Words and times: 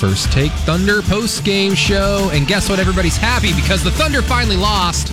First 0.00 0.32
Take 0.32 0.50
Thunder 0.52 1.02
post 1.02 1.44
game 1.44 1.74
show. 1.74 2.30
And 2.32 2.46
guess 2.46 2.70
what? 2.70 2.78
Everybody's 2.78 3.18
happy 3.18 3.54
because 3.54 3.84
the 3.84 3.90
Thunder 3.90 4.22
finally 4.22 4.56
lost. 4.56 5.08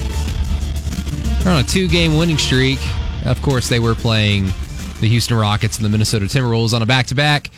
They're 1.43 1.51
on 1.51 1.59
a 1.59 1.67
two 1.67 1.89
game 1.89 2.15
winning 2.15 2.37
streak. 2.37 2.79
Of 3.25 3.41
course, 3.41 3.67
they 3.67 3.79
were 3.79 3.95
playing 3.95 4.45
the 5.01 5.09
Houston 5.09 5.35
Rockets 5.35 5.75
and 5.75 5.83
the 5.83 5.89
Minnesota 5.89 6.23
Timberwolves 6.23 6.73
on 6.73 6.81
a 6.81 6.85
back 6.85 7.07
to 7.07 7.15
back. 7.15 7.51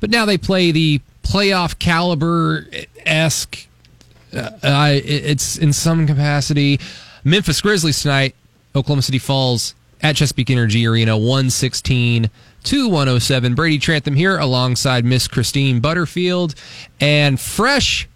But 0.00 0.10
now 0.10 0.24
they 0.24 0.36
play 0.36 0.72
the 0.72 1.00
playoff 1.22 1.78
caliber 1.78 2.66
esque. 3.06 3.68
Uh, 4.34 4.50
it's 5.04 5.58
in 5.58 5.72
some 5.72 6.04
capacity. 6.04 6.80
Memphis 7.22 7.60
Grizzlies 7.60 8.02
tonight. 8.02 8.34
Oklahoma 8.74 9.02
City 9.02 9.20
Falls 9.20 9.76
at 10.00 10.16
Chesapeake 10.16 10.50
Energy 10.50 10.84
Arena, 10.84 11.16
116 11.16 12.28
to 12.64 12.88
107. 12.88 13.54
Brady 13.54 13.78
Trantham 13.78 14.14
here 14.14 14.38
alongside 14.38 15.04
Miss 15.04 15.28
Christine 15.28 15.80
Butterfield. 15.80 16.54
And 17.00 17.38
fresh 17.38 18.08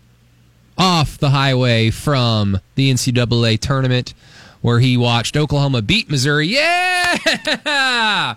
off 0.79 1.19
the 1.19 1.31
highway 1.31 1.91
from 1.91 2.61
the 2.75 2.93
NCAA 2.93 3.59
tournament 3.61 4.15
where 4.61 4.81
he 4.81 4.97
watched 4.97 5.37
Oklahoma 5.37 5.83
beat 5.83 6.11
Missouri. 6.11 6.49
Yeah! 6.49 8.37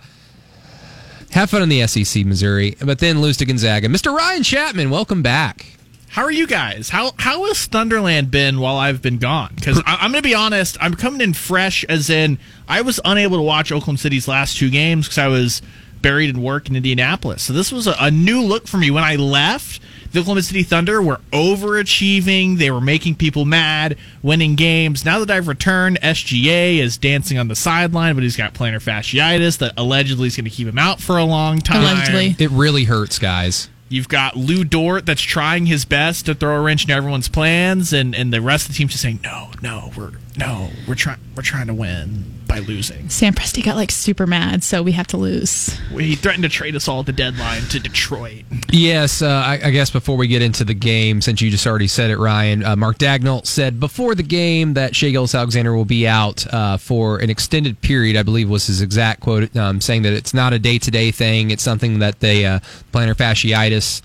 Have 1.32 1.50
fun 1.50 1.62
in 1.62 1.68
the 1.68 1.86
SEC, 1.86 2.24
Missouri, 2.24 2.76
but 2.84 2.98
then 2.98 3.20
lose 3.20 3.36
to 3.38 3.46
Gonzaga. 3.46 3.88
Mr. 3.88 4.14
Ryan 4.14 4.42
Chapman, 4.42 4.90
welcome 4.90 5.22
back. 5.22 5.66
How 6.08 6.22
are 6.22 6.30
you 6.30 6.48
guys? 6.48 6.88
How 6.88 7.12
how 7.18 7.44
has 7.44 7.68
Thunderland 7.68 8.32
been 8.32 8.58
while 8.58 8.76
I've 8.76 9.00
been 9.00 9.18
gone? 9.18 9.52
Because 9.54 9.80
I'm 9.86 10.10
going 10.10 10.20
to 10.20 10.28
be 10.28 10.34
honest, 10.34 10.76
I'm 10.80 10.94
coming 10.94 11.20
in 11.20 11.34
fresh. 11.34 11.84
As 11.84 12.10
in, 12.10 12.38
I 12.68 12.80
was 12.80 12.98
unable 13.04 13.36
to 13.36 13.42
watch 13.42 13.70
Oklahoma 13.70 13.98
City's 13.98 14.26
last 14.26 14.56
two 14.56 14.70
games 14.70 15.06
because 15.06 15.18
I 15.18 15.28
was 15.28 15.62
buried 16.02 16.30
in 16.30 16.42
work 16.42 16.68
in 16.68 16.76
Indianapolis. 16.76 17.42
So 17.42 17.52
this 17.52 17.72
was 17.72 17.86
a, 17.86 17.94
a 18.00 18.10
new 18.10 18.42
look 18.42 18.66
for 18.66 18.76
me. 18.76 18.90
When 18.90 19.04
I 19.04 19.16
left, 19.16 19.80
the 20.12 20.20
Oklahoma 20.20 20.42
City 20.42 20.62
Thunder 20.62 21.00
were 21.00 21.20
overachieving. 21.32 22.58
They 22.58 22.70
were 22.70 22.80
making 22.80 23.16
people 23.16 23.44
mad, 23.44 23.96
winning 24.22 24.56
games. 24.56 25.04
Now 25.04 25.18
that 25.20 25.30
I've 25.30 25.48
returned, 25.48 26.00
SGA 26.00 26.78
is 26.78 26.96
dancing 26.98 27.38
on 27.38 27.48
the 27.48 27.56
sideline, 27.56 28.14
but 28.14 28.22
he's 28.22 28.36
got 28.36 28.54
plantar 28.54 28.82
fasciitis 28.82 29.58
that 29.58 29.74
allegedly 29.76 30.26
is 30.26 30.36
going 30.36 30.44
to 30.44 30.50
keep 30.50 30.66
him 30.66 30.78
out 30.78 31.00
for 31.00 31.16
a 31.16 31.24
long 31.24 31.58
time. 31.58 31.82
Allegedly. 31.82 32.36
It 32.38 32.50
really 32.50 32.84
hurts, 32.84 33.18
guys. 33.18 33.68
You've 33.88 34.08
got 34.08 34.36
Lou 34.36 34.62
Dort 34.62 35.04
that's 35.04 35.20
trying 35.20 35.66
his 35.66 35.84
best 35.84 36.26
to 36.26 36.34
throw 36.34 36.56
a 36.56 36.60
wrench 36.60 36.84
in 36.84 36.92
everyone's 36.92 37.28
plans, 37.28 37.92
and, 37.92 38.14
and 38.14 38.32
the 38.32 38.40
rest 38.40 38.68
of 38.68 38.74
the 38.74 38.78
team's 38.78 38.92
just 38.92 39.02
saying, 39.02 39.18
no, 39.24 39.50
no, 39.62 39.90
we're 39.96 40.12
no, 40.36 40.70
we're 40.86 40.94
trying 40.94 41.18
we're 41.34 41.42
trying 41.42 41.66
to 41.66 41.74
win 41.74 42.39
by 42.50 42.58
losing. 42.58 43.08
Sam 43.08 43.32
Presti 43.32 43.64
got 43.64 43.76
like 43.76 43.92
super 43.92 44.26
mad, 44.26 44.64
so 44.64 44.82
we 44.82 44.92
have 44.92 45.06
to 45.08 45.16
lose. 45.16 45.78
He 45.90 46.16
threatened 46.16 46.42
to 46.42 46.48
trade 46.48 46.74
us 46.74 46.88
all 46.88 47.00
at 47.00 47.06
the 47.06 47.12
deadline 47.12 47.62
to 47.70 47.78
Detroit. 47.78 48.42
Yes, 48.70 49.22
uh, 49.22 49.28
I, 49.28 49.60
I, 49.64 49.70
guess 49.70 49.90
before 49.90 50.16
we 50.16 50.26
get 50.26 50.42
into 50.42 50.64
the 50.64 50.74
game, 50.74 51.20
since 51.20 51.40
you 51.40 51.50
just 51.50 51.66
already 51.66 51.86
said 51.86 52.10
it, 52.10 52.18
Ryan, 52.18 52.64
uh, 52.64 52.74
Mark 52.74 52.98
Daigneault 52.98 53.46
said 53.46 53.78
before 53.78 54.16
the 54.16 54.24
game 54.24 54.74
that 54.74 54.96
Shai 54.96 55.10
Gilgeous-Alexander 55.10 55.72
will 55.74 55.84
be 55.84 56.08
out 56.08 56.44
uh, 56.52 56.76
for 56.76 57.18
an 57.18 57.30
extended 57.30 57.80
period. 57.80 58.16
I 58.16 58.24
believe 58.24 58.50
was 58.50 58.66
his 58.66 58.82
exact 58.82 59.20
quote, 59.20 59.54
um, 59.56 59.80
saying 59.80 60.02
that 60.02 60.12
it's 60.12 60.34
not 60.34 60.52
a 60.52 60.58
day 60.58 60.78
to 60.78 60.90
day 60.90 61.12
thing. 61.12 61.52
It's 61.52 61.62
something 61.62 62.00
that 62.00 62.18
they 62.18 62.46
uh, 62.46 62.58
plantar 62.92 63.14
fasciitis. 63.14 64.02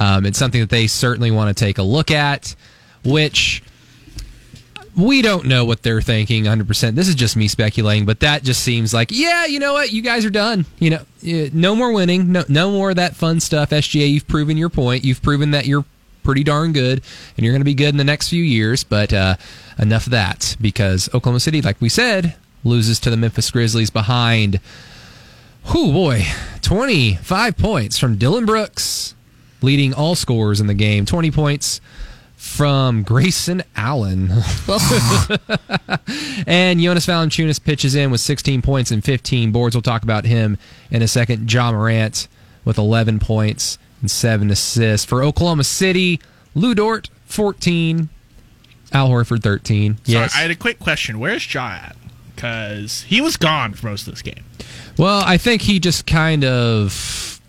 Um, 0.00 0.24
it's 0.24 0.38
something 0.38 0.62
that 0.62 0.70
they 0.70 0.86
certainly 0.86 1.30
want 1.30 1.54
to 1.54 1.64
take 1.64 1.76
a 1.76 1.82
look 1.82 2.10
at, 2.10 2.56
which 3.04 3.62
we 4.96 5.22
don't 5.22 5.46
know 5.46 5.64
what 5.64 5.82
they're 5.82 6.02
thinking 6.02 6.44
100%. 6.44 6.94
This 6.94 7.08
is 7.08 7.14
just 7.14 7.36
me 7.36 7.48
speculating, 7.48 8.04
but 8.04 8.20
that 8.20 8.42
just 8.42 8.62
seems 8.62 8.92
like, 8.92 9.10
yeah, 9.10 9.46
you 9.46 9.58
know 9.58 9.72
what? 9.72 9.92
You 9.92 10.02
guys 10.02 10.24
are 10.24 10.30
done. 10.30 10.66
You 10.78 10.90
know, 10.90 11.48
no 11.52 11.74
more 11.74 11.92
winning. 11.92 12.32
No, 12.32 12.44
no 12.48 12.70
more 12.70 12.90
of 12.90 12.96
that 12.96 13.16
fun 13.16 13.40
stuff. 13.40 13.70
SGA, 13.70 14.10
you've 14.10 14.28
proven 14.28 14.56
your 14.56 14.68
point. 14.68 15.04
You've 15.04 15.22
proven 15.22 15.52
that 15.52 15.66
you're 15.66 15.84
pretty 16.22 16.44
darn 16.44 16.72
good 16.72 17.02
and 17.36 17.44
you're 17.44 17.52
going 17.52 17.60
to 17.60 17.64
be 17.64 17.74
good 17.74 17.88
in 17.88 17.96
the 17.96 18.04
next 18.04 18.28
few 18.28 18.42
years, 18.42 18.84
but 18.84 19.12
uh, 19.12 19.36
enough 19.78 20.06
of 20.06 20.12
that 20.12 20.56
because 20.60 21.08
Oklahoma 21.14 21.40
City, 21.40 21.62
like 21.62 21.80
we 21.80 21.88
said, 21.88 22.36
loses 22.64 23.00
to 23.00 23.10
the 23.10 23.16
Memphis 23.16 23.50
Grizzlies 23.50 23.90
behind, 23.90 24.60
whoo 25.72 25.92
boy, 25.92 26.24
25 26.60 27.56
points 27.56 27.98
from 27.98 28.16
Dillon 28.16 28.44
Brooks, 28.46 29.14
leading 29.62 29.94
all 29.94 30.14
scorers 30.14 30.60
in 30.60 30.66
the 30.66 30.74
game. 30.74 31.06
20 31.06 31.30
points 31.30 31.80
from 32.42 33.04
Grayson 33.04 33.62
Allen. 33.76 34.28
and 36.44 36.80
Jonas 36.80 37.06
Valanciunas 37.06 37.62
pitches 37.62 37.94
in 37.94 38.10
with 38.10 38.20
16 38.20 38.62
points 38.62 38.90
and 38.90 39.02
15 39.02 39.52
boards. 39.52 39.76
We'll 39.76 39.82
talk 39.82 40.02
about 40.02 40.24
him 40.24 40.58
in 40.90 41.02
a 41.02 41.08
second. 41.08 41.50
Ja 41.50 41.70
Morant 41.70 42.26
with 42.64 42.78
11 42.78 43.20
points 43.20 43.78
and 44.00 44.10
7 44.10 44.50
assists. 44.50 45.06
For 45.06 45.22
Oklahoma 45.22 45.62
City, 45.62 46.20
Lu 46.56 46.74
Dort, 46.74 47.10
14. 47.26 48.08
Al 48.92 49.08
Horford, 49.08 49.42
13. 49.42 49.98
Yes. 50.04 50.34
I 50.34 50.38
had 50.38 50.50
a 50.50 50.56
quick 50.56 50.80
question. 50.80 51.20
Where's 51.20 51.54
Ja 51.54 51.68
at? 51.68 51.96
Because 52.34 53.02
he 53.02 53.20
was 53.20 53.36
gone 53.36 53.72
for 53.72 53.86
most 53.86 54.08
of 54.08 54.14
this 54.14 54.20
game. 54.20 54.44
Well, 54.98 55.22
I 55.24 55.38
think 55.38 55.62
he 55.62 55.78
just 55.78 56.06
kind 56.06 56.44
of 56.44 57.40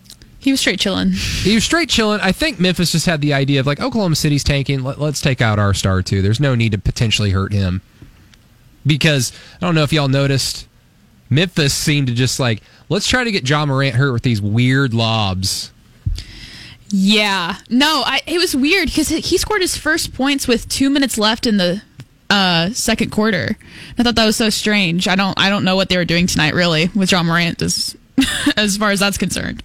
he 0.44 0.50
was 0.50 0.60
straight 0.60 0.78
chilling. 0.78 1.12
He 1.12 1.54
was 1.54 1.64
straight 1.64 1.88
chilling. 1.88 2.20
I 2.20 2.30
think 2.30 2.60
Memphis 2.60 2.92
just 2.92 3.06
had 3.06 3.22
the 3.22 3.32
idea 3.32 3.60
of 3.60 3.66
like 3.66 3.80
Oklahoma 3.80 4.14
City's 4.14 4.44
tanking. 4.44 4.84
Let, 4.84 4.98
us 4.98 5.20
take 5.20 5.40
out 5.40 5.58
our 5.58 5.72
star 5.72 6.02
too. 6.02 6.20
There's 6.20 6.38
no 6.38 6.54
need 6.54 6.72
to 6.72 6.78
potentially 6.78 7.30
hurt 7.30 7.52
him 7.52 7.80
because 8.86 9.32
I 9.56 9.64
don't 9.64 9.74
know 9.74 9.82
if 9.82 9.92
y'all 9.92 10.08
noticed. 10.08 10.68
Memphis 11.30 11.72
seemed 11.72 12.08
to 12.08 12.12
just 12.12 12.38
like 12.38 12.62
let's 12.90 13.08
try 13.08 13.24
to 13.24 13.32
get 13.32 13.48
Ja 13.48 13.64
Morant 13.64 13.96
hurt 13.96 14.12
with 14.12 14.22
these 14.22 14.42
weird 14.42 14.92
lobs. 14.92 15.72
Yeah, 16.90 17.56
no, 17.70 18.02
I, 18.04 18.20
it 18.26 18.38
was 18.38 18.54
weird 18.54 18.86
because 18.88 19.08
he 19.08 19.38
scored 19.38 19.62
his 19.62 19.76
first 19.76 20.14
points 20.14 20.46
with 20.46 20.68
two 20.68 20.90
minutes 20.90 21.18
left 21.18 21.46
in 21.46 21.56
the 21.56 21.82
uh, 22.28 22.70
second 22.70 23.10
quarter. 23.10 23.56
I 23.98 24.02
thought 24.02 24.14
that 24.14 24.26
was 24.26 24.36
so 24.36 24.50
strange. 24.50 25.08
I 25.08 25.16
don't, 25.16 25.36
I 25.40 25.48
don't 25.48 25.64
know 25.64 25.74
what 25.74 25.88
they 25.88 25.96
were 25.96 26.04
doing 26.04 26.26
tonight 26.26 26.54
really 26.54 26.90
with 26.94 27.10
Ja 27.10 27.22
Morant 27.22 27.62
as, 27.62 27.96
as 28.56 28.76
far 28.76 28.92
as 28.92 29.00
that's 29.00 29.18
concerned. 29.18 29.63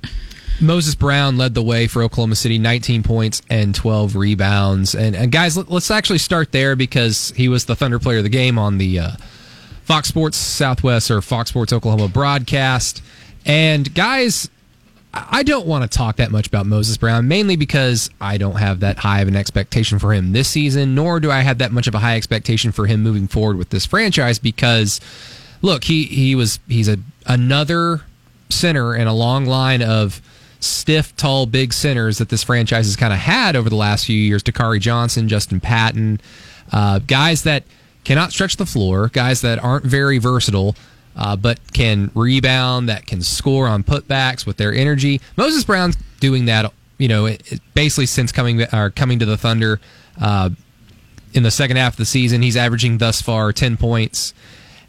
Moses 0.61 0.95
Brown 0.95 1.37
led 1.37 1.53
the 1.53 1.61
way 1.61 1.87
for 1.87 2.03
Oklahoma 2.03 2.35
City, 2.35 2.57
19 2.57 3.03
points 3.03 3.41
and 3.49 3.73
12 3.73 4.15
rebounds. 4.15 4.93
And, 4.93 5.15
and 5.15 5.31
guys, 5.31 5.57
let, 5.57 5.71
us 5.71 5.89
actually 5.89 6.17
start 6.17 6.51
there 6.51 6.75
because 6.75 7.31
he 7.35 7.47
was 7.47 7.65
the 7.65 7.75
Thunder 7.75 7.99
player 7.99 8.17
of 8.17 8.23
the 8.23 8.29
game 8.29 8.57
on 8.57 8.77
the 8.77 8.99
uh, 8.99 9.11
Fox 9.83 10.09
Sports 10.09 10.37
Southwest 10.37 11.09
or 11.09 11.21
Fox 11.21 11.49
Sports 11.49 11.71
Oklahoma 11.71 12.09
broadcast. 12.09 13.01
And 13.45 13.93
guys, 13.95 14.49
I 15.13 15.43
don't 15.43 15.65
want 15.65 15.89
to 15.89 15.97
talk 15.97 16.17
that 16.17 16.29
much 16.29 16.47
about 16.47 16.65
Moses 16.65 16.97
Brown, 16.97 17.27
mainly 17.27 17.55
because 17.55 18.09
I 18.21 18.37
don't 18.37 18.57
have 18.57 18.81
that 18.81 18.99
high 18.99 19.21
of 19.21 19.27
an 19.27 19.35
expectation 19.35 19.97
for 19.97 20.13
him 20.13 20.33
this 20.33 20.47
season, 20.47 20.93
nor 20.93 21.19
do 21.19 21.31
I 21.31 21.39
have 21.39 21.57
that 21.59 21.71
much 21.71 21.87
of 21.87 21.95
a 21.95 21.99
high 21.99 22.15
expectation 22.15 22.71
for 22.71 22.85
him 22.85 23.01
moving 23.01 23.27
forward 23.27 23.57
with 23.57 23.69
this 23.69 23.85
franchise. 23.85 24.37
Because, 24.37 25.01
look, 25.61 25.85
he 25.85 26.03
he 26.03 26.35
was 26.35 26.59
he's 26.67 26.87
a 26.87 26.97
another 27.25 28.01
center 28.49 28.95
in 28.95 29.07
a 29.07 29.13
long 29.13 29.45
line 29.45 29.81
of 29.81 30.21
stiff, 30.59 31.15
tall, 31.15 31.45
big 31.45 31.73
centers 31.73 32.17
that 32.17 32.29
this 32.29 32.43
franchise 32.43 32.85
has 32.85 32.95
kind 32.95 33.13
of 33.13 33.19
had 33.19 33.55
over 33.55 33.69
the 33.69 33.75
last 33.75 34.05
few 34.05 34.17
years. 34.17 34.43
Dakari 34.43 34.79
Johnson, 34.79 35.27
Justin 35.27 35.59
Patton, 35.59 36.19
uh, 36.71 36.99
guys 36.99 37.43
that 37.43 37.63
cannot 38.03 38.31
stretch 38.31 38.57
the 38.57 38.65
floor, 38.65 39.09
guys 39.09 39.41
that 39.41 39.63
aren't 39.63 39.85
very 39.85 40.17
versatile. 40.17 40.75
Uh, 41.15 41.35
but 41.35 41.59
can 41.73 42.09
rebound, 42.15 42.87
that 42.87 43.05
can 43.05 43.21
score 43.21 43.67
on 43.67 43.83
putbacks 43.83 44.45
with 44.45 44.55
their 44.55 44.73
energy. 44.73 45.19
Moses 45.35 45.65
Brown's 45.65 45.97
doing 46.21 46.45
that, 46.45 46.71
you 46.97 47.09
know, 47.09 47.25
it, 47.25 47.51
it 47.51 47.61
basically 47.73 48.05
since 48.05 48.31
coming 48.31 48.61
or 48.71 48.89
coming 48.89 49.19
to 49.19 49.25
the 49.25 49.35
Thunder 49.35 49.81
uh, 50.21 50.49
in 51.33 51.43
the 51.43 51.51
second 51.51 51.75
half 51.75 51.93
of 51.93 51.97
the 51.97 52.05
season. 52.05 52.41
He's 52.41 52.55
averaging 52.55 52.99
thus 52.99 53.21
far 53.21 53.51
ten 53.51 53.75
points 53.75 54.33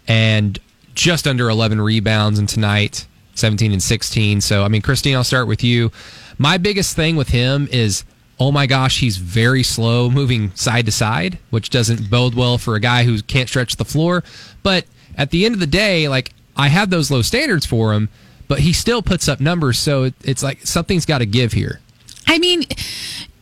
and 0.07 0.57
just 0.95 1.27
under 1.27 1.49
eleven 1.49 1.81
rebounds. 1.81 2.39
And 2.39 2.49
tonight, 2.49 3.09
17 3.41 3.73
and 3.73 3.83
16. 3.83 4.41
So, 4.41 4.63
I 4.65 4.69
mean, 4.69 4.83
Christine, 4.83 5.17
I'll 5.17 5.25
start 5.25 5.49
with 5.49 5.65
you. 5.65 5.91
My 6.39 6.59
biggest 6.59 6.95
thing 6.95 7.17
with 7.17 7.31
him 7.31 7.69
is, 7.73 8.05
oh 8.39 8.53
my 8.53 8.67
gosh, 8.67 9.01
he's 9.01 9.17
very 9.17 9.63
slow 9.63 10.09
moving 10.09 10.55
side 10.55 10.87
to 10.87 10.93
side, 10.93 11.39
which 11.51 11.71
doesn't 11.71 12.09
bode 12.11 12.35
well 12.35 12.59
for 12.59 12.75
a 12.75 12.81
guy 12.81 13.05
who 13.05 13.21
can't 13.23 13.49
stretch 13.49 13.77
the 13.77 13.85
floor. 13.85 14.23
But 14.63 14.87
at 15.17 15.31
the 15.31 15.45
end 15.45 15.55
of 15.55 15.61
the 15.61 15.67
day, 15.67 16.09
like, 16.09 16.33
I 16.57 16.69
have 16.69 16.91
those 16.91 17.11
low 17.11 17.23
standards 17.23 17.67
for 17.67 17.93
him, 17.95 18.09
but 18.49 18.61
he 18.61 18.73
still 18.73 19.03
puts 19.03 19.29
up 19.29 19.41
numbers. 19.41 19.79
So 19.79 20.11
it's 20.25 20.43
like 20.43 20.67
something's 20.67 21.07
got 21.07 21.19
to 21.19 21.27
give 21.27 21.53
here. 21.53 21.81
I 22.27 22.39
mean, 22.39 22.65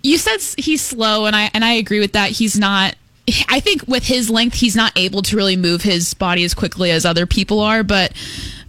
you 0.03 0.19
said 0.19 0.41
he's 0.57 0.83
slow, 0.83 1.27
and 1.27 1.35
I 1.35 1.51
and 1.53 1.65
I 1.65 1.73
agree 1.75 2.01
with 2.01 2.13
that. 2.13 2.31
He's 2.31 2.59
not. 2.59 2.95
I 3.49 3.61
think 3.61 3.87
with 3.87 4.07
his 4.07 4.31
length, 4.31 4.55
he's 4.55 4.75
not 4.75 4.97
able 4.97 5.21
to 5.23 5.37
really 5.37 5.57
move 5.57 5.83
his 5.83 6.15
body 6.15 6.45
as 6.45 6.55
quickly 6.55 6.91
as 6.91 7.05
other 7.05 7.27
people 7.27 7.61
are. 7.61 7.83
But 7.83 8.13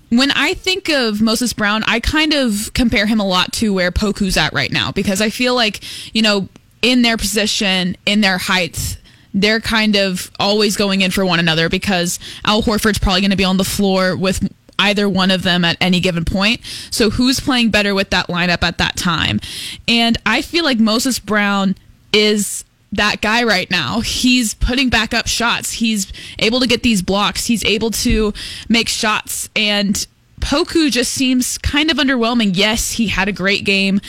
when 0.09 0.31
I 0.31 0.53
think 0.53 0.89
of 0.89 1.21
Moses 1.21 1.53
Brown, 1.53 1.83
I 1.85 2.00
kind 2.00 2.33
of 2.33 2.73
compare 2.73 3.06
him 3.06 3.19
a 3.19 3.25
lot 3.25 3.53
to 3.53 3.73
where 3.73 3.91
Poku's 3.91 4.38
at 4.38 4.53
right 4.53 4.71
now 4.71 4.91
because 4.91 5.21
I 5.21 5.29
feel 5.29 5.56
like 5.56 5.81
you 6.13 6.21
know 6.21 6.50
in 6.81 7.01
their 7.01 7.17
position, 7.17 7.95
in 8.06 8.21
their 8.21 8.38
height, 8.38 8.97
they're 9.33 9.59
kind 9.59 9.95
of 9.95 10.31
always 10.39 10.75
going 10.75 11.01
in 11.01 11.11
for 11.11 11.25
one 11.25 11.39
another 11.39 11.69
because 11.69 12.19
Al 12.45 12.63
Horford's 12.63 13.00
probably 13.00 13.21
going 13.21 13.31
to 13.31 13.38
be 13.38 13.44
on 13.44 13.57
the 13.57 13.63
floor 13.63 14.15
with 14.15 14.51
either 14.79 15.09
one 15.09 15.29
of 15.29 15.44
them 15.44 15.65
at 15.65 15.77
any 15.81 16.00
given 16.00 16.25
point. 16.25 16.61
So 16.89 17.09
who's 17.09 17.39
playing 17.39 17.69
better 17.69 17.94
with 17.94 18.09
that 18.11 18.27
lineup 18.27 18.63
at 18.63 18.77
that 18.77 18.95
time? 18.95 19.39
And 19.88 20.17
I 20.25 20.41
feel 20.41 20.63
like 20.63 20.79
Moses 20.79 21.19
Brown 21.19 21.75
is 22.13 22.63
that 22.91 23.21
guy 23.21 23.44
right 23.44 23.69
now. 23.69 24.01
He's 24.01 24.53
putting 24.53 24.89
back 24.89 25.13
up 25.13 25.27
shots. 25.27 25.74
He's 25.74 26.12
able 26.39 26.59
to 26.59 26.68
get 26.68 26.83
these 26.83 27.01
blocks. 27.01 27.45
He's 27.45 27.63
able 27.65 27.91
to 27.91 28.33
make 28.68 28.89
shots 28.89 29.50
and 29.56 30.06
Poku 30.39 30.89
just 30.89 31.13
seems 31.13 31.57
kind 31.57 31.91
of 31.91 31.97
underwhelming. 31.97 32.51
Yes, 32.53 32.91
he 32.91 33.07
had 33.07 33.27
a 33.27 33.31
great 33.31 33.65
game 33.65 34.01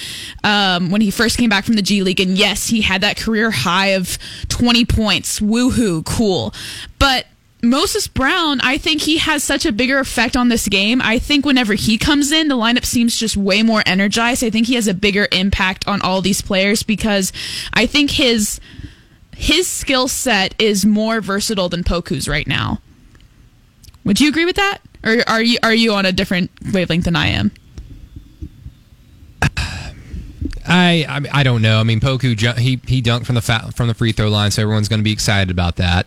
um, 0.44 0.91
when 0.91 1.00
he 1.00 1.11
first 1.11 1.37
came 1.37 1.50
back 1.50 1.65
from 1.65 1.75
the 1.75 1.82
G 1.82 2.03
League, 2.03 2.21
and 2.21 2.38
yes, 2.38 2.69
he 2.69 2.81
had 2.81 3.00
that 3.00 3.17
career 3.17 3.50
high 3.50 3.88
of 3.88 4.19
20 4.49 4.85
points. 4.85 5.41
Woohoo, 5.41 6.05
cool. 6.05 6.55
But 6.99 7.26
Moses 7.62 8.09
Brown, 8.09 8.61
I 8.62 8.79
think 8.79 9.03
he 9.03 9.19
has 9.19 9.45
such 9.45 9.67
a 9.67 9.73
bigger 9.73 9.99
effect 9.99 10.37
on 10.37 10.49
this 10.49 10.67
game. 10.69 11.03
I 11.03 11.19
think 11.19 11.45
whenever 11.45 11.75
he 11.75 11.99
comes 11.99 12.33
in, 12.33 12.49
the 12.49 12.57
lineup 12.57 12.85
seems 12.85 13.19
just 13.19 13.37
way 13.37 13.62
more 13.62 13.83
energized. 13.85 14.43
I 14.43 14.51
think 14.51 14.67
he 14.67 14.75
has 14.75 14.89
a 14.89 14.95
bigger 14.95 15.29
impact 15.31 15.87
on 15.87 16.01
all 16.01 16.23
these 16.23 16.41
players 16.41 16.83
because 16.83 17.33
I 17.75 17.87
think 17.87 18.12
his 18.12 18.61
his 19.37 19.67
skill 19.67 20.09
set 20.09 20.55
is 20.61 20.85
more 20.85 21.21
versatile 21.21 21.69
than 21.69 21.85
Poku's 21.85 22.29
right 22.29 22.47
now. 22.47 22.81
Would 24.05 24.21
you 24.21 24.29
agree 24.29 24.45
with 24.45 24.57
that? 24.57 24.79
Or 25.05 25.19
are 25.27 25.43
you 25.43 25.59
are 25.62 25.75
you 25.75 25.93
on 25.93 26.07
a 26.07 26.12
different 26.12 26.51
wavelength 26.73 27.05
than 27.05 27.17
I 27.17 27.29
am? 27.29 27.53
I, 30.67 31.05
I 31.09 31.41
I 31.41 31.43
don't 31.43 31.62
know. 31.62 31.81
I 31.81 31.83
mean, 31.83 32.01
Poku 32.01 32.59
he 32.59 32.81
he 32.87 33.03
dunked 33.03 33.27
from 33.27 33.35
the 33.35 33.43
fa- 33.43 33.73
from 33.75 33.89
the 33.89 33.95
free 33.95 34.12
throw 34.12 34.29
line, 34.29 34.51
so 34.51 34.62
everyone's 34.62 34.89
going 34.89 35.01
to 35.01 35.05
be 35.05 35.12
excited 35.12 35.51
about 35.51 35.77
that. 35.77 36.07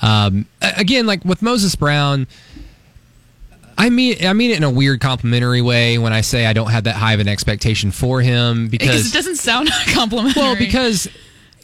Um, 0.00 0.46
again, 0.60 1.06
like 1.06 1.24
with 1.24 1.42
Moses 1.42 1.74
Brown, 1.74 2.26
I 3.78 3.90
mean 3.90 4.16
I 4.24 4.32
mean 4.32 4.50
it 4.50 4.56
in 4.56 4.64
a 4.64 4.70
weird 4.70 5.00
complimentary 5.00 5.62
way 5.62 5.98
when 5.98 6.12
I 6.12 6.20
say 6.20 6.46
I 6.46 6.52
don't 6.52 6.70
have 6.70 6.84
that 6.84 6.96
high 6.96 7.12
of 7.12 7.20
an 7.20 7.28
expectation 7.28 7.90
for 7.90 8.20
him 8.20 8.68
because, 8.68 8.88
because 8.88 9.10
it 9.10 9.14
doesn't 9.14 9.36
sound 9.36 9.70
complimentary. 9.88 10.42
Well, 10.42 10.56
because 10.56 11.08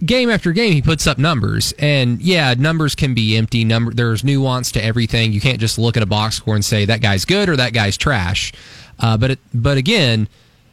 game 0.04 0.30
after 0.30 0.52
game 0.52 0.72
he 0.72 0.82
puts 0.82 1.06
up 1.06 1.18
numbers. 1.18 1.72
And 1.78 2.20
yeah 2.20 2.54
numbers 2.56 2.94
can 2.94 3.14
be 3.14 3.36
empty. 3.36 3.64
Number 3.64 3.92
there's 3.92 4.24
nuance 4.24 4.72
to 4.72 4.84
everything. 4.84 5.32
You 5.32 5.40
can't 5.40 5.60
just 5.60 5.78
look 5.78 5.96
at 5.96 6.02
a 6.02 6.06
box 6.06 6.36
score 6.36 6.54
and 6.54 6.64
say 6.64 6.84
that 6.84 7.00
guy's 7.00 7.24
good 7.24 7.48
or 7.48 7.56
that 7.56 7.72
guy's 7.72 7.96
trash. 7.96 8.52
Uh, 8.98 9.16
but 9.16 9.32
it, 9.32 9.38
but 9.54 9.78
again 9.78 10.28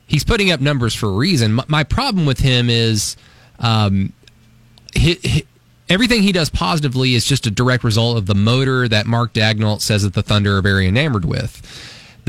he's 0.09 0.23
putting 0.23 0.51
up 0.51 0.59
numbers 0.59 0.93
for 0.93 1.07
a 1.07 1.13
reason. 1.13 1.53
My, 1.53 1.65
my 1.67 1.83
problem 1.83 2.25
with 2.25 2.39
him 2.39 2.69
is 2.69 3.15
um, 3.59 4.11
he, 4.93 5.13
he, 5.15 5.45
everything 5.89 6.23
he 6.23 6.31
does 6.31 6.49
positively 6.49 7.15
is 7.15 7.25
just 7.25 7.45
a 7.47 7.51
direct 7.51 7.83
result 7.83 8.17
of 8.17 8.25
the 8.25 8.35
motor 8.35 8.87
that 8.87 9.05
mark 9.05 9.33
daigneault 9.33 9.81
says 9.81 10.03
that 10.03 10.13
the 10.13 10.23
thunder 10.23 10.57
are 10.57 10.61
very 10.61 10.87
enamored 10.87 11.25
with 11.25 11.61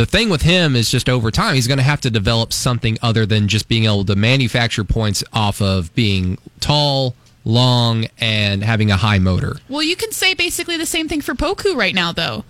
the 0.00 0.06
thing 0.06 0.30
with 0.30 0.40
him 0.40 0.76
is 0.76 0.90
just 0.90 1.10
over 1.10 1.30
time, 1.30 1.54
he's 1.54 1.66
going 1.66 1.78
to 1.78 1.84
have 1.84 2.00
to 2.00 2.10
develop 2.10 2.54
something 2.54 2.96
other 3.02 3.26
than 3.26 3.48
just 3.48 3.68
being 3.68 3.84
able 3.84 4.04
to 4.06 4.16
manufacture 4.16 4.82
points 4.82 5.22
off 5.30 5.60
of 5.60 5.94
being 5.94 6.38
tall, 6.60 7.14
long, 7.44 8.06
and 8.18 8.64
having 8.64 8.90
a 8.90 8.96
high 8.96 9.18
motor. 9.18 9.56
Well, 9.68 9.82
you 9.82 9.96
can 9.96 10.10
say 10.12 10.32
basically 10.32 10.78
the 10.78 10.86
same 10.86 11.06
thing 11.06 11.20
for 11.20 11.34
Poku 11.34 11.76
right 11.76 11.94
now, 11.94 12.12
though. 12.12 12.44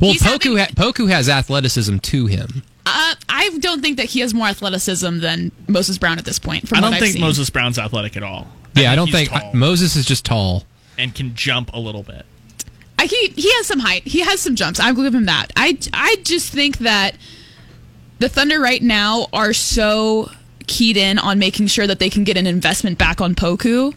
Well, 0.00 0.12
he's 0.12 0.22
Poku 0.22 0.56
having, 0.56 0.76
ha- 0.76 0.90
Poku 0.92 1.08
has 1.08 1.28
athleticism 1.28 1.98
to 1.98 2.26
him. 2.26 2.62
Uh, 2.86 3.14
I 3.28 3.50
don't 3.58 3.80
think 3.80 3.96
that 3.96 4.06
he 4.06 4.20
has 4.20 4.32
more 4.32 4.46
athleticism 4.46 5.18
than 5.18 5.50
Moses 5.66 5.98
Brown 5.98 6.18
at 6.18 6.24
this 6.24 6.38
point. 6.38 6.70
I 6.72 6.80
don't 6.80 6.92
think 6.92 7.14
seen. 7.14 7.22
Moses 7.22 7.50
Brown's 7.50 7.78
athletic 7.78 8.16
at 8.16 8.22
all. 8.22 8.46
I 8.76 8.82
yeah, 8.82 8.92
I 8.92 8.96
don't 8.96 9.10
think 9.10 9.32
I, 9.32 9.50
Moses 9.52 9.96
is 9.96 10.04
just 10.04 10.24
tall 10.24 10.64
and 10.98 11.14
can 11.14 11.34
jump 11.34 11.70
a 11.72 11.78
little 11.78 12.02
bit 12.02 12.26
I, 13.04 13.06
he 13.06 13.28
he 13.36 13.52
has 13.54 13.66
some 13.66 13.80
height. 13.80 14.06
He 14.06 14.20
has 14.20 14.40
some 14.40 14.56
jumps. 14.56 14.80
I'll 14.80 14.94
give 14.94 15.14
him 15.14 15.26
that. 15.26 15.48
I 15.56 15.78
I 15.92 16.16
just 16.22 16.52
think 16.52 16.78
that 16.78 17.16
the 18.18 18.28
Thunder 18.28 18.60
right 18.60 18.82
now 18.82 19.26
are 19.32 19.52
so 19.52 20.30
keyed 20.66 20.96
in 20.96 21.18
on 21.18 21.38
making 21.38 21.66
sure 21.66 21.86
that 21.86 21.98
they 21.98 22.08
can 22.08 22.24
get 22.24 22.36
an 22.36 22.46
investment 22.46 22.96
back 22.96 23.20
on 23.20 23.34
Poku 23.34 23.94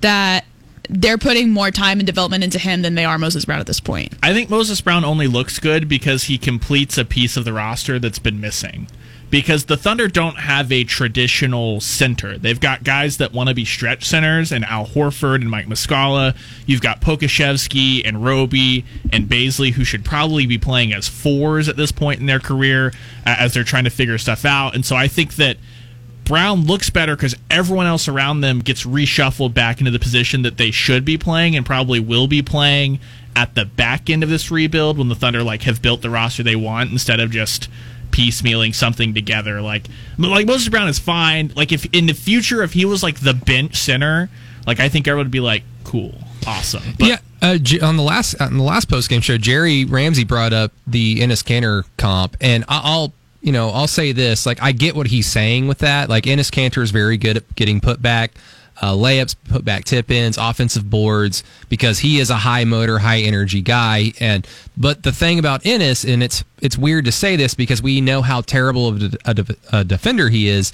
that 0.00 0.44
they're 0.88 1.18
putting 1.18 1.50
more 1.50 1.70
time 1.70 2.00
and 2.00 2.06
development 2.06 2.42
into 2.42 2.58
him 2.58 2.82
than 2.82 2.96
they 2.96 3.04
are 3.04 3.18
Moses 3.18 3.44
Brown 3.44 3.60
at 3.60 3.66
this 3.66 3.78
point. 3.78 4.14
I 4.22 4.32
think 4.32 4.50
Moses 4.50 4.80
Brown 4.80 5.04
only 5.04 5.28
looks 5.28 5.60
good 5.60 5.88
because 5.88 6.24
he 6.24 6.36
completes 6.36 6.98
a 6.98 7.04
piece 7.04 7.36
of 7.36 7.44
the 7.44 7.52
roster 7.52 8.00
that's 8.00 8.18
been 8.18 8.40
missing 8.40 8.88
because 9.30 9.66
the 9.66 9.76
Thunder 9.76 10.08
don't 10.08 10.38
have 10.38 10.70
a 10.72 10.84
traditional 10.84 11.80
center. 11.80 12.36
They've 12.36 12.58
got 12.58 12.82
guys 12.82 13.18
that 13.18 13.32
want 13.32 13.48
to 13.48 13.54
be 13.54 13.64
stretch 13.64 14.04
centers, 14.04 14.50
and 14.52 14.64
Al 14.64 14.86
Horford 14.86 15.36
and 15.36 15.50
Mike 15.50 15.66
Muscala. 15.66 16.36
You've 16.66 16.80
got 16.80 17.00
Pokusevski 17.00 18.02
and 18.04 18.24
Roby 18.24 18.84
and 19.12 19.26
Bazley, 19.26 19.72
who 19.72 19.84
should 19.84 20.04
probably 20.04 20.46
be 20.46 20.58
playing 20.58 20.92
as 20.92 21.08
fours 21.08 21.68
at 21.68 21.76
this 21.76 21.92
point 21.92 22.20
in 22.20 22.26
their 22.26 22.40
career 22.40 22.92
uh, 23.24 23.36
as 23.38 23.54
they're 23.54 23.64
trying 23.64 23.84
to 23.84 23.90
figure 23.90 24.18
stuff 24.18 24.44
out. 24.44 24.74
And 24.74 24.84
so 24.84 24.96
I 24.96 25.06
think 25.06 25.36
that 25.36 25.56
Brown 26.24 26.64
looks 26.66 26.90
better 26.90 27.16
because 27.16 27.36
everyone 27.50 27.86
else 27.86 28.06
around 28.08 28.40
them 28.40 28.60
gets 28.60 28.84
reshuffled 28.84 29.54
back 29.54 29.80
into 29.80 29.90
the 29.90 29.98
position 29.98 30.42
that 30.42 30.58
they 30.58 30.70
should 30.70 31.04
be 31.04 31.18
playing 31.18 31.56
and 31.56 31.64
probably 31.64 31.98
will 31.98 32.26
be 32.26 32.42
playing 32.42 33.00
at 33.34 33.54
the 33.54 33.64
back 33.64 34.10
end 34.10 34.22
of 34.22 34.28
this 34.28 34.50
rebuild 34.50 34.98
when 34.98 35.08
the 35.08 35.14
Thunder 35.14 35.42
like 35.42 35.62
have 35.62 35.80
built 35.80 36.02
the 36.02 36.10
roster 36.10 36.42
they 36.42 36.56
want 36.56 36.90
instead 36.90 37.20
of 37.20 37.30
just 37.30 37.68
piecemealing 38.10 38.74
something 38.74 39.14
together. 39.14 39.60
Like 39.60 39.86
like 40.18 40.46
Moses 40.46 40.68
Brown 40.68 40.88
is 40.88 40.98
fine. 40.98 41.52
Like 41.54 41.72
if 41.72 41.86
in 41.94 42.06
the 42.06 42.14
future 42.14 42.62
if 42.62 42.72
he 42.72 42.84
was 42.84 43.02
like 43.02 43.20
the 43.20 43.34
bench 43.34 43.76
center, 43.76 44.28
like 44.66 44.80
I 44.80 44.88
think 44.88 45.08
everyone 45.08 45.26
would 45.26 45.32
be 45.32 45.40
like, 45.40 45.62
cool, 45.84 46.14
awesome. 46.46 46.82
But, 46.98 47.08
yeah. 47.08 47.18
Uh, 47.42 47.58
on 47.82 47.96
the 47.96 48.02
last 48.02 48.38
on 48.40 48.58
the 48.58 48.62
last 48.62 48.90
post 48.90 49.08
game 49.08 49.22
show, 49.22 49.38
Jerry 49.38 49.86
Ramsey 49.86 50.24
brought 50.24 50.52
up 50.52 50.72
the 50.86 51.20
Enes 51.20 51.42
Kanter 51.42 51.84
comp, 51.96 52.36
and 52.40 52.66
I'll 52.68 53.14
you 53.40 53.50
know 53.50 53.70
I'll 53.70 53.86
say 53.86 54.12
this: 54.12 54.44
like 54.44 54.62
I 54.62 54.72
get 54.72 54.94
what 54.94 55.06
he's 55.06 55.26
saying 55.26 55.66
with 55.66 55.78
that. 55.78 56.10
Like 56.10 56.24
Enes 56.24 56.50
Kanter 56.50 56.82
is 56.82 56.90
very 56.90 57.16
good 57.16 57.38
at 57.38 57.54
getting 57.56 57.80
put 57.80 58.02
back 58.02 58.32
uh, 58.80 58.92
layups, 58.92 59.36
put 59.48 59.64
back 59.64 59.84
tip 59.84 60.10
ins, 60.10 60.38
offensive 60.38 60.88
boards, 60.88 61.44
because 61.68 61.98
he 61.98 62.18
is 62.18 62.30
a 62.30 62.36
high 62.36 62.64
motor, 62.64 62.98
high 62.98 63.20
energy 63.20 63.60
guy. 63.60 64.12
And 64.20 64.46
but 64.76 65.02
the 65.02 65.12
thing 65.12 65.38
about 65.38 65.62
Enes, 65.62 66.10
and 66.10 66.22
it's 66.22 66.44
it's 66.60 66.78
weird 66.78 67.04
to 67.04 67.12
say 67.12 67.36
this 67.36 67.54
because 67.54 67.82
we 67.82 68.00
know 68.00 68.22
how 68.22 68.40
terrible 68.40 68.88
of 68.88 69.02
a, 69.24 69.56
a, 69.72 69.84
defender 69.84 70.28
he 70.28 70.48
is. 70.48 70.72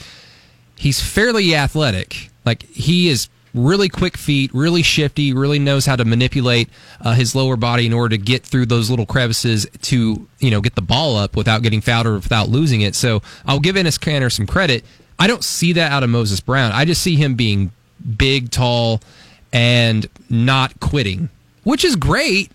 He's 0.77 1.01
fairly 1.01 1.55
athletic. 1.55 2.31
Like 2.45 2.63
he 2.65 3.09
is 3.09 3.29
really 3.55 3.89
quick 3.89 4.17
feet, 4.17 4.53
really 4.53 4.83
shifty, 4.83 5.33
really 5.33 5.59
knows 5.59 5.87
how 5.87 5.97
to 5.97 6.05
manipulate 6.05 6.69
uh, 7.01 7.15
his 7.15 7.35
lower 7.35 7.57
body 7.57 7.87
in 7.87 7.93
order 7.93 8.17
to 8.17 8.23
get 8.23 8.45
through 8.45 8.67
those 8.67 8.91
little 8.91 9.07
crevices 9.07 9.67
to 9.83 10.29
you 10.39 10.51
know 10.51 10.61
get 10.61 10.75
the 10.77 10.83
ball 10.83 11.17
up 11.17 11.37
without 11.37 11.63
getting 11.63 11.81
fouled 11.81 12.07
or 12.07 12.15
without 12.15 12.49
losing 12.49 12.83
it. 12.83 12.95
So 12.95 13.23
I'll 13.47 13.61
give 13.61 13.75
Enes 13.75 13.99
Kanter 13.99 14.31
some 14.31 14.47
credit. 14.47 14.85
I 15.19 15.27
don't 15.27 15.43
see 15.43 15.73
that 15.73 15.93
out 15.93 16.03
of 16.03 16.11
Moses 16.11 16.41
Brown. 16.41 16.73
I 16.73 16.85
just 16.85 17.03
see 17.03 17.17
him 17.17 17.35
being 17.35 17.73
big, 18.17 18.51
tall, 18.51 19.01
and 19.53 20.07
not 20.29 20.79
quitting, 20.81 21.29
which 21.65 21.85
is 21.85 21.97
great, 21.97 22.51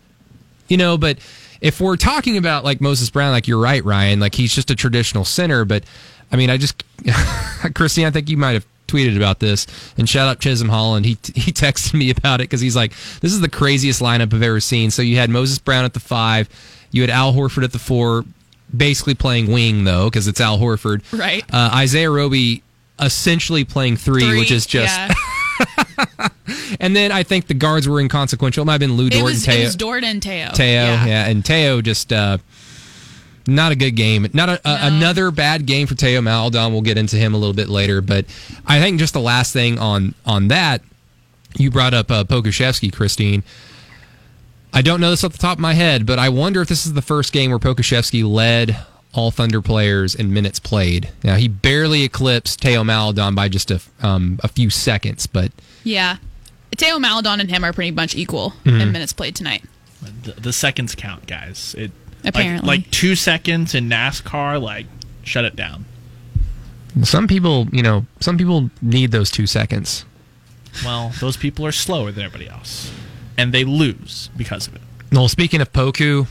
you 0.67 0.77
know. 0.77 0.98
But 0.98 1.19
if 1.62 1.79
we're 1.79 1.98
talking 1.98 2.38
about 2.38 2.63
like 2.63 2.81
Moses 2.81 3.10
Brown, 3.10 3.31
like 3.31 3.48
you're 3.48 3.60
right, 3.62 3.83
Ryan, 3.83 4.19
like 4.19 4.36
he's 4.36 4.53
just 4.53 4.71
a 4.71 4.75
traditional 4.75 5.25
center. 5.25 5.65
But 5.65 5.83
I 6.31 6.36
mean, 6.36 6.50
I 6.50 6.57
just, 6.57 6.83
Christine, 7.75 8.05
I 8.05 8.12
think 8.12 8.29
you 8.29 8.38
might 8.38 8.53
have 8.53 8.65
tweeted 8.88 9.15
about 9.15 9.39
this 9.39 9.67
and 9.98 10.07
shout 10.10 10.27
out 10.27 10.39
Chisholm 10.39 10.69
Holland. 10.69 11.05
He 11.05 11.17
he 11.33 11.51
texted 11.51 11.93
me 11.93 12.10
about 12.10 12.41
it 12.41 12.45
because 12.45 12.62
he's 12.62 12.75
like, 12.75 12.91
this 13.21 13.31
is 13.33 13.41
the 13.41 13.50
craziest 13.50 14.01
lineup 14.01 14.33
I've 14.33 14.43
ever 14.43 14.60
seen. 14.60 14.91
So 14.91 15.01
you 15.01 15.17
had 15.17 15.29
Moses 15.29 15.60
Brown 15.60 15.86
at 15.86 15.93
the 15.93 16.00
five, 16.00 16.50
you 16.91 17.01
had 17.01 17.10
Al 17.10 17.33
Horford 17.33 17.63
at 17.63 17.71
the 17.71 17.79
four, 17.79 18.25
basically 18.75 19.15
playing 19.15 19.51
wing 19.51 19.83
though 19.83 20.10
because 20.10 20.27
it's 20.27 20.41
Al 20.41 20.57
Horford. 20.57 21.01
Right. 21.17 21.43
Uh, 21.51 21.71
Isaiah 21.74 22.12
Roby 22.12 22.63
essentially 23.00 23.63
playing 23.65 23.98
three, 23.98 24.21
three 24.24 24.39
which 24.39 24.51
is 24.51 24.65
just. 24.65 24.95
Yeah. 24.95 25.13
and 26.80 26.96
then 26.96 27.12
I 27.12 27.24
think 27.24 27.48
the 27.48 27.53
guards 27.53 27.88
were 27.88 28.00
inconsequential. 28.00 28.63
It 28.63 28.65
might 28.65 28.74
have 28.74 28.80
been 28.80 28.94
Lou 28.94 29.10
Dort 29.10 29.24
was, 29.24 29.46
and 29.46 29.53
Teo. 29.53 29.62
It 29.62 29.65
was 29.65 29.75
Dort 29.75 30.03
and 30.03 30.22
Teo. 30.22 30.51
Teo, 30.53 30.65
yeah. 30.65 31.06
yeah. 31.06 31.30
And 31.30 31.44
Teo 31.44 31.82
just 31.82 32.12
uh, 32.12 32.38
not 33.48 33.72
a 33.72 33.75
good 33.75 33.91
game. 33.91 34.27
Not 34.34 34.50
a, 34.50 34.62
no. 34.65 34.77
another 34.82 35.32
bad 35.32 35.65
game 35.65 35.88
for 35.88 35.96
Teo 35.96 36.22
Maledon. 36.22 36.72
We'll 36.72 36.82
get 36.82 36.98
into 36.98 37.18
him 37.18 37.34
a 37.34 37.38
little 37.38 37.53
bit 37.53 37.70
later. 37.70 38.01
But 38.01 38.25
I 38.65 38.80
think 38.80 39.00
just 39.00 39.13
the 39.13 39.22
last 39.22 39.53
thing 39.53 39.80
on 39.80 40.13
on 40.25 40.50
that, 40.50 40.82
you 41.58 41.72
brought 41.72 41.94
up 41.94 42.12
uh, 42.12 42.24
Pokusevski, 42.24 42.94
Christine. 42.94 43.44
I 44.74 44.82
don't 44.82 45.01
know 45.01 45.10
this 45.10 45.24
off 45.24 45.34
the 45.34 45.38
top 45.38 45.58
of 45.58 45.62
my 45.62 45.74
head, 45.74 46.06
but 46.06 46.18
I 46.18 46.30
wonder 46.30 46.62
if 46.62 46.70
this 46.70 46.86
is 46.86 46.94
the 46.94 47.01
first 47.01 47.34
game 47.34 47.50
where 47.50 47.60
Pokusevski 47.60 48.24
led 48.24 48.77
all 49.13 49.32
Thunder 49.32 49.62
players 49.62 50.15
in 50.15 50.34
minutes 50.34 50.60
played. 50.60 51.10
Now 51.24 51.36
he 51.36 51.48
barely 51.48 52.03
eclipsed 52.03 52.62
Teo 52.62 52.84
Maledon 52.84 53.36
by 53.36 53.50
just 53.50 53.70
a 53.72 53.82
um, 54.01 54.39
a 54.44 54.48
few 54.48 54.70
seconds, 54.70 55.27
but 55.27 55.51
Yeah. 55.84 56.18
Teo 56.77 56.98
Maledon 57.00 57.39
and 57.41 57.50
him 57.51 57.63
are 57.65 57.74
pretty 57.74 57.91
much 57.91 58.15
equal 58.15 58.51
Mm-hmm. 58.63 58.82
in 58.82 58.91
minutes 58.91 59.12
played 59.13 59.36
tonight. 59.36 59.63
The, 60.24 60.32
the 60.32 60.53
seconds 60.53 60.96
count, 60.96 61.27
guys. 61.27 61.75
It 61.77 61.91
like- 62.24 62.36
Apparently. 62.36 62.68
like, 62.68 62.91
two 62.91 63.15
seconds 63.15 63.75
in 63.75 63.89
NASCAR, 63.89 64.62
like 64.62 64.86
shut 65.24 65.44
it 65.46 65.56
down. 65.56 65.86
some 67.03 67.27
people, 67.27 67.68
you 67.72 67.82
know, 67.84 68.06
some 68.20 68.38
people 68.38 68.70
need 68.82 69.12
those 69.12 69.30
two 69.32 69.48
seconds. 69.48 70.06
Well, 70.86 71.12
those 71.20 71.36
people 71.38 71.65
are 71.65 71.72
slower 71.72 72.12
than 72.12 72.24
everybody 72.24 72.50
else, 72.50 72.91
and 73.38 73.53
they 73.53 73.63
lose 73.63 74.30
because 74.38 74.68
of 74.68 74.75
it. 74.75 74.82
Well, 75.12 75.27
speaking 75.27 75.60
of 75.62 75.72
Poku, 75.74 76.27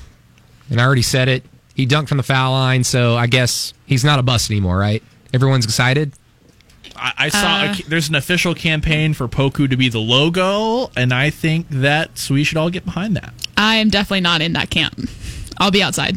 and 0.70 0.80
I 0.80 0.84
already 0.84 1.02
said 1.02 1.28
it, 1.28 1.44
he 1.80 1.86
dunked 1.86 2.08
from 2.08 2.18
the 2.18 2.22
foul 2.22 2.52
line, 2.52 2.84
so 2.84 3.16
I 3.16 3.26
guess 3.26 3.72
he's 3.86 4.04
not 4.04 4.18
a 4.18 4.22
bust 4.22 4.50
anymore, 4.50 4.78
right? 4.78 5.02
Everyone's 5.32 5.64
excited. 5.64 6.12
I, 6.94 7.12
I 7.16 7.28
saw 7.28 7.72
a, 7.72 7.88
there's 7.88 8.08
an 8.08 8.14
official 8.14 8.54
campaign 8.54 9.14
for 9.14 9.26
Poku 9.28 9.68
to 9.68 9.76
be 9.76 9.88
the 9.88 9.98
logo, 9.98 10.90
and 10.96 11.12
I 11.14 11.30
think 11.30 11.66
that 11.70 12.28
we 12.30 12.44
should 12.44 12.58
all 12.58 12.70
get 12.70 12.84
behind 12.84 13.16
that. 13.16 13.32
I 13.56 13.76
am 13.76 13.88
definitely 13.88 14.20
not 14.20 14.42
in 14.42 14.52
that 14.52 14.70
camp. 14.70 15.08
I'll 15.58 15.70
be 15.70 15.82
outside. 15.82 16.16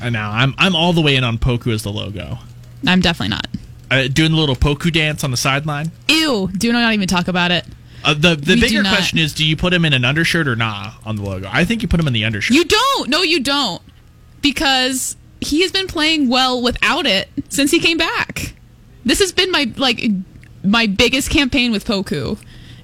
And 0.00 0.12
now 0.12 0.30
I'm 0.30 0.54
I'm 0.58 0.76
all 0.76 0.92
the 0.92 1.00
way 1.00 1.16
in 1.16 1.24
on 1.24 1.38
Poku 1.38 1.72
as 1.72 1.82
the 1.82 1.92
logo. 1.92 2.38
I'm 2.86 3.00
definitely 3.00 3.30
not. 3.30 3.46
Uh, 3.90 4.08
doing 4.08 4.32
the 4.32 4.38
little 4.38 4.56
Poku 4.56 4.92
dance 4.92 5.24
on 5.24 5.30
the 5.30 5.36
sideline. 5.36 5.90
Ew. 6.08 6.50
Do 6.56 6.72
not 6.72 6.92
even 6.92 7.08
talk 7.08 7.28
about 7.28 7.50
it. 7.50 7.66
Uh, 8.04 8.14
the 8.14 8.36
the 8.36 8.54
We 8.54 8.60
bigger 8.60 8.82
question 8.82 9.18
is, 9.18 9.34
do 9.34 9.44
you 9.44 9.56
put 9.56 9.72
him 9.72 9.84
in 9.84 9.92
an 9.92 10.04
undershirt 10.04 10.46
or 10.46 10.54
nah 10.54 10.92
on 11.04 11.16
the 11.16 11.22
logo? 11.22 11.48
I 11.50 11.64
think 11.64 11.82
you 11.82 11.88
put 11.88 11.98
him 11.98 12.06
in 12.06 12.12
the 12.12 12.24
undershirt. 12.24 12.54
You 12.54 12.64
don't. 12.64 13.08
No, 13.08 13.22
you 13.22 13.40
don't. 13.40 13.82
Because 14.42 15.16
he 15.40 15.62
has 15.62 15.72
been 15.72 15.86
playing 15.86 16.28
well 16.28 16.62
without 16.62 17.06
it 17.06 17.28
since 17.48 17.70
he 17.70 17.78
came 17.78 17.98
back. 17.98 18.54
This 19.04 19.20
has 19.20 19.32
been 19.32 19.50
my 19.50 19.70
like 19.76 20.04
my 20.64 20.86
biggest 20.86 21.30
campaign 21.30 21.72
with 21.72 21.84
Poku 21.84 22.38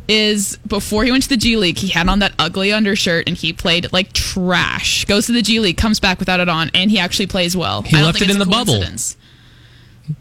is 0.09 0.59
before 0.67 1.05
he 1.05 1.11
went 1.11 1.23
to 1.23 1.29
the 1.29 1.37
G 1.37 1.57
League, 1.57 1.79
he 1.79 1.89
had 1.89 2.09
on 2.09 2.19
that 2.19 2.33
ugly 2.39 2.73
undershirt 2.73 3.27
and 3.27 3.37
he 3.37 3.53
played 3.53 3.93
like 3.93 4.13
trash. 4.13 5.05
Goes 5.07 5.27
to 5.27 5.33
the 5.33 5.43
G 5.43 5.61
League, 5.61 5.77
comes 5.77 6.01
back 6.01 6.19
without 6.19 6.41
it 6.41 6.49
on, 6.49 6.71
and 6.75 6.91
he 6.91 6.99
actually 6.99 7.27
plays 7.27 7.57
well. 7.57 7.83
He 7.83 7.97
left 7.97 8.21
it 8.21 8.31
in 8.31 8.39
the 8.39 8.47
bubble. 8.47 8.83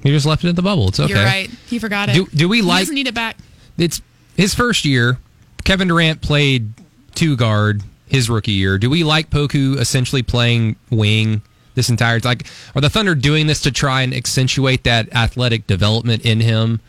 He 0.02 0.12
just 0.12 0.26
left 0.26 0.44
it 0.46 0.50
in 0.50 0.56
the 0.56 0.62
bubble. 0.62 0.88
It's 0.90 1.00
okay. 1.00 1.14
You're 1.14 1.24
right. 1.24 1.50
He 1.68 1.78
forgot 1.78 2.10
it. 2.10 2.14
Do- 2.14 2.30
do 2.34 2.48
we 2.48 2.58
he 2.58 2.62
like- 2.64 2.82
doesn't 2.82 2.96
need 2.96 3.08
it 3.08 3.14
back. 3.14 3.38
It's 3.78 4.02
his 4.38 4.56
first 4.56 4.86
year. 4.86 5.20
Kevin 5.66 5.88
Durant 5.88 6.22
played 6.22 6.74
two 7.16 7.36
guard 7.36 7.84
his 8.14 8.30
rookie 8.30 8.52
year. 8.52 8.78
Do 8.78 8.92
we 8.92 9.04
like 9.04 9.32
Poku 9.32 9.76
essentially 9.80 10.22
playing 10.22 10.76
wing 10.92 11.42
this 11.74 11.90
entire 11.90 12.20
like 12.20 12.46
are 12.76 12.82
the 12.82 12.90
Thunder 12.90 13.16
doing 13.16 13.48
this 13.48 13.60
to 13.62 13.72
try 13.72 14.04
and 14.04 14.14
accentuate 14.14 14.84
that 14.84 15.12
athletic 15.16 15.66
development 15.66 16.24
in 16.24 16.40
him 16.40 16.80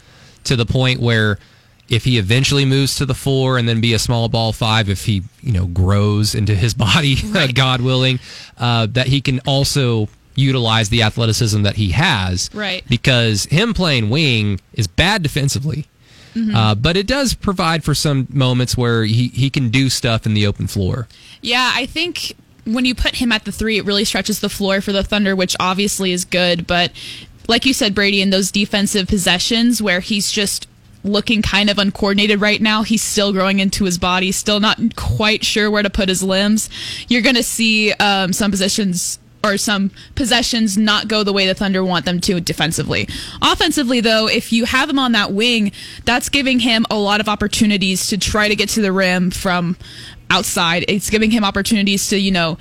to 0.45 0.55
the 0.55 0.67
point 0.67 1.01
where 1.01 1.39
if 1.89 2.05
he 2.05 2.19
eventually 2.19 2.67
moves 2.67 2.97
to 2.97 3.07
the 3.07 3.15
four 3.15 3.57
and 3.57 3.67
then 3.67 3.81
be 3.81 3.95
a 3.95 3.99
small 3.99 4.29
ball 4.29 4.53
five, 4.53 4.91
if 4.91 5.07
he 5.07 5.23
you 5.41 5.53
know 5.53 5.65
grows 5.67 6.35
into 6.35 6.55
his 6.55 6.75
body, 6.87 7.17
God 7.55 7.81
willing, 7.81 8.21
uh, 8.59 8.87
that 8.91 9.07
he 9.07 9.23
can 9.23 9.41
also 9.47 10.09
utilize 10.35 10.91
the 10.91 11.03
athleticism 11.03 11.63
that 11.63 11.77
he 11.77 11.93
has, 11.93 12.51
Right. 12.53 12.85
Because 12.87 13.47
him 13.47 13.73
playing 13.73 14.11
wing 14.11 14.61
is 14.75 14.87
bad 14.87 15.23
defensively. 15.23 15.87
Uh, 16.37 16.75
but 16.75 16.97
it 16.97 17.07
does 17.07 17.35
provide 17.35 17.85
for 17.85 17.95
some 17.95 18.27
moments 18.31 18.77
where 18.77 19.05
he, 19.05 19.29
he 19.29 19.51
can 19.51 19.71
do 19.71 19.89
stuff 19.89 20.27
in 20.27 20.35
the 20.35 20.47
open 20.47 20.67
floor. 20.67 21.07
Yeah, 21.41 21.73
I 21.75 21.87
think 21.87 22.35
when 22.65 22.85
you 22.85 22.95
put 22.95 23.17
him 23.17 23.33
at 23.33 23.45
the 23.45 23.53
three, 23.53 23.79
it 23.79 23.85
really 23.85 24.05
stretches 24.05 24.41
the 24.41 24.49
floor 24.49 24.81
for 24.81 24.93
the 24.93 25.05
Thunder, 25.05 25.37
which 25.37 25.55
obviously 25.61 26.13
is 26.13 26.25
good. 26.25 26.67
But 26.67 26.93
like 27.49 27.67
you 27.67 27.75
said, 27.75 27.95
Brady, 27.95 28.21
in 28.23 28.31
those 28.31 28.51
defensive 28.51 29.09
possessions 29.09 29.83
where 29.83 30.01
he's 30.01 30.33
just 30.33 30.67
looking 31.05 31.43
kind 31.43 31.69
of 31.69 31.79
uncoordinated 31.79 32.41
right 32.41 32.61
now, 32.61 32.83
he's 32.83 33.03
still 33.03 33.33
growing 33.33 33.61
into 33.61 33.85
his 33.85 33.99
body, 33.99 34.33
still 34.33 34.61
not 34.61 34.79
quite 34.97 35.45
sure 35.45 35.71
where 35.71 35.83
to 35.83 35.91
put 35.91 36.09
his 36.09 36.23
limbs. 36.23 36.71
You're 37.09 37.23
going 37.23 37.37
to 37.37 37.43
see 37.43 37.93
um, 37.93 38.33
some 38.33 38.51
positions 38.51 39.19
or 39.45 39.59
some 39.59 39.91
possessions 40.15 40.77
not 40.79 41.07
go 41.07 41.23
the 41.23 41.33
way 41.33 41.47
the 41.47 41.55
Thunder 41.55 41.85
want 41.85 42.05
them 42.05 42.21
to 42.23 42.41
defensively. 42.41 43.07
Offensively, 43.43 44.01
though, 44.01 44.27
if 44.27 44.53
you 44.53 44.65
have 44.65 44.89
him 44.89 44.99
on 44.99 45.13
that 45.13 45.33
wing, 45.33 45.71
that's 46.05 46.29
giving 46.29 46.61
him 46.61 46.87
a 46.91 46.97
lot 46.97 47.21
of 47.21 47.29
opportunities 47.29 48.07
to 48.09 48.19
try 48.19 48.49
to 48.49 48.57
get 48.57 48.71
to 48.71 48.81
the 48.81 48.93
rim 48.93 49.31
from 49.31 49.77
outside. 50.31 50.85
It's 50.89 51.11
giving 51.11 51.31
him 51.31 51.45
opportunities 51.45 52.09
to, 52.09 52.19
you 52.19 52.33
know, 52.33 52.59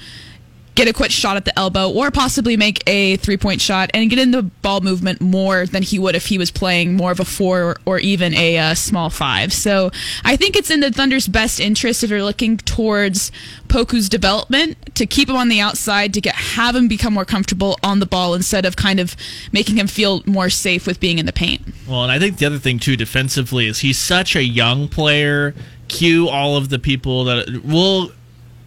get 0.76 0.88
a 0.88 0.94
quick 0.94 1.12
shot 1.12 1.38
at 1.38 1.46
the 1.46 1.58
elbow 1.58 1.90
or 1.92 2.10
possibly 2.12 2.58
make 2.58 2.84
a 2.88 3.18
three 3.18 3.38
point 3.38 3.62
shot 3.62 3.90
and 3.94 4.10
get 4.10 4.20
in 4.20 4.32
the 4.32 4.44
ball 4.44 4.82
movement 4.82 5.22
more 5.22 5.66
than 5.66 5.84
he 5.84 6.00
would 6.00 6.16
if 6.16 6.28
he 6.28 6.38
was 6.38 6.52
playing 6.52 6.96
more 6.96 7.12
of 7.12 7.20
a 7.20 7.26
four 7.26 7.78
or 7.86 8.00
even 8.00 8.34
a 8.34 8.58
uh, 8.58 8.74
small 8.74 9.10
five. 9.10 9.54
So 9.54 9.92
I 10.24 10.36
think 10.36 10.56
it's 10.56 10.72
in 10.72 10.80
the 10.80 10.92
Thunder's 10.92 11.28
best 11.28 11.60
interest 11.60 12.04
if 12.04 12.10
you're 12.10 12.24
looking 12.24 12.58
towards 12.58 13.32
Poku's 13.68 14.10
development 14.10 14.78
to 14.96 15.06
keep 15.06 15.30
him 15.30 15.36
on 15.36 15.50
the 15.50 15.60
outside 15.60 16.14
to 16.14 16.22
get 16.22 16.36
have 16.36 16.76
him 16.76 16.88
become 16.88 17.14
more 17.14 17.26
comfortable 17.26 17.78
on 17.84 18.00
the 18.00 18.06
ball 18.06 18.34
instead 18.34 18.66
of 18.66 18.76
kind 18.76 19.00
of 19.00 19.16
making 19.52 19.78
him 19.78 19.88
feel 19.88 20.22
more 20.26 20.50
safe 20.50 20.88
with 20.88 21.00
being 21.00 21.20
in 21.20 21.26
the 21.26 21.34
paint. 21.34 21.62
Well, 21.88 22.04
and 22.04 22.12
I 22.12 22.20
think 22.20 22.38
the 22.38 22.46
other 22.46 22.60
thing 22.60 22.80
too, 22.80 22.96
defensively, 22.96 23.68
is 23.68 23.80
he's 23.80 23.98
such 23.98 24.36
a 24.36 24.44
young 24.44 24.88
player. 24.88 25.54
Cue 25.88 26.30
all 26.30 26.58
of 26.58 26.70
the 26.70 26.80
people 26.80 27.26
that 27.26 27.64
will 27.64 28.12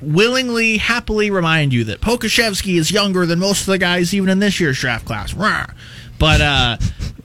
willingly, 0.00 0.78
happily 0.78 1.30
remind 1.30 1.72
you 1.72 1.84
that 1.84 2.00
Pokusevski 2.00 2.78
is 2.78 2.90
younger 2.90 3.26
than 3.26 3.38
most 3.38 3.60
of 3.62 3.66
the 3.66 3.78
guys 3.78 4.14
even 4.14 4.28
in 4.28 4.38
this 4.38 4.60
year's 4.60 4.78
draft 4.78 5.04
class. 5.06 5.34
Rah. 5.34 5.66
But 6.18 6.40
uh, 6.40 6.76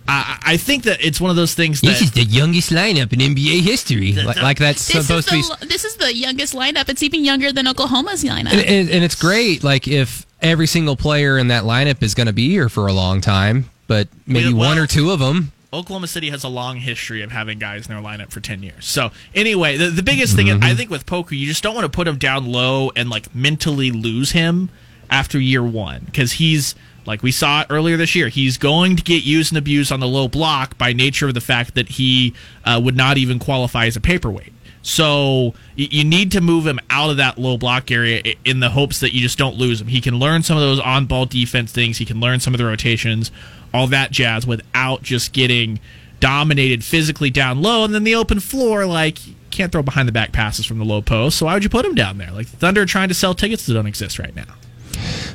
I, 0.08 0.40
I 0.44 0.58
think 0.58 0.84
that 0.84 1.04
it's 1.04 1.22
one 1.22 1.30
of 1.30 1.36
those 1.38 1.54
things 1.54 1.82
that 1.82 1.88
This 1.88 2.02
is 2.02 2.12
the 2.12 2.24
youngest 2.24 2.72
lineup 2.72 3.14
in 3.14 3.20
NBA 3.20 3.62
history. 3.62 4.12
Like, 4.14 4.42
like 4.42 4.58
that's 4.58 4.86
This 4.88 4.98
is, 4.98 5.08
supposed 5.08 5.30
to 5.30 5.36
be. 5.36 5.42
the, 5.42 5.66
this 5.68 5.86
is 5.86 5.96
the 5.96 6.14
youngest 6.14 6.54
lineup. 6.54 6.90
It's 6.90 7.04
even 7.04 7.24
younger 7.24 7.52
than 7.52 7.68
Oklahoma's 7.68 8.24
lineup. 8.24 8.52
And, 8.52 8.62
and, 8.62 8.90
and 8.90 9.04
it's 9.04 9.16
great. 9.16 9.64
Like 9.64 9.88
if 9.88 10.26
every 10.42 10.68
single 10.68 10.96
player 10.96 11.38
in 11.38 11.48
that 11.50 11.64
lineup 11.64 12.04
is 12.04 12.14
going 12.16 12.28
to 12.28 12.34
be 12.34 12.50
here 12.50 12.68
for 12.70 12.88
a 12.88 12.94
long 12.94 13.22
time, 13.22 13.70
but 13.88 14.08
maybe 14.28 14.54
Well- 14.54 14.70
one 14.70 14.78
or 14.78 14.88
two 14.88 15.12
of 15.12 15.20
them. 15.20 15.52
Oklahoma 15.74 16.08
City 16.08 16.30
has 16.32 16.44
a 16.44 16.50
long 16.50 16.78
history 16.78 17.22
of 17.22 17.32
having 17.32 17.58
guys 17.58 17.88
in 17.88 17.94
their 17.94 18.04
lineup 18.04 18.30
for 18.30 18.42
10 18.42 18.62
years. 18.62 18.86
So, 18.86 19.12
anyway, 19.34 19.78
the, 19.78 19.90
the 19.90 20.04
biggest 20.04 20.36
thing 20.36 20.48
is, 20.48 20.58
I 20.62 20.76
think 20.76 20.90
with 20.90 21.06
Poku, 21.06 21.32
you 21.32 21.48
just 21.48 21.64
don't 21.64 21.74
want 21.74 21.86
to 21.86 21.96
put 21.96 22.10
him 22.10 22.18
down 22.18 22.52
low 22.52 22.92
and 22.96 23.10
like 23.10 23.34
mentally 23.34 23.90
lose 23.90 24.32
him 24.32 24.70
after 25.10 25.40
year 25.40 25.64
one 25.64 26.04
because 26.06 26.34
he's 26.34 26.76
like 27.06 27.24
we 27.24 27.32
saw 27.32 27.66
earlier 27.70 27.98
this 27.98 28.16
year, 28.16 28.28
he's 28.28 28.58
going 28.58 28.96
to 28.96 29.04
get 29.04 29.24
used 29.24 29.52
and 29.52 29.58
abused 29.58 29.92
on 29.92 30.00
the 30.00 30.08
low 30.08 30.28
block 30.28 30.78
by 30.78 30.94
nature 30.94 31.28
of 31.28 31.34
the 31.34 31.42
fact 31.42 31.76
that 31.76 31.90
he 31.90 32.34
uh, 32.64 32.80
would 32.84 32.96
not 32.96 33.18
even 33.18 33.40
qualify 33.40 33.86
as 33.86 33.96
a 33.96 34.02
paperweight. 34.02 34.54
So 34.84 35.54
y- 35.78 35.88
you 35.90 36.04
need 36.04 36.32
to 36.34 36.42
move 36.42 36.66
him 36.68 36.80
out 36.90 37.10
of 37.10 37.18
that 37.18 37.38
low 37.38 37.58
block 37.58 37.92
area 37.92 38.22
in 38.46 38.60
the 38.60 38.70
hopes 38.70 39.00
that 39.00 39.14
you 39.14 39.22
just 39.22 39.38
don't 39.38 39.56
lose 39.56 39.82
him. 39.82 39.88
He 39.88 40.02
can 40.02 40.20
learn 40.20 40.44
some 40.44 40.58
of 40.58 40.62
those 40.62 40.80
on 40.80 41.06
ball 41.06 41.26
defense 41.26 41.72
things. 41.72 41.98
He 41.98 42.06
can 42.06 42.20
learn 42.20 42.40
some 42.40 42.54
of 42.54 42.58
the 42.58 42.66
rotations, 42.66 43.32
all 43.74 43.88
that 43.88 44.12
jazz, 44.12 44.46
without 44.46 45.04
just 45.04 45.34
getting 45.34 45.80
dominated 46.20 46.84
physically 46.84 47.30
down 47.30 47.62
low. 47.62 47.84
And 47.84 47.94
then 47.94 48.04
the 48.04 48.16
open 48.16 48.40
floor, 48.40 48.86
like 48.86 49.18
can't 49.50 49.72
throw 49.72 49.84
behind 49.84 50.08
the 50.08 50.14
back 50.14 50.32
passes 50.32 50.66
from 50.66 50.80
the 50.80 50.86
low 50.86 51.02
post. 51.02 51.38
So 51.38 51.46
why 51.46 51.54
would 51.54 51.64
you 51.64 51.70
put 51.70 51.86
him 51.86 51.96
down 51.96 52.18
there? 52.18 52.32
Like 52.32 52.48
Thunder 52.48 52.86
trying 52.86 53.10
to 53.10 53.14
sell 53.14 53.34
tickets 53.34 53.66
that 53.66 53.74
don't 53.74 53.88
exist 53.88 54.20
right 54.20 54.36
now. 54.36 54.56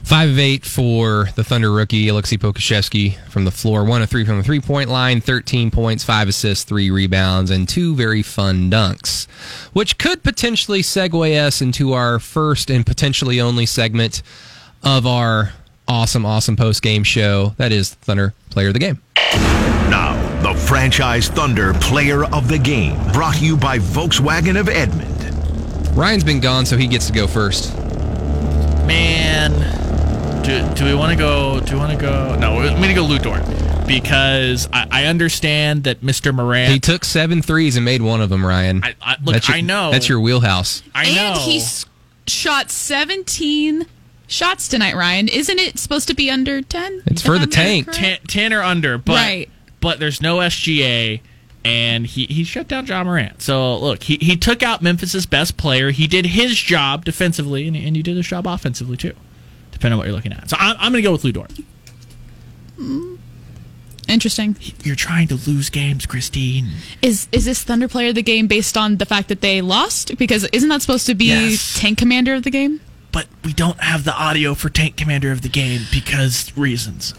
Five 0.04 0.30
of 0.30 0.38
eight 0.38 0.64
for 0.64 1.28
the 1.34 1.42
Thunder 1.42 1.72
rookie 1.72 2.06
Aleksej 2.06 2.38
Pokusevski 2.38 3.18
from 3.28 3.44
the 3.44 3.50
floor. 3.50 3.84
One 3.84 4.02
of 4.02 4.08
three 4.08 4.24
from 4.24 4.38
the 4.38 4.44
three 4.44 4.60
point 4.60 4.88
line. 4.88 5.20
Thirteen 5.20 5.72
points, 5.72 6.04
five 6.04 6.28
assists, 6.28 6.64
three 6.64 6.90
rebounds, 6.90 7.50
and 7.50 7.68
two 7.68 7.96
very 7.96 8.22
fun 8.22 8.70
dunks, 8.70 9.26
which 9.72 9.98
could 9.98 10.22
potentially 10.22 10.82
segue 10.82 11.36
us 11.44 11.60
into 11.60 11.92
our 11.92 12.20
first 12.20 12.70
and 12.70 12.86
potentially 12.86 13.40
only 13.40 13.66
segment 13.66 14.22
of 14.84 15.06
our 15.06 15.52
awesome, 15.88 16.24
awesome 16.26 16.56
post 16.56 16.82
game 16.82 17.04
show. 17.04 17.54
That 17.58 17.72
is 17.72 17.94
Thunder 17.94 18.34
Player 18.50 18.68
of 18.68 18.74
the 18.74 18.80
Game. 18.80 19.00
Now, 19.90 20.14
the 20.42 20.54
franchise 20.58 21.28
Thunder 21.28 21.72
player 21.74 22.24
of 22.24 22.48
the 22.48 22.58
game, 22.58 22.94
brought 23.12 23.36
to 23.36 23.44
you 23.44 23.56
by 23.56 23.78
Volkswagen 23.78 24.58
of 24.58 24.68
Edmond. 24.68 25.12
Ryan's 25.96 26.24
been 26.24 26.40
gone, 26.40 26.66
so 26.66 26.76
he 26.76 26.86
gets 26.86 27.06
to 27.06 27.12
go 27.12 27.26
first. 27.26 27.74
Man, 28.86 29.52
do, 30.44 30.74
do 30.74 30.84
we 30.84 30.94
want 30.94 31.10
to 31.12 31.16
go? 31.18 31.60
Do 31.60 31.72
we 31.74 31.78
want 31.78 31.92
to 31.92 31.98
go? 31.98 32.36
No, 32.38 32.58
I'm 32.60 32.76
going 32.76 32.88
to 32.88 32.94
go 32.94 33.04
Lou 33.04 33.18
Dort 33.18 33.42
because 33.86 34.68
I, 34.72 34.86
I 34.90 35.04
understand 35.06 35.84
that 35.84 36.00
Mr. 36.02 36.34
Moran. 36.34 36.70
He 36.70 36.78
took 36.80 37.04
seven 37.04 37.42
threes 37.42 37.76
and 37.76 37.84
made 37.84 38.02
one 38.02 38.20
of 38.20 38.28
them, 38.30 38.44
Ryan. 38.44 38.82
I- 38.84 38.94
I- 39.00 39.16
look, 39.24 39.46
your- 39.48 39.56
I 39.56 39.60
know. 39.60 39.90
That's 39.90 40.08
your 40.08 40.20
wheelhouse. 40.20 40.82
I 40.94 41.04
know. 41.14 41.32
And 41.32 41.38
he 41.38 41.58
s- 41.58 41.86
shot 42.26 42.70
17 42.70 43.86
shots 44.26 44.68
tonight, 44.68 44.94
Ryan. 44.96 45.28
Isn't 45.28 45.58
it 45.58 45.78
supposed 45.78 46.08
to 46.08 46.14
be 46.14 46.30
under 46.30 46.62
10? 46.62 47.02
It's 47.06 47.22
for 47.22 47.38
the 47.38 47.46
tank. 47.46 47.88
ten, 47.92 48.18
10 48.26 48.52
or 48.52 48.62
under, 48.62 48.98
but 48.98 49.14
Right. 49.14 49.50
but 49.80 49.98
there's 50.00 50.20
no 50.20 50.38
SGA, 50.38 51.20
and 51.64 52.06
he, 52.06 52.26
he 52.26 52.44
shut 52.44 52.68
down 52.68 52.86
Ja 52.86 53.02
Morant. 53.04 53.42
So 53.42 53.78
look, 53.78 54.02
he, 54.04 54.16
he 54.20 54.36
took 54.36 54.62
out 54.62 54.82
Memphis's 54.82 55.26
best 55.26 55.56
player. 55.56 55.90
He 55.90 56.06
did 56.06 56.26
his 56.26 56.56
job 56.56 57.04
defensively, 57.04 57.66
and, 57.66 57.76
and 57.76 57.96
he 57.96 58.02
did 58.02 58.16
his 58.16 58.26
job 58.26 58.46
offensively 58.46 58.96
too. 58.96 59.14
depending 59.72 59.92
on 59.94 59.98
what 59.98 60.06
you're 60.06 60.16
looking 60.16 60.32
at. 60.32 60.48
So 60.50 60.56
I'm, 60.58 60.76
I'm 60.78 60.92
going 60.92 61.02
to 61.02 61.08
go 61.08 61.12
with 61.12 61.24
Lou 61.24 61.32
Dort. 61.32 61.52
Mm. 62.78 63.18
Interesting. 64.08 64.54
You're 64.84 64.94
trying 64.94 65.26
to 65.28 65.34
lose 65.34 65.68
games, 65.68 66.06
Christine. 66.06 66.68
Is 67.02 67.26
is 67.32 67.44
this 67.44 67.64
Thunder 67.64 67.88
player 67.88 68.10
of 68.10 68.14
the 68.14 68.22
game 68.22 68.46
based 68.46 68.76
on 68.76 68.98
the 68.98 69.06
fact 69.06 69.28
that 69.28 69.40
they 69.40 69.60
lost? 69.62 70.16
Because 70.16 70.44
isn't 70.52 70.68
that 70.68 70.80
supposed 70.82 71.06
to 71.06 71.14
be 71.16 71.24
Yes. 71.26 71.76
tank 71.80 71.98
commander 71.98 72.34
of 72.34 72.44
the 72.44 72.50
game? 72.52 72.80
But 73.16 73.28
we 73.44 73.54
don't 73.54 73.80
have 73.80 74.04
the 74.04 74.14
audio 74.14 74.52
for 74.52 74.68
Tank 74.68 74.98
Commander 74.98 75.32
of 75.32 75.40
the 75.40 75.48
game 75.48 75.80
because 75.90 76.54
reasons. 76.54 77.14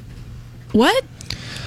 What? 0.72 1.04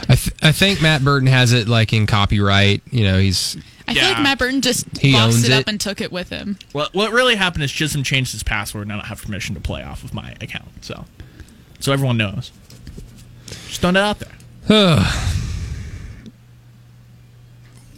I, 0.09 0.15
th- 0.15 0.37
I 0.41 0.53
think 0.53 0.81
Matt 0.81 1.03
Burton 1.03 1.27
has 1.27 1.53
it 1.53 1.67
like 1.67 1.93
in 1.93 2.07
copyright. 2.07 2.81
You 2.93 3.03
know, 3.03 3.19
he's 3.19 3.57
I 3.89 3.95
feel 3.95 4.05
like 4.05 4.23
Matt 4.23 4.39
Burton 4.39 4.61
just 4.61 4.87
He 4.99 5.15
boxed 5.15 5.39
owns 5.39 5.49
it 5.49 5.53
up 5.53 5.63
it. 5.63 5.69
and 5.69 5.81
took 5.81 6.01
it 6.01 6.13
with 6.13 6.29
him. 6.29 6.59
Well, 6.73 6.89
what 6.93 7.11
really 7.11 7.35
happened 7.35 7.65
is 7.65 7.73
Chisholm 7.73 8.05
changed 8.05 8.31
his 8.31 8.45
password, 8.45 8.83
and 8.83 8.93
I 8.93 8.99
don't 8.99 9.07
have 9.07 9.21
permission 9.21 9.57
to 9.57 9.61
play 9.61 9.83
off 9.83 10.05
of 10.05 10.15
my 10.15 10.31
account. 10.41 10.85
So, 10.85 11.07
so 11.81 11.93
everyone 11.93 12.17
knows. 12.17 12.53
Just 13.49 13.81
throwing 13.81 13.97
it 13.97 13.99
out 13.99 14.21
there. 14.21 14.31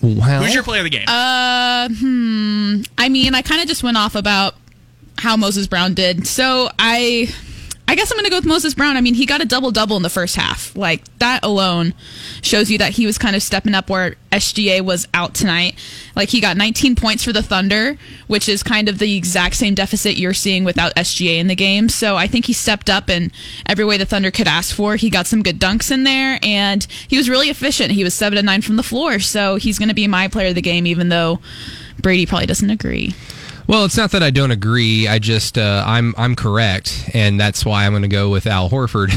well. 0.01 0.43
Who's 0.43 0.55
your 0.55 0.62
player 0.62 0.81
of 0.81 0.85
the 0.85 0.91
game? 0.91 1.05
Uh, 1.07 1.91
hmm. 1.91 2.81
I 2.97 3.11
mean, 3.11 3.35
I 3.35 3.43
kind 3.43 3.61
of 3.61 3.69
just 3.69 3.83
went 3.83 3.99
off 3.99 4.15
about 4.15 4.55
how 5.19 5.37
Moses 5.37 5.66
Brown 5.66 5.95
did. 5.95 6.26
So 6.26 6.69
I, 6.78 7.28
I 7.92 7.95
guess 7.95 8.11
I'm 8.11 8.16
going 8.16 8.25
to 8.25 8.31
go 8.31 8.38
with 8.38 8.47
Moses 8.47 8.75
Brown. 8.75 8.97
I 8.97 9.02
mean, 9.02 9.14
he 9.14 9.26
got 9.26 9.42
a 9.42 9.45
double 9.45 9.71
double 9.71 9.97
in 9.97 10.02
the 10.02 10.09
first 10.09 10.35
half. 10.35 10.75
Like 10.75 11.04
that 11.19 11.40
alone 11.45 11.92
shows 12.40 12.71
you 12.71 12.78
that 12.78 12.92
he 12.92 13.04
was 13.04 13.19
kind 13.19 13.37
of 13.37 13.42
stepping 13.42 13.75
up 13.75 13.90
where 13.90 14.16
SGA 14.31 14.81
was 14.81 15.07
out 15.12 15.35
tonight. 15.35 15.78
Like 16.16 16.31
he 16.31 16.40
got 16.40 16.57
19 16.57 16.97
points 16.97 17.23
for 17.23 17.33
the 17.33 17.42
Thunder, 17.42 17.99
which 18.28 18.49
is 18.49 18.62
kind 18.62 18.88
of 18.88 18.99
the 18.99 19.14
exact 19.14 19.57
same 19.57 19.75
deficit 19.75 20.16
you're 20.16 20.33
seeing 20.33 20.64
without 20.64 20.95
SGA 20.95 21.38
in 21.38 21.49
the 21.49 21.54
game. 21.54 21.88
So 21.88 22.16
I 22.16 22.26
think 22.26 22.47
he 22.47 22.54
stepped 22.54 22.88
up 22.88 23.11
in 23.11 23.31
every 23.66 23.85
way 23.85 23.99
the 23.99 24.07
Thunder 24.07 24.31
could 24.31 24.49
ask 24.49 24.75
for. 24.75 24.97
He 24.97 25.11
got 25.11 25.26
some 25.26 25.42
good 25.42 25.61
dunks 25.61 25.90
in 25.90 26.04
there, 26.04 26.38
and 26.42 26.87
he 27.09 27.19
was 27.19 27.28
really 27.28 27.50
efficient. 27.50 27.90
He 27.92 28.04
was 28.04 28.14
seven 28.14 28.37
to 28.37 28.42
nine 28.42 28.62
from 28.62 28.76
the 28.76 28.83
floor, 28.83 29.19
so 29.19 29.57
he's 29.57 29.78
going 29.78 29.90
to 29.90 29.95
be 29.95 30.09
my 30.09 30.28
player 30.28 30.49
of 30.49 30.54
the 30.54 30.62
game, 30.62 30.87
even 30.87 31.11
though 31.11 31.40
Brady 32.00 32.25
probably 32.26 32.47
doesn't 32.47 32.71
agree. 32.71 33.14
Well, 33.73 33.87
it's 33.87 33.97
not 33.97 34.11
that 34.11 34.23
I 34.23 34.29
don't 34.29 34.50
agree. 34.50 35.09
I 35.09 35.19
just 35.19 35.57
uh, 35.57 35.83
I'm 35.87 36.12
I'm 36.19 36.37
correct, 36.37 37.09
and 37.14 37.41
that's 37.41 37.64
why 37.64 37.87
I'm 37.87 37.93
going 37.93 38.02
to 38.02 38.09
go 38.09 38.29
with 38.29 38.47
Al 38.47 38.69
Horford. 38.69 39.09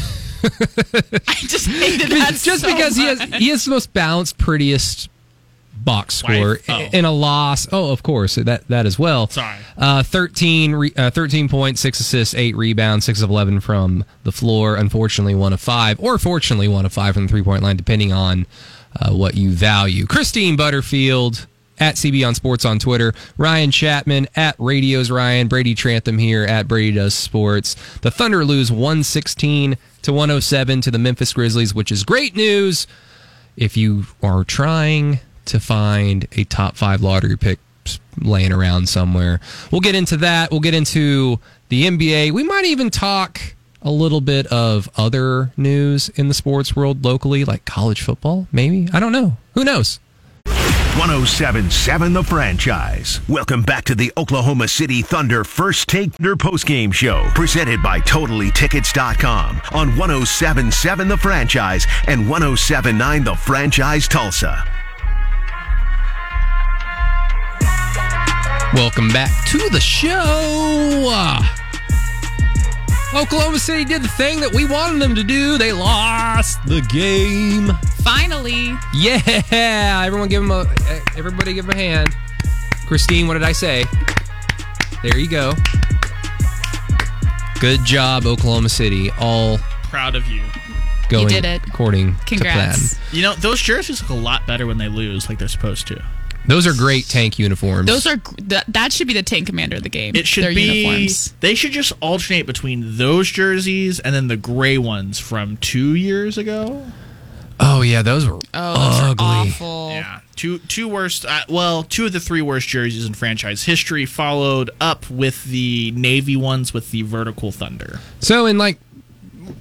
I 1.27 1.33
just 1.41 1.67
hated 1.67 2.09
that 2.11 2.35
just 2.41 2.61
so 2.61 2.73
because 2.73 2.95
he 2.95 3.03
has 3.05 3.21
he 3.35 3.49
has 3.49 3.65
the 3.65 3.71
most 3.71 3.91
balanced, 3.91 4.37
prettiest 4.37 5.09
box 5.75 6.15
score 6.15 6.59
Oh. 6.69 6.87
in 6.93 7.03
a 7.03 7.11
loss. 7.11 7.67
Oh, 7.73 7.91
of 7.91 8.01
course 8.01 8.35
that 8.35 8.65
that 8.69 8.85
as 8.85 8.97
well. 8.97 9.27
Sorry. 9.27 9.57
uh, 9.77 10.03
13, 10.03 10.71
re, 10.73 10.93
uh, 10.95 11.09
13 11.09 11.49
points, 11.49 11.81
six 11.81 11.99
assists, 11.99 12.33
eight 12.33 12.55
rebounds, 12.55 13.03
six 13.03 13.21
of 13.21 13.29
eleven 13.29 13.59
from 13.59 14.05
the 14.23 14.31
floor. 14.31 14.77
Unfortunately, 14.77 15.35
one 15.35 15.51
of 15.51 15.59
five, 15.59 15.99
or 15.99 16.17
fortunately, 16.17 16.69
one 16.69 16.85
of 16.85 16.93
five 16.93 17.13
from 17.15 17.23
the 17.23 17.29
three 17.29 17.43
point 17.43 17.61
line, 17.61 17.75
depending 17.75 18.13
on 18.13 18.45
uh, 19.01 19.11
what 19.11 19.35
you 19.35 19.49
value. 19.51 20.05
Christine 20.05 20.55
Butterfield. 20.55 21.45
At 21.79 21.95
CB 21.95 22.25
on 22.25 22.35
Sports 22.35 22.63
on 22.63 22.79
Twitter, 22.79 23.13
Ryan 23.37 23.69
Chapman 23.69 24.27
at 24.35 24.55
Radios 24.57 25.11
Ryan, 25.11 25.47
Brady 25.47 25.75
Trantham 25.75 26.17
here 26.17 26.43
at 26.43 26.67
Brady 26.67 26.93
Does 26.93 27.13
Sports. 27.13 27.75
The 28.01 28.11
Thunder 28.11 28.45
lose 28.45 28.71
116 28.71 29.77
to 30.03 30.13
107 30.13 30.81
to 30.81 30.91
the 30.91 30.99
Memphis 30.99 31.33
Grizzlies, 31.33 31.75
which 31.75 31.91
is 31.91 32.03
great 32.03 32.35
news 32.35 32.87
if 33.57 33.75
you 33.75 34.05
are 34.23 34.43
trying 34.43 35.19
to 35.45 35.59
find 35.59 36.27
a 36.33 36.43
top 36.45 36.75
five 36.75 37.01
lottery 37.01 37.37
pick 37.37 37.59
laying 38.21 38.51
around 38.51 38.89
somewhere. 38.89 39.39
We'll 39.71 39.81
get 39.81 39.95
into 39.95 40.17
that. 40.17 40.51
We'll 40.51 40.59
get 40.59 40.73
into 40.73 41.39
the 41.69 41.83
NBA. 41.85 42.31
We 42.31 42.43
might 42.43 42.65
even 42.65 42.89
talk 42.89 43.55
a 43.81 43.91
little 43.91 44.21
bit 44.21 44.47
of 44.47 44.89
other 44.97 45.51
news 45.55 46.09
in 46.09 46.27
the 46.27 46.33
sports 46.33 46.75
world 46.75 47.05
locally, 47.05 47.45
like 47.45 47.65
college 47.65 48.01
football, 48.01 48.47
maybe. 48.51 48.87
I 48.91 48.99
don't 48.99 49.11
know. 49.11 49.37
Who 49.53 49.63
knows? 49.63 49.99
1077 50.97 52.13
The 52.13 52.23
Franchise. 52.23 53.19
Welcome 53.27 53.63
back 53.63 53.83
to 53.83 53.95
the 53.95 54.13
Oklahoma 54.15 54.69
City 54.69 55.01
Thunder 55.01 55.43
First 55.43 55.89
Take 55.89 56.13
Thunder 56.13 56.37
Postgame 56.37 56.93
Show, 56.93 57.25
presented 57.35 57.83
by 57.83 57.99
TotallyTickets.com 57.99 59.61
on 59.73 59.97
1077 59.97 61.09
The 61.09 61.17
Franchise 61.17 61.85
and 62.07 62.29
1079 62.29 63.25
The 63.25 63.35
Franchise 63.35 64.07
Tulsa. 64.07 64.63
Welcome 68.73 69.09
back 69.09 69.45
to 69.49 69.69
the 69.69 69.81
show. 69.81 71.11
Oklahoma 73.15 73.59
City 73.59 73.85
did 73.85 74.03
the 74.03 74.09
thing 74.09 74.41
that 74.41 74.53
we 74.53 74.65
wanted 74.65 75.01
them 75.01 75.15
to 75.15 75.23
do. 75.23 75.57
They 75.57 75.71
lost 75.71 76.59
the 76.65 76.81
game. 76.81 77.71
Finally, 78.03 78.73
Yeah, 78.93 80.03
everyone 80.05 80.27
give 80.27 80.41
them 80.41 80.51
a 80.51 80.65
everybody 81.17 81.53
give 81.53 81.65
him 81.65 81.71
a 81.71 81.75
hand. 81.75 82.09
Christine, 82.87 83.27
what 83.27 83.35
did 83.35 83.43
I 83.43 83.53
say? 83.53 83.85
There 85.01 85.17
you 85.17 85.29
go. 85.29 85.53
Good 87.61 87.83
job, 87.85 88.25
Oklahoma 88.25 88.69
City. 88.69 89.11
All 89.19 89.59
Proud 89.95 90.15
of 90.15 90.27
you. 90.27 90.41
going 91.09 91.27
did 91.27 91.45
it. 91.45 91.61
according 91.67 92.15
Congrats. 92.25 92.89
to 92.91 92.95
plan. 92.95 93.15
You 93.15 93.21
know, 93.21 93.33
those 93.35 93.61
jerseys 93.61 94.01
look 94.01 94.09
a 94.09 94.13
lot 94.13 94.45
better 94.45 94.67
when 94.67 94.77
they 94.77 94.89
lose, 94.89 95.29
like 95.29 95.39
they're 95.39 95.47
supposed 95.47 95.87
to. 95.87 96.03
Those 96.47 96.67
are 96.67 96.73
great 96.73 97.05
tank 97.07 97.39
uniforms. 97.39 97.87
those 97.87 98.05
are 98.05 98.17
that, 98.43 98.65
that 98.67 98.91
should 98.93 99.07
be 99.07 99.13
the 99.13 99.23
tank 99.23 99.47
commander 99.47 99.77
of 99.77 99.83
the 99.83 99.89
game. 99.89 100.15
It 100.15 100.27
should 100.27 100.43
Their 100.43 100.53
be. 100.53 100.61
uniforms. 100.61 101.33
They 101.39 101.55
should 101.55 101.71
just 101.71 101.93
alternate 102.01 102.45
between 102.45 102.97
those 102.97 103.31
jerseys 103.31 103.99
and 103.99 104.13
then 104.13 104.27
the 104.27 104.37
gray 104.37 104.77
ones 104.77 105.17
from 105.17 105.57
two 105.57 105.95
years 105.95 106.37
ago. 106.37 106.85
oh 107.59 107.81
yeah, 107.81 108.01
those 108.03 108.27
were 108.27 108.37
Oh, 108.53 108.73
those 108.91 108.99
ugly. 109.11 109.25
are 109.25 109.45
awful. 109.47 109.89
Yeah, 109.91 110.19
two 110.35 110.59
two 110.59 110.87
worst. 110.87 111.25
Uh, 111.25 111.39
well, 111.49 111.81
two 111.81 112.05
of 112.05 112.11
the 112.13 112.19
three 112.19 112.43
worst 112.43 112.67
jerseys 112.67 113.05
in 113.07 113.13
franchise 113.15 113.63
history, 113.63 114.05
followed 114.05 114.69
up 114.79 115.09
with 115.09 115.45
the 115.45 115.91
navy 115.95 116.35
ones 116.35 116.73
with 116.75 116.91
the 116.91 117.01
vertical 117.03 117.51
thunder. 117.51 118.01
So 118.19 118.45
in 118.45 118.59
like 118.59 118.77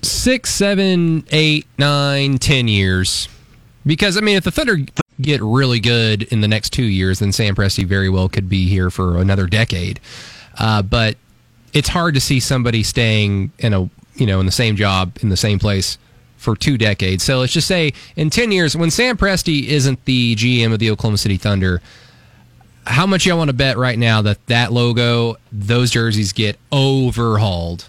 six, 0.02 0.50
seven, 0.50 1.24
eight, 1.30 1.66
nine, 1.78 2.38
ten 2.38 2.68
years, 2.68 3.28
because 3.86 4.16
I 4.16 4.20
mean, 4.20 4.36
if 4.36 4.44
the 4.44 4.50
Thunder 4.50 4.78
get 5.20 5.40
really 5.42 5.80
good 5.80 6.24
in 6.24 6.40
the 6.40 6.48
next 6.48 6.70
two 6.70 6.84
years, 6.84 7.20
then 7.20 7.32
Sam 7.32 7.54
Presti 7.54 7.84
very 7.84 8.08
well 8.08 8.28
could 8.28 8.48
be 8.48 8.68
here 8.68 8.90
for 8.90 9.18
another 9.18 9.46
decade. 9.46 10.00
Uh, 10.58 10.82
but 10.82 11.16
it's 11.72 11.88
hard 11.88 12.14
to 12.14 12.20
see 12.20 12.40
somebody 12.40 12.82
staying 12.82 13.52
in 13.58 13.72
a 13.74 13.90
you 14.14 14.26
know 14.26 14.40
in 14.40 14.46
the 14.46 14.52
same 14.52 14.76
job 14.76 15.16
in 15.22 15.28
the 15.28 15.36
same 15.36 15.58
place 15.58 15.98
for 16.36 16.54
two 16.54 16.76
decades. 16.76 17.24
So 17.24 17.40
let's 17.40 17.52
just 17.52 17.68
say 17.68 17.92
in 18.16 18.30
ten 18.30 18.52
years, 18.52 18.76
when 18.76 18.90
Sam 18.90 19.16
Presti 19.16 19.66
isn't 19.66 20.04
the 20.04 20.36
GM 20.36 20.72
of 20.72 20.78
the 20.78 20.90
Oklahoma 20.90 21.18
City 21.18 21.36
Thunder. 21.36 21.80
How 22.86 23.06
much 23.06 23.24
y'all 23.24 23.38
want 23.38 23.48
to 23.48 23.54
bet 23.54 23.78
right 23.78 23.98
now 23.98 24.20
that 24.20 24.46
that 24.48 24.70
logo, 24.70 25.36
those 25.50 25.90
jerseys 25.90 26.34
get 26.34 26.58
overhauled? 26.70 27.88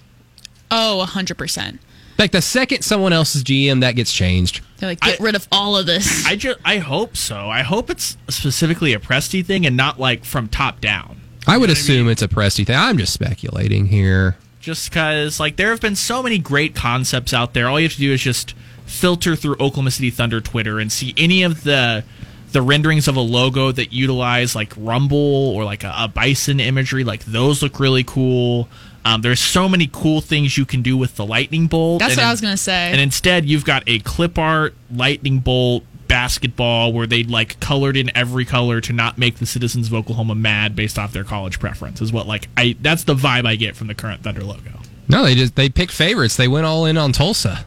Oh, 0.71 1.05
100%. 1.07 1.79
Like 2.17 2.31
the 2.31 2.41
second 2.41 2.83
someone 2.83 3.11
else's 3.13 3.43
GM, 3.43 3.81
that 3.81 3.95
gets 3.95 4.11
changed. 4.13 4.61
They're 4.77 4.89
like, 4.89 4.99
get 5.01 5.19
I- 5.19 5.23
rid 5.23 5.35
of 5.35 5.47
all 5.51 5.77
of 5.77 5.85
this. 5.85 6.25
I 6.25 6.35
just 6.35 6.59
I 6.63 6.77
hope 6.77 7.17
so. 7.17 7.49
I 7.49 7.61
hope 7.61 7.89
it's 7.89 8.17
specifically 8.29 8.93
a 8.93 8.99
Presti 8.99 9.45
thing 9.45 9.65
and 9.65 9.75
not 9.75 9.99
like 9.99 10.23
from 10.25 10.47
top 10.47 10.79
down. 10.81 11.19
I 11.47 11.57
would 11.57 11.67
know 11.67 11.71
what 11.73 11.77
I 11.77 11.79
assume 11.79 12.03
mean? 12.05 12.11
it's 12.13 12.21
a 12.21 12.27
Presti 12.27 12.65
thing. 12.65 12.75
I'm 12.75 12.97
just 12.97 13.13
speculating 13.13 13.87
here. 13.87 14.37
Just 14.61 14.89
because 14.89 15.39
like 15.39 15.57
there 15.57 15.69
have 15.71 15.81
been 15.81 15.95
so 15.95 16.23
many 16.23 16.37
great 16.39 16.73
concepts 16.73 17.33
out 17.33 17.53
there. 17.53 17.67
All 17.67 17.79
you 17.79 17.85
have 17.87 17.93
to 17.93 17.99
do 17.99 18.13
is 18.13 18.21
just 18.21 18.53
filter 18.85 19.35
through 19.35 19.53
Oklahoma 19.55 19.91
City 19.91 20.09
Thunder 20.09 20.39
Twitter 20.41 20.79
and 20.79 20.91
see 20.91 21.13
any 21.17 21.43
of 21.43 21.63
the 21.63 22.03
the 22.51 22.61
renderings 22.61 23.07
of 23.09 23.17
a 23.17 23.21
logo 23.21 23.71
that 23.73 23.91
utilize 23.91 24.55
like 24.55 24.71
Rumble 24.77 25.17
or 25.49 25.65
like 25.65 25.83
a, 25.83 25.93
a 25.97 26.07
bison 26.07 26.59
imagery. 26.61 27.03
Like 27.03 27.25
those 27.25 27.61
look 27.61 27.79
really 27.79 28.03
cool. 28.05 28.69
Um, 29.05 29.21
there's 29.21 29.39
so 29.39 29.69
many 29.69 29.87
cool 29.93 30.19
things 30.19 30.57
you 30.57 30.65
can 30.65 30.81
do 30.81 30.97
with 30.97 31.15
the 31.15 31.25
lightning 31.25 31.67
bolt. 31.67 31.99
That's 31.99 32.13
and 32.13 32.21
what 32.21 32.25
I 32.25 32.31
was 32.31 32.41
going 32.41 32.53
to 32.53 32.61
say. 32.61 32.91
And 32.91 32.99
instead, 32.99 33.45
you've 33.45 33.63
got 33.63 33.83
a 33.85 33.99
clip 33.99 34.39
art 34.39 34.73
lightning 34.91 35.39
bolt 35.39 35.83
basketball 36.07 36.91
where 36.91 37.07
they 37.07 37.23
like 37.23 37.59
colored 37.59 37.97
in 37.97 38.15
every 38.15 38.45
color 38.45 38.81
to 38.81 38.93
not 38.93 39.17
make 39.17 39.37
the 39.37 39.45
citizens 39.45 39.87
of 39.87 39.93
Oklahoma 39.93 40.35
mad 40.35 40.75
based 40.75 40.97
off 40.97 41.13
their 41.13 41.23
college 41.23 41.59
preference. 41.59 42.01
Is 42.01 42.11
what 42.11 42.27
like 42.27 42.47
I 42.57 42.75
that's 42.81 43.03
the 43.03 43.15
vibe 43.15 43.45
I 43.45 43.55
get 43.55 43.75
from 43.75 43.87
the 43.87 43.95
current 43.95 44.23
Thunder 44.23 44.43
logo. 44.43 44.71
No, 45.07 45.23
they 45.23 45.35
just 45.35 45.55
they 45.55 45.69
picked 45.69 45.91
favorites. 45.91 46.35
They 46.35 46.47
went 46.47 46.65
all 46.65 46.85
in 46.85 46.97
on 46.97 47.11
Tulsa. 47.11 47.65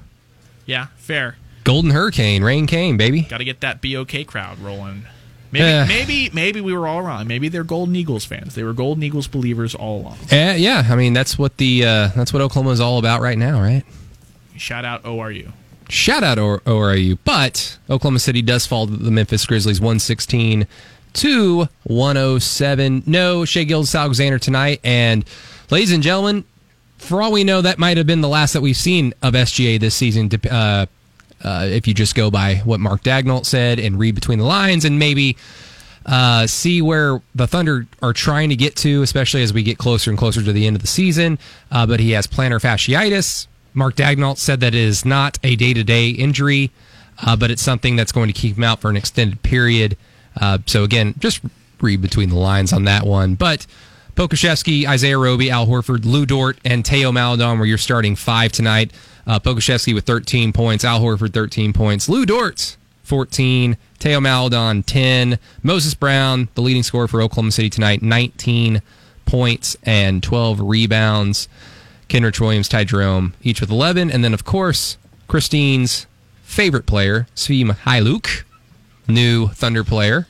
Yeah, 0.67 0.89
fair. 0.97 1.37
Golden 1.63 1.93
Hurricane, 1.93 2.43
Rain 2.43 2.67
Cane, 2.67 2.97
baby. 2.97 3.23
Got 3.23 3.39
to 3.39 3.45
get 3.45 3.61
that 3.61 3.81
BOK 3.81 4.27
crowd 4.27 4.59
rolling. 4.59 5.05
Maybe, 5.51 5.65
Eh. 5.65 5.87
maybe, 5.87 6.31
maybe 6.35 6.61
we 6.61 6.73
were 6.75 6.87
all 6.87 7.03
wrong. 7.03 7.27
Maybe 7.27 7.49
they're 7.49 7.65
Golden 7.65 7.97
Eagles 7.97 8.25
fans. 8.25 8.55
They 8.55 8.63
were 8.63 8.73
Golden 8.75 9.03
Eagles 9.03 9.27
believers 9.27 9.75
all 9.75 10.01
along. 10.01 10.19
Uh, 10.31 10.55
yeah, 10.57 10.87
I 10.91 10.95
mean 10.97 11.13
that's 11.15 11.39
what 11.39 11.57
the 11.57 11.85
uh, 11.85 12.09
that's 12.15 12.33
what 12.33 12.43
Oklahoma 12.43 12.71
is 12.71 12.81
all 12.81 12.99
about 12.99 13.21
right 13.21 13.39
now, 13.39 13.61
right? 13.61 13.85
Shout 14.57 14.85
out 14.85 15.03
ORU. 15.05 15.53
Shout 15.89 16.23
out 16.23 16.39
or- 16.39 16.61
ORU, 16.61 17.17
but 17.25 17.79
Oklahoma 17.89 18.19
City 18.19 18.43
does 18.43 18.67
fall 18.67 18.87
to 18.87 18.95
the 18.97 19.11
Memphis 19.11 19.47
Grizzlies 19.47 19.81
116 19.81 20.67
to 21.15 21.69
107. 21.85 23.03
No 23.07 23.45
Shai 23.47 23.65
Gilgeous-Alexander 23.65 24.39
tonight, 24.39 24.81
and 24.85 25.25
ladies 25.71 25.93
and 25.93 26.03
gentlemen, 26.03 26.45
for 26.99 27.23
all 27.23 27.33
we 27.33 27.43
know, 27.45 27.63
that 27.63 27.79
might 27.79 27.97
have 27.97 28.07
been 28.07 28.21
the 28.21 28.29
last 28.29 28.53
that 28.53 28.61
we've 28.61 28.77
seen 28.77 29.15
of 29.23 29.33
SGA 29.35 29.81
this 29.81 29.95
season. 29.95 30.29
Uh, 30.51 30.87
uh, 31.45 31.67
if 31.69 31.87
you 31.87 31.95
just 31.95 32.15
go 32.15 32.31
by 32.31 32.57
what 32.57 32.81
Mark 32.81 33.03
Daigneault 33.03 33.47
said 33.47 33.79
and 33.79 33.99
read 33.99 34.15
between 34.15 34.39
the 34.39 34.45
lines, 34.45 34.85
and 34.85 34.99
maybe 34.99 35.37
uh, 36.07 36.47
see 36.47 36.81
where 36.83 37.21
the 37.35 37.47
Thunder 37.47 37.87
are 38.03 38.13
trying 38.13 38.49
to 38.49 38.57
get 38.57 38.77
to, 38.77 39.03
especially 39.03 39.43
as 39.43 39.53
we 39.53 39.63
get 39.63 39.79
closer 39.79 40.11
and 40.11 40.19
closer 40.19 40.43
to 40.43 40.53
the 40.53 40.67
end 40.67 40.75
of 40.75 40.83
the 40.83 40.89
season. 40.89 41.39
Uh, 41.71 41.87
but 41.87 42.01
he 42.01 42.13
has 42.13 42.27
plantar 42.27 42.61
fasciitis. 42.61 43.47
Mark 43.75 43.95
Daigneault 43.95 44.39
said 44.39 44.61
that 44.61 44.75
it 44.75 44.81
is 44.81 45.05
not 45.05 45.39
a 45.45 45.55
day 45.55 45.75
to 45.75 45.85
day 45.85 46.11
injury, 46.11 46.71
uh, 47.25 47.37
but 47.37 47.51
it's 47.51 47.63
something 47.63 47.95
that's 47.95 48.13
going 48.13 48.29
to 48.29 48.33
keep 48.33 48.57
him 48.57 48.65
out 48.65 48.81
for 48.81 48.91
an 48.91 48.97
extended 48.97 49.43
period. 49.43 49.97
Uh, 50.41 50.59
so, 50.67 50.83
again, 50.83 51.15
just 51.19 51.43
read 51.81 52.01
between 52.01 52.31
the 52.31 52.37
lines 52.39 52.73
on 52.73 52.85
that 52.85 53.05
one. 53.05 53.35
But 53.35 53.67
Pokusevski, 54.19 54.85
Isaiah 54.85 55.17
Roby, 55.17 55.49
Al 55.49 55.69
Horford, 55.69 56.05
Lou 56.05 56.27
Dort, 56.27 56.59
and 56.65 56.85
Teo 56.85 57.13
Maledon 57.13 57.57
were 57.61 57.67
your 57.67 57.79
starting 57.79 58.17
five 58.17 58.51
tonight. 58.51 58.93
Uh, 59.25 59.39
Pokusevski 59.39 59.95
with 59.95 60.07
13 60.07 60.53
points, 60.53 60.85
Al 60.85 61.01
Horford 61.01 61.33
13 61.33 61.73
points, 61.73 62.09
Lou 62.09 62.27
Dort 62.27 62.77
14, 63.05 63.77
Teo 64.01 64.19
Maledon 64.19 64.83
10, 64.83 65.39
Moses 65.63 65.95
Brown, 65.95 66.49
the 66.57 66.63
leading 66.63 66.83
scorer 66.83 67.07
for 67.07 67.23
Oklahoma 67.23 67.53
City 67.53 67.71
tonight, 67.71 68.03
19 68.03 68.83
points 69.25 69.77
and 69.85 70.21
12 70.21 70.63
rebounds. 70.63 71.47
Kenrich 72.09 72.41
Williams, 72.41 72.69
Ty 72.69 72.85
Jerome, 72.85 73.35
each 73.45 73.61
with 73.61 73.71
11. 73.71 74.11
And 74.11 74.25
then, 74.25 74.35
of 74.35 74.45
course, 74.45 74.99
Christine's 75.29 76.09
favorite 76.43 76.87
player, 76.87 77.29
Svi 77.37 77.65
Mykhailiuk, 77.65 78.43
new 79.07 79.47
Thunder 79.51 79.85
player 79.85 80.27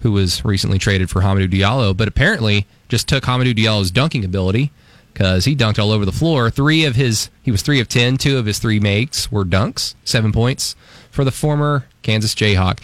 who 0.00 0.12
was 0.12 0.42
recently 0.42 0.78
traded 0.78 1.10
for 1.10 1.20
Hamidou 1.20 1.50
Diallo, 1.50 1.94
but 1.94 2.08
apparently 2.08 2.66
just 2.88 3.08
took 3.08 3.24
Hamidou 3.24 3.54
Diallo's 3.56 3.90
dunking 3.90 4.24
ability 4.24 4.70
because 5.12 5.44
he 5.44 5.56
dunked 5.56 5.78
all 5.78 5.90
over 5.92 6.04
the 6.04 6.12
floor. 6.12 6.50
Three 6.50 6.84
of 6.84 6.94
his, 6.96 7.30
he 7.42 7.50
was 7.50 7.62
three 7.62 7.80
of 7.80 7.88
ten. 7.88 8.16
Two 8.16 8.38
of 8.38 8.46
his 8.46 8.58
three 8.58 8.78
makes 8.80 9.30
were 9.32 9.44
dunks. 9.44 9.94
Seven 10.04 10.32
points 10.32 10.76
for 11.10 11.24
the 11.24 11.30
former 11.32 11.86
Kansas 12.02 12.34
Jayhawk. 12.34 12.78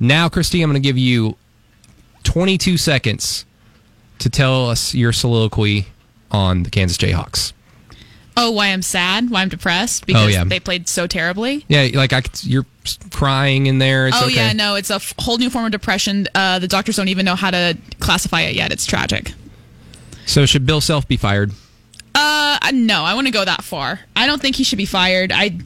Now, 0.00 0.28
Christy, 0.28 0.62
I'm 0.62 0.70
going 0.70 0.82
to 0.82 0.86
give 0.86 0.98
you 0.98 1.36
22 2.24 2.76
seconds 2.78 3.44
to 4.18 4.30
tell 4.30 4.68
us 4.70 4.94
your 4.94 5.12
soliloquy 5.12 5.86
on 6.30 6.62
the 6.62 6.70
Kansas 6.70 6.96
Jayhawks. 6.96 7.52
Oh, 8.36 8.50
why 8.50 8.68
I'm 8.68 8.82
sad? 8.82 9.30
Why 9.30 9.42
I'm 9.42 9.48
depressed? 9.48 10.06
Because 10.06 10.24
Oh, 10.24 10.26
yeah. 10.26 10.42
they 10.44 10.58
played 10.58 10.88
so 10.88 11.06
terribly. 11.06 11.64
Yeah, 11.68 11.86
like 11.94 12.12
I, 12.12 12.22
you're 12.42 12.66
crying 13.12 13.66
in 13.66 13.78
there. 13.78 14.08
It's 14.08 14.16
oh 14.20 14.26
okay. 14.26 14.34
yeah, 14.34 14.52
no, 14.52 14.74
it's 14.74 14.90
a 14.90 14.94
f- 14.96 15.14
whole 15.20 15.38
new 15.38 15.48
form 15.50 15.66
of 15.66 15.70
depression. 15.70 16.26
Uh, 16.34 16.58
the 16.58 16.66
doctors 16.66 16.96
don't 16.96 17.06
even 17.08 17.24
know 17.24 17.36
how 17.36 17.52
to 17.52 17.78
classify 18.00 18.40
it 18.40 18.56
yet. 18.56 18.72
It's 18.72 18.86
tragic. 18.86 19.32
So 20.26 20.46
should 20.46 20.66
Bill 20.66 20.80
Self 20.80 21.06
be 21.08 21.16
fired? 21.16 21.52
Uh, 22.16 22.58
no, 22.72 23.02
I 23.02 23.14
want 23.14 23.26
to 23.26 23.32
go 23.32 23.44
that 23.44 23.64
far. 23.64 23.98
I 24.14 24.26
don't 24.26 24.40
think 24.40 24.54
he 24.56 24.62
should 24.64 24.78
be 24.78 24.86
fired. 24.86 25.32
I, 25.32 25.58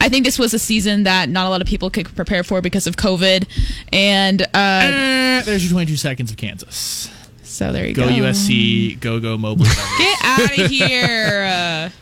I 0.00 0.08
think 0.08 0.24
this 0.24 0.38
was 0.38 0.54
a 0.54 0.58
season 0.58 1.02
that 1.02 1.28
not 1.28 1.46
a 1.46 1.48
lot 1.50 1.60
of 1.60 1.66
people 1.66 1.90
could 1.90 2.14
prepare 2.14 2.44
for 2.44 2.60
because 2.62 2.86
of 2.86 2.96
COVID, 2.96 3.48
and 3.92 4.42
uh, 4.42 4.46
Eh, 4.54 5.42
there's 5.42 5.64
your 5.64 5.72
22 5.72 5.96
seconds 5.96 6.30
of 6.30 6.36
Kansas. 6.36 7.10
so 7.42 7.72
there 7.72 7.84
you 7.86 7.94
Go 7.94 8.06
go. 8.08 8.14
USC. 8.14 9.00
Go 9.00 9.18
go 9.18 9.36
Mobley. 9.36 9.66
Get 9.98 10.18
out 10.22 10.58
of 10.58 10.70
here. 10.70 11.44
Uh, 11.44 11.88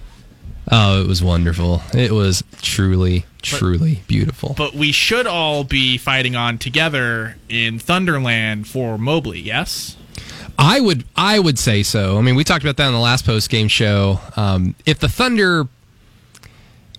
Oh, 0.68 1.00
it 1.00 1.06
was 1.06 1.22
wonderful. 1.22 1.80
It 1.94 2.10
was 2.10 2.42
truly, 2.60 3.24
truly 3.40 4.00
beautiful. 4.08 4.52
but 4.58 4.74
we 4.74 4.90
should 4.90 5.24
all 5.28 5.62
be 5.62 5.96
fighting 5.96 6.34
on 6.34 6.58
together 6.58 7.36
in 7.48 7.78
Thunderland 7.78 8.66
for 8.66 8.98
Mobley. 8.98 9.38
Yes. 9.38 9.96
I 10.58 10.80
would 10.80 11.04
I 11.16 11.38
would 11.38 11.58
say 11.58 11.82
so. 11.82 12.18
I 12.18 12.22
mean, 12.22 12.34
we 12.34 12.44
talked 12.44 12.64
about 12.64 12.76
that 12.78 12.86
in 12.86 12.92
the 12.94 12.98
last 13.00 13.24
post 13.26 13.50
game 13.50 13.68
show. 13.68 14.20
Um, 14.36 14.74
if 14.86 14.98
the 14.98 15.08
Thunder, 15.08 15.68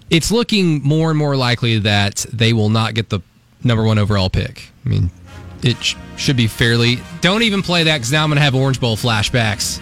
it's 0.09 0.31
looking 0.31 0.81
more 0.83 1.09
and 1.09 1.17
more 1.17 1.35
likely 1.35 1.79
that 1.79 2.25
they 2.31 2.53
will 2.53 2.69
not 2.69 2.93
get 2.93 3.09
the 3.09 3.19
number 3.63 3.83
one 3.83 3.97
overall 3.97 4.29
pick. 4.29 4.69
I 4.85 4.89
mean, 4.89 5.09
it 5.63 5.75
sh- 5.83 5.95
should 6.17 6.37
be 6.37 6.47
fairly. 6.47 6.99
Don't 7.21 7.41
even 7.43 7.61
play 7.63 7.83
that 7.83 7.97
because 7.97 8.11
now 8.11 8.23
I'm 8.23 8.29
going 8.29 8.37
to 8.37 8.43
have 8.43 8.53
Orange 8.55 8.79
Bowl 8.79 8.95
flashbacks. 8.95 9.79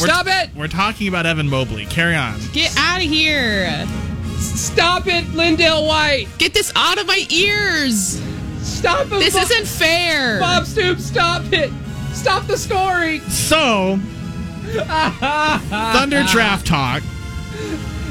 We're- 0.00 0.10
Stop 0.10 0.26
it! 0.26 0.50
We're 0.56 0.68
talking 0.68 1.06
about 1.08 1.24
Evan 1.26 1.48
Mobley. 1.48 1.86
Carry 1.86 2.16
on. 2.16 2.40
get 2.52 2.74
out 2.76 2.98
of 3.02 3.08
here. 3.08 3.86
Stop 4.38 5.06
it, 5.06 5.24
LenDale 5.26 5.86
White! 5.86 6.26
Get 6.38 6.52
this 6.54 6.72
out 6.74 6.98
of 7.00 7.06
my 7.06 7.24
ears. 7.30 8.20
Stop 8.62 9.06
it! 9.06 9.20
This 9.20 9.36
isn't 9.36 9.66
fair. 9.68 10.40
Bob 10.40 10.66
Stoops, 10.66 11.04
stop 11.04 11.44
it! 11.52 11.70
Stop 12.12 12.46
the 12.46 12.56
scoring! 12.56 13.20
So, 13.22 13.98
Thunder 15.70 16.24
draft 16.30 16.66
talk. 16.66 17.02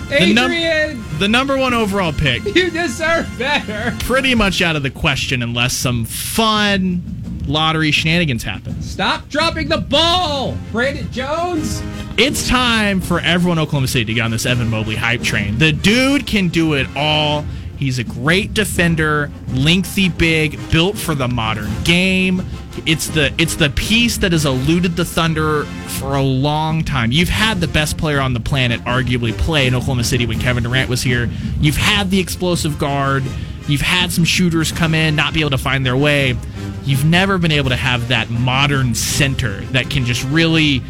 The, 0.10 0.34
num- 0.34 1.06
the 1.20 1.28
number 1.30 1.58
one 1.58 1.74
overall 1.74 2.12
pick, 2.12 2.44
you 2.54 2.70
deserve 2.70 3.30
better. 3.38 3.96
pretty 4.02 4.36
much 4.36 4.62
out 4.62 4.76
of 4.76 4.84
the 4.84 4.90
question 4.90 5.42
unless 5.42 5.74
some 5.74 6.04
fun 6.04 7.02
lottery 7.48 7.92
shenanigans 7.92 8.44
happen. 8.44 8.82
Stop 8.82 9.30
dropping 9.30 9.70
the 9.70 9.78
ball, 9.78 10.58
Brandon 10.74 11.10
Jones. 11.14 11.82
It's 12.18 12.46
time 12.48 13.00
for 13.00 13.22
everyone 13.22 13.58
in 13.58 13.62
Oklahoma 13.64 13.88
City 13.88 14.06
to 14.06 14.14
get 14.14 14.26
on 14.26 14.32
this 14.32 14.46
Evan 14.46 14.70
Mobley 14.70 14.98
hype 14.98 15.22
train. 15.24 15.58
The 15.58 15.72
dude 15.72 16.28
can 16.28 16.50
do 16.50 16.74
it 16.74 16.88
all. 16.96 17.46
He's 17.78 17.98
a 17.98 18.04
great 18.04 18.54
defender, 18.54 19.32
lengthy, 19.54 20.10
big, 20.10 20.60
built 20.72 20.98
for 20.98 21.16
the 21.16 21.28
modern 21.30 21.72
game. 21.84 22.46
It's 22.86 23.08
the 23.08 23.34
it's 23.38 23.56
the 23.56 23.70
piece 23.70 24.18
that 24.18 24.32
has 24.32 24.46
eluded 24.46 24.96
the 24.96 25.06
Thunder 25.06 25.66
for 25.66 26.16
a 26.16 26.22
long 26.22 26.84
time. 26.84 27.12
You've 27.12 27.30
had 27.30 27.60
the 27.60 27.68
best 27.68 27.98
player 27.98 28.20
on 28.20 28.34
the 28.34 28.40
planet 28.40 28.82
arguably 28.82 29.38
play 29.38 29.68
in 29.68 29.76
Oklahoma 29.76 30.04
City 30.04 30.26
when 30.26 30.40
Kevin 30.40 30.64
Durant 30.64 30.90
was 30.90 31.02
here. 31.02 31.30
You've 31.60 31.78
had 31.78 32.10
the 32.10 32.20
explosive 32.20 32.80
guard. 32.80 33.24
You've 33.68 33.82
had 33.82 34.12
some 34.12 34.24
shooters 34.24 34.72
come 34.72 34.96
in, 34.96 35.16
not 35.16 35.34
be 35.34 35.42
able 35.42 35.52
to 35.52 35.58
find 35.58 35.86
their 35.86 35.98
way. 35.98 36.36
You've 36.84 37.06
never 37.06 37.38
been 37.38 37.52
able 37.52 37.70
to 37.70 37.76
have 37.76 38.08
that 38.08 38.30
modern 38.30 38.96
center 38.96 39.62
that 39.68 39.90
can 39.90 40.06
just 40.06 40.24
really 40.26 40.82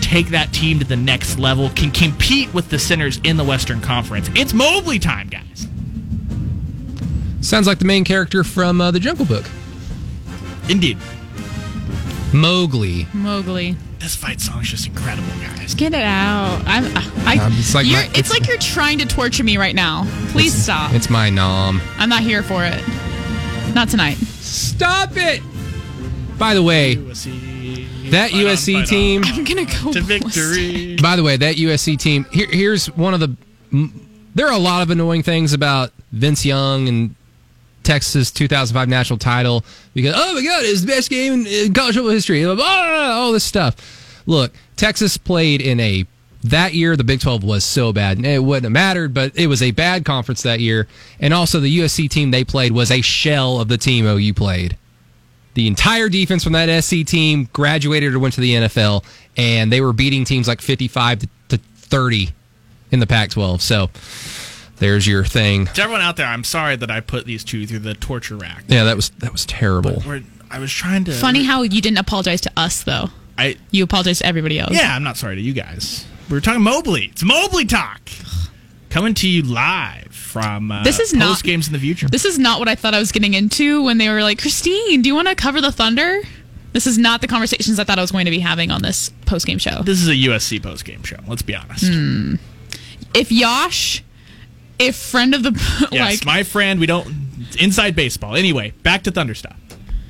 take 0.00 0.28
that 0.28 0.52
team 0.52 0.78
to 0.78 0.84
the 0.84 0.96
next 0.96 1.38
level, 1.38 1.70
can 1.70 1.90
compete 1.90 2.52
with 2.54 2.70
the 2.70 2.78
centers 2.78 3.18
in 3.22 3.36
the 3.36 3.44
Western 3.44 3.80
Conference. 3.80 4.30
It's 4.34 4.54
Mobley 4.54 4.98
time, 4.98 5.28
guys. 5.28 5.68
Sounds 7.46 7.66
like 7.66 7.78
the 7.78 7.84
main 7.84 8.04
character 8.04 8.42
from 8.42 8.80
uh, 8.80 8.90
the 8.90 8.98
Jungle 8.98 9.26
Book, 9.26 9.44
Indeed. 10.68 10.98
Mowgli. 12.32 13.06
Mowgli. 13.14 13.76
This 13.98 14.14
fight 14.14 14.40
song 14.40 14.60
is 14.62 14.68
just 14.68 14.86
incredible, 14.86 15.28
guys. 15.40 15.74
Get 15.74 15.94
it 15.94 16.02
out. 16.02 16.62
I'm. 16.66 16.84
I, 17.26 17.38
Um, 17.38 17.52
it's 17.56 17.74
like 17.74 17.86
you're, 17.86 17.96
my- 17.98 18.04
it's, 18.06 18.18
it's- 18.18 18.30
like 18.30 18.46
you're 18.46 18.58
trying 18.58 18.98
to 18.98 19.06
torture 19.06 19.42
me 19.44 19.56
right 19.56 19.74
now. 19.74 20.06
Please 20.28 20.52
stop. 20.54 20.92
It's 20.92 21.08
my 21.10 21.30
nom. 21.30 21.80
I'm 21.98 22.08
not 22.08 22.22
here 22.22 22.42
for 22.42 22.64
it. 22.64 22.82
Not 23.74 23.88
tonight. 23.88 24.16
Stop 24.16 25.10
it! 25.16 25.42
By 26.38 26.54
the 26.54 26.62
way, 26.62 26.96
USC, 26.96 28.10
that 28.10 28.30
fight 28.30 28.40
on, 28.40 28.46
USC 28.46 28.74
fight 28.80 28.86
team. 28.88 29.22
I'm 29.24 29.44
gonna 29.44 29.64
go 29.64 29.92
to 29.92 30.00
victory. 30.00 30.96
By 30.96 31.16
the 31.16 31.22
way, 31.22 31.36
that 31.36 31.56
USC 31.56 31.98
team. 31.98 32.26
Here, 32.32 32.46
here's 32.50 32.86
one 32.94 33.14
of 33.14 33.20
the. 33.20 33.34
m- 33.72 34.28
There 34.34 34.46
are 34.46 34.52
a 34.52 34.58
lot 34.58 34.82
of 34.82 34.90
annoying 34.90 35.22
things 35.22 35.52
about 35.52 35.92
Vince 36.12 36.44
Young 36.44 36.88
and 36.88 37.14
Texas 37.86 38.32
2005 38.32 38.88
national 38.88 39.18
title 39.18 39.64
because 39.94 40.14
oh 40.16 40.34
my 40.34 40.42
god, 40.42 40.64
it's 40.64 40.80
the 40.80 40.88
best 40.88 41.08
game 41.08 41.46
in, 41.46 41.72
college 41.72 41.94
football 41.94 42.10
history. 42.10 42.44
All 42.44 43.32
this 43.32 43.44
stuff. 43.44 44.22
Look, 44.26 44.52
Texas 44.74 45.16
played 45.16 45.62
in 45.62 45.78
a 45.78 46.04
that 46.42 46.74
year. 46.74 46.96
The 46.96 47.04
Big 47.04 47.20
12 47.20 47.44
was 47.44 47.64
so 47.64 47.92
bad, 47.92 48.24
it 48.24 48.42
wouldn't 48.42 48.64
have 48.64 48.72
mattered, 48.72 49.14
but 49.14 49.36
it 49.36 49.46
was 49.46 49.62
a 49.62 49.70
bad 49.70 50.04
conference 50.04 50.42
that 50.42 50.58
year. 50.58 50.88
And 51.20 51.32
also, 51.32 51.60
the 51.60 51.78
USC 51.78 52.10
team 52.10 52.32
they 52.32 52.44
played 52.44 52.72
was 52.72 52.90
a 52.90 53.00
shell 53.00 53.60
of 53.60 53.68
the 53.68 53.78
team 53.78 54.04
OU 54.04 54.34
played. 54.34 54.76
The 55.54 55.68
entire 55.68 56.08
defense 56.08 56.42
from 56.42 56.54
that 56.54 56.84
SC 56.84 57.06
team 57.06 57.48
graduated 57.52 58.14
or 58.14 58.18
went 58.18 58.34
to 58.34 58.40
the 58.40 58.54
NFL, 58.54 59.04
and 59.36 59.72
they 59.72 59.80
were 59.80 59.92
beating 59.92 60.24
teams 60.24 60.48
like 60.48 60.60
55 60.60 61.20
to, 61.20 61.28
to 61.50 61.58
30 61.76 62.30
in 62.90 62.98
the 62.98 63.06
Pac 63.06 63.30
12. 63.30 63.62
So 63.62 63.90
there's 64.78 65.06
your 65.06 65.24
thing. 65.24 65.66
To 65.66 65.82
everyone 65.82 66.02
out 66.02 66.16
there, 66.16 66.26
I'm 66.26 66.44
sorry 66.44 66.76
that 66.76 66.90
I 66.90 67.00
put 67.00 67.24
these 67.26 67.44
two 67.44 67.66
through 67.66 67.80
the 67.80 67.94
torture 67.94 68.36
rack. 68.36 68.64
Yeah, 68.68 68.84
that 68.84 68.96
was 68.96 69.10
that 69.18 69.32
was 69.32 69.46
terrible. 69.46 70.02
We're, 70.06 70.22
I 70.50 70.58
was 70.58 70.72
trying 70.72 71.04
to. 71.04 71.12
Funny 71.12 71.44
how 71.44 71.62
you 71.62 71.80
didn't 71.80 71.98
apologize 71.98 72.40
to 72.42 72.52
us 72.56 72.82
though. 72.84 73.08
I 73.38 73.56
You 73.70 73.84
apologized 73.84 74.20
to 74.20 74.26
everybody 74.26 74.58
else. 74.58 74.72
yeah, 74.74 74.94
I'm 74.94 75.02
not 75.02 75.16
sorry 75.16 75.36
to 75.36 75.42
you 75.42 75.52
guys. 75.52 76.06
We 76.30 76.34
were 76.34 76.40
talking 76.40 76.62
Mobley. 76.62 77.06
It's 77.12 77.22
Mobley 77.22 77.64
talk. 77.66 78.00
Coming 78.88 79.14
to 79.14 79.28
you 79.28 79.42
live 79.42 80.08
from 80.12 80.70
uh, 80.72 80.82
This 80.84 80.98
is 81.00 81.12
not- 81.12 81.28
post 81.28 81.44
games 81.44 81.66
in 81.66 81.72
the 81.74 81.78
future. 81.78 82.08
This 82.08 82.24
is 82.24 82.38
not 82.38 82.58
what 82.60 82.68
I 82.68 82.74
thought 82.74 82.94
I 82.94 82.98
was 82.98 83.12
getting 83.12 83.34
into 83.34 83.82
when 83.82 83.98
they 83.98 84.08
were 84.08 84.22
like, 84.22 84.40
Christine, 84.40 85.02
do 85.02 85.08
you 85.08 85.14
want 85.14 85.28
to 85.28 85.34
cover 85.34 85.60
the 85.60 85.70
Thunder? 85.72 86.20
This 86.72 86.86
is 86.86 86.96
not 86.98 87.20
the 87.20 87.26
conversations 87.28 87.78
I 87.78 87.84
thought 87.84 87.98
I 87.98 88.02
was 88.02 88.10
going 88.12 88.24
to 88.26 88.30
be 88.30 88.38
having 88.38 88.70
on 88.70 88.80
this 88.82 89.10
post 89.26 89.46
game 89.46 89.58
show. 89.58 89.82
This 89.82 90.00
is 90.00 90.08
a 90.08 90.14
USC 90.14 90.62
post 90.62 90.84
game 90.84 91.02
show. 91.02 91.16
Let's 91.28 91.42
be 91.42 91.54
honest. 91.54 91.84
If 93.14 93.30
Yosh, 93.32 94.02
if 94.78 94.96
friend 94.96 95.34
of 95.34 95.42
the 95.42 95.50
Yes, 95.92 96.20
like, 96.20 96.26
my 96.26 96.42
friend. 96.42 96.80
We 96.80 96.86
don't 96.86 97.06
inside 97.58 97.96
baseball. 97.96 98.36
Anyway, 98.36 98.72
back 98.82 99.02
to 99.04 99.10
Thunder 99.10 99.34
stuff. 99.34 99.56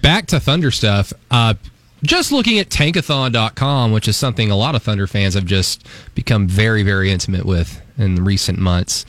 Back 0.02 0.26
to 0.26 0.40
Thunder 0.40 0.70
stuff. 0.70 1.12
Uh, 1.30 1.54
just 2.02 2.32
looking 2.32 2.58
at 2.58 2.68
tankathon.com, 2.68 3.92
which 3.92 4.08
is 4.08 4.16
something 4.16 4.50
a 4.50 4.56
lot 4.56 4.74
of 4.74 4.82
Thunder 4.82 5.06
fans 5.06 5.34
have 5.34 5.46
just 5.46 5.86
become 6.14 6.46
very, 6.46 6.82
very 6.82 7.10
intimate 7.10 7.44
with 7.44 7.80
in 7.98 8.24
recent 8.24 8.58
months. 8.58 9.04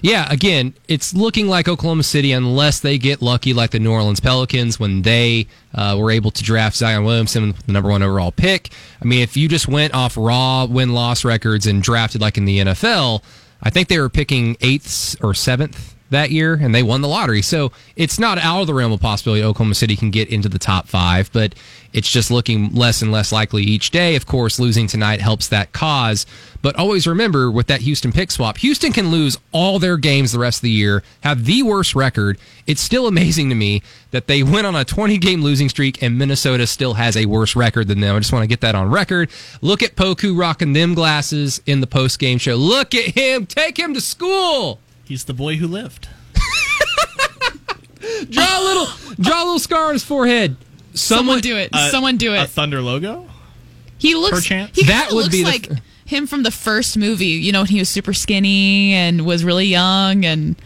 Yeah, 0.00 0.30
again, 0.30 0.74
it's 0.86 1.12
looking 1.12 1.48
like 1.48 1.68
Oklahoma 1.68 2.04
City, 2.04 2.30
unless 2.30 2.80
they 2.80 2.98
get 2.98 3.20
lucky 3.20 3.52
like 3.52 3.72
the 3.72 3.80
New 3.80 3.90
Orleans 3.90 4.20
Pelicans 4.20 4.78
when 4.78 5.02
they 5.02 5.48
uh, 5.74 5.96
were 5.98 6.12
able 6.12 6.30
to 6.30 6.42
draft 6.42 6.76
Zion 6.76 7.04
Williamson 7.04 7.48
with 7.48 7.66
the 7.66 7.72
number 7.72 7.90
one 7.90 8.02
overall 8.02 8.30
pick. 8.30 8.70
I 9.02 9.04
mean, 9.04 9.22
if 9.22 9.36
you 9.36 9.48
just 9.48 9.66
went 9.66 9.94
off 9.94 10.16
raw 10.16 10.66
win 10.66 10.94
loss 10.94 11.24
records 11.24 11.66
and 11.66 11.82
drafted 11.82 12.20
like 12.20 12.38
in 12.38 12.44
the 12.44 12.58
NFL, 12.60 13.22
I 13.62 13.70
think 13.70 13.88
they 13.88 13.98
were 13.98 14.08
picking 14.08 14.56
eighth 14.60 15.16
or 15.22 15.34
seventh 15.34 15.94
that 16.10 16.30
year, 16.30 16.54
and 16.54 16.74
they 16.74 16.82
won 16.82 17.00
the 17.00 17.08
lottery. 17.08 17.42
So 17.42 17.72
it's 17.96 18.18
not 18.18 18.38
out 18.38 18.62
of 18.62 18.66
the 18.66 18.74
realm 18.74 18.92
of 18.92 19.00
possibility 19.00 19.42
Oklahoma 19.42 19.74
City 19.74 19.96
can 19.96 20.10
get 20.10 20.28
into 20.28 20.48
the 20.48 20.58
top 20.58 20.88
five, 20.88 21.30
but 21.32 21.54
it's 21.92 22.10
just 22.10 22.30
looking 22.30 22.74
less 22.74 23.00
and 23.00 23.10
less 23.10 23.32
likely 23.32 23.62
each 23.62 23.90
day. 23.90 24.14
Of 24.14 24.26
course, 24.26 24.58
losing 24.58 24.86
tonight 24.86 25.20
helps 25.20 25.48
that 25.48 25.72
cause. 25.72 26.26
But 26.60 26.76
always 26.76 27.06
remember 27.06 27.50
with 27.50 27.66
that 27.68 27.82
Houston 27.82 28.12
pick 28.12 28.30
swap, 28.30 28.58
Houston 28.58 28.92
can 28.92 29.10
lose 29.10 29.38
all 29.52 29.78
their 29.78 29.96
games 29.96 30.32
the 30.32 30.38
rest 30.38 30.58
of 30.58 30.62
the 30.62 30.70
year, 30.70 31.02
have 31.22 31.44
the 31.44 31.62
worst 31.62 31.94
record. 31.94 32.38
It's 32.66 32.82
still 32.82 33.06
amazing 33.06 33.48
to 33.48 33.54
me 33.54 33.82
that 34.10 34.26
they 34.26 34.42
went 34.42 34.66
on 34.66 34.76
a 34.76 34.84
20 34.84 35.16
game 35.18 35.42
losing 35.42 35.68
streak 35.68 36.02
and 36.02 36.18
Minnesota 36.18 36.66
still 36.66 36.94
has 36.94 37.16
a 37.16 37.26
worse 37.26 37.56
record 37.56 37.88
than 37.88 38.00
them. 38.00 38.16
I 38.16 38.18
just 38.18 38.32
want 38.32 38.42
to 38.42 38.48
get 38.48 38.60
that 38.60 38.74
on 38.74 38.90
record. 38.90 39.30
Look 39.62 39.82
at 39.82 39.96
Poku 39.96 40.38
rocking 40.38 40.72
them 40.72 40.94
glasses 40.94 41.62
in 41.64 41.80
the 41.80 41.86
post 41.86 42.18
game 42.18 42.38
show. 42.38 42.56
Look 42.56 42.94
at 42.94 43.14
him. 43.14 43.46
Take 43.46 43.78
him 43.78 43.94
to 43.94 44.00
school. 44.00 44.80
He's 45.08 45.24
the 45.24 45.34
boy 45.34 45.56
who 45.56 45.66
lived. 45.66 46.08
draw 48.30 48.60
a 48.60 48.64
little, 48.64 48.86
draw 49.18 49.42
a 49.42 49.44
little 49.44 49.58
scar 49.58 49.86
on 49.86 49.92
his 49.94 50.04
forehead. 50.04 50.56
Someone, 50.94 51.40
do 51.40 51.56
it. 51.56 51.70
Uh, 51.72 51.90
Someone 51.90 52.16
do 52.16 52.34
it. 52.34 52.42
A. 52.42 52.46
Thunder 52.46 52.80
logo? 52.82 53.26
he 53.98 54.14
looks. 54.14 54.38
perchance? 54.38 54.76
He 54.76 54.82
That 54.84 55.08
that 55.08 55.14
would 55.14 55.24
looks 55.24 55.34
be 55.36 55.44
like 55.44 55.70
f- 55.70 55.78
him 56.06 56.26
from 56.26 56.42
the 56.42 56.50
first 56.50 56.96
movie. 56.96 57.26
You 57.26 57.52
know, 57.52 57.60
when 57.60 57.68
he 57.68 57.78
was 57.78 57.88
super 57.88 58.12
skinny 58.12 58.92
and 58.92 59.24
was 59.26 59.44
really 59.44 59.66
young 59.66 60.24
and 60.24 60.56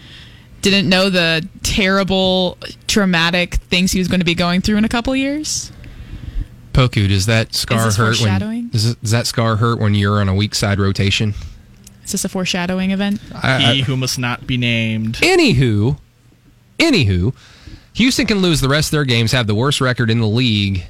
didn't 0.60 0.88
know 0.88 1.08
the 1.10 1.46
terrible, 1.62 2.58
traumatic 2.88 3.54
things 3.56 3.92
he 3.92 3.98
was 3.98 4.08
going 4.08 4.20
to 4.20 4.26
be 4.26 4.34
going 4.34 4.60
through 4.60 4.76
in 4.76 4.84
a 4.84 4.88
couple 4.88 5.14
years. 5.16 5.70
Poku, 6.72 7.06
does 7.08 7.26
that 7.26 7.54
scar 7.54 7.84
this 7.84 7.96
hurt 7.96 8.20
when 8.20 8.68
does, 8.70 8.86
it- 8.86 9.00
does 9.02 9.10
that 9.10 9.26
scar 9.26 9.56
hurt 9.56 9.78
when 9.78 9.94
you're 9.94 10.20
on 10.20 10.28
a 10.28 10.34
weak 10.34 10.54
side 10.54 10.78
rotation? 10.78 11.34
Is 12.04 12.12
this 12.12 12.24
a 12.24 12.28
foreshadowing 12.28 12.90
event? 12.90 13.20
I- 13.34 13.74
he 13.74 13.80
who 13.82 13.96
must 13.96 14.18
not 14.18 14.46
be 14.46 14.56
named. 14.56 15.14
Anywho, 15.16 15.98
anywho, 16.78 17.34
Houston 17.94 18.26
can 18.26 18.38
lose 18.38 18.60
the 18.60 18.68
rest 18.68 18.88
of 18.88 18.92
their 18.92 19.04
games, 19.04 19.32
have 19.32 19.46
the 19.46 19.54
worst 19.54 19.80
record 19.80 20.10
in 20.10 20.18
the 20.20 20.26
league, 20.26 20.84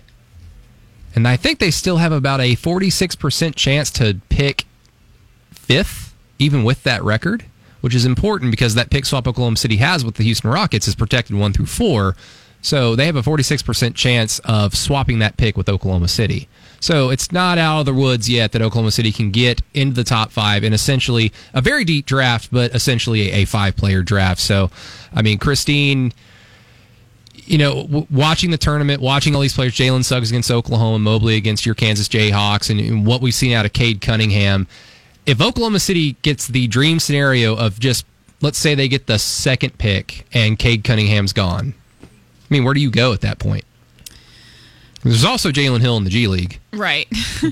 and 1.15 1.29
I 1.29 1.37
think 1.37 1.59
they 1.59 1.71
still 1.71 1.99
have 1.99 2.13
about 2.13 2.41
a 2.41 2.57
46% 2.57 3.55
chance 3.55 3.91
to 3.93 4.21
pick 4.29 4.65
fifth, 5.53 6.15
even 6.39 6.65
with 6.65 6.83
that 6.85 7.03
record, 7.05 7.45
which 7.81 7.95
is 7.95 8.05
important 8.07 8.51
because 8.51 8.75
that 8.75 8.91
pick 8.91 9.05
swap 9.05 9.27
Oklahoma 9.29 9.57
City 9.57 9.77
has 9.77 10.05
with 10.05 10.15
the 10.15 10.25
Houston 10.25 10.51
Rockets 10.51 10.89
is 10.89 10.95
protected 10.95 11.37
one 11.37 11.53
through 11.53 11.67
four. 11.67 12.17
So 12.63 12.95
they 12.95 13.07
have 13.07 13.17
a 13.17 13.23
46% 13.23 13.95
chance 13.97 14.39
of 14.41 14.77
swapping 14.77 15.19
that 15.19 15.37
pick 15.37 15.57
with 15.57 15.69
Oklahoma 15.69 16.09
City. 16.09 16.49
So 16.79 17.11
it's 17.11 17.31
not 17.31 17.59
out 17.59 17.81
of 17.81 17.87
the 17.87 17.95
woods 17.95 18.29
yet 18.29 18.53
that 18.53 18.63
Oklahoma 18.63 18.93
City 18.93 19.13
can 19.13 19.31
get 19.31 19.61
into 19.75 19.95
the 19.95 20.05
top 20.05 20.31
five 20.31 20.65
in 20.65 20.73
essentially 20.73 21.33
a 21.55 21.61
very 21.61 21.85
deep 21.85 22.07
draft, 22.07 22.49
but 22.51 22.75
essentially 22.75 23.31
a, 23.31 23.45
five 23.45 23.77
player 23.77 24.03
draft. 24.03 24.41
So, 24.41 24.71
I 25.13 25.23
mean, 25.23 25.39
Christine, 25.39 26.13
you 27.35 27.59
know, 27.59 27.83
w- 27.83 28.07
watching 28.11 28.51
the 28.53 28.59
tournament, 28.59 29.03
watching 29.03 29.35
all 29.35 29.41
these 29.41 29.55
players, 29.55 29.75
Jalen 29.75 30.05
Suggs 30.05 30.31
against 30.31 30.51
Oklahoma, 30.51 30.99
Mobley 30.99 31.37
against 31.37 31.67
your 31.67 31.75
Kansas 31.75 32.09
Jayhawks, 32.09 32.71
and, 32.71 32.81
and 32.81 33.07
what 33.07 33.21
we've 33.21 33.35
seen 33.35 33.53
out 33.53 33.67
of 33.67 33.73
Cade 33.73 34.01
Cunningham. 34.01 34.67
If 35.27 35.41
Oklahoma 35.41 35.81
City 35.81 36.17
gets 36.23 36.47
the 36.47 36.67
dream 36.69 36.99
scenario 36.99 37.55
of 37.57 37.79
just, 37.79 38.07
let's 38.41 38.59
say 38.59 38.75
they 38.75 38.89
get 38.89 39.07
the 39.07 39.19
second 39.19 39.79
pick 39.79 40.27
and 40.33 40.59
Cade 40.59 40.83
Cunningham's 40.83 41.33
gone, 41.33 41.75
I 42.53 42.55
mean, 42.55 42.65
where 42.65 42.75
do 42.75 42.81
you 42.81 42.91
go 42.91 43.15
at 43.15 43.23
that 43.23 43.39
point? 43.39 43.65
There's 45.03 45.25
also 45.25 45.51
Jalen 45.51 45.81
Hill 45.81 45.97
in 45.97 46.05
the 46.05 46.11
G 46.11 46.27
League. 46.27 46.61
Right. 46.75 47.07
uh, 47.43 47.51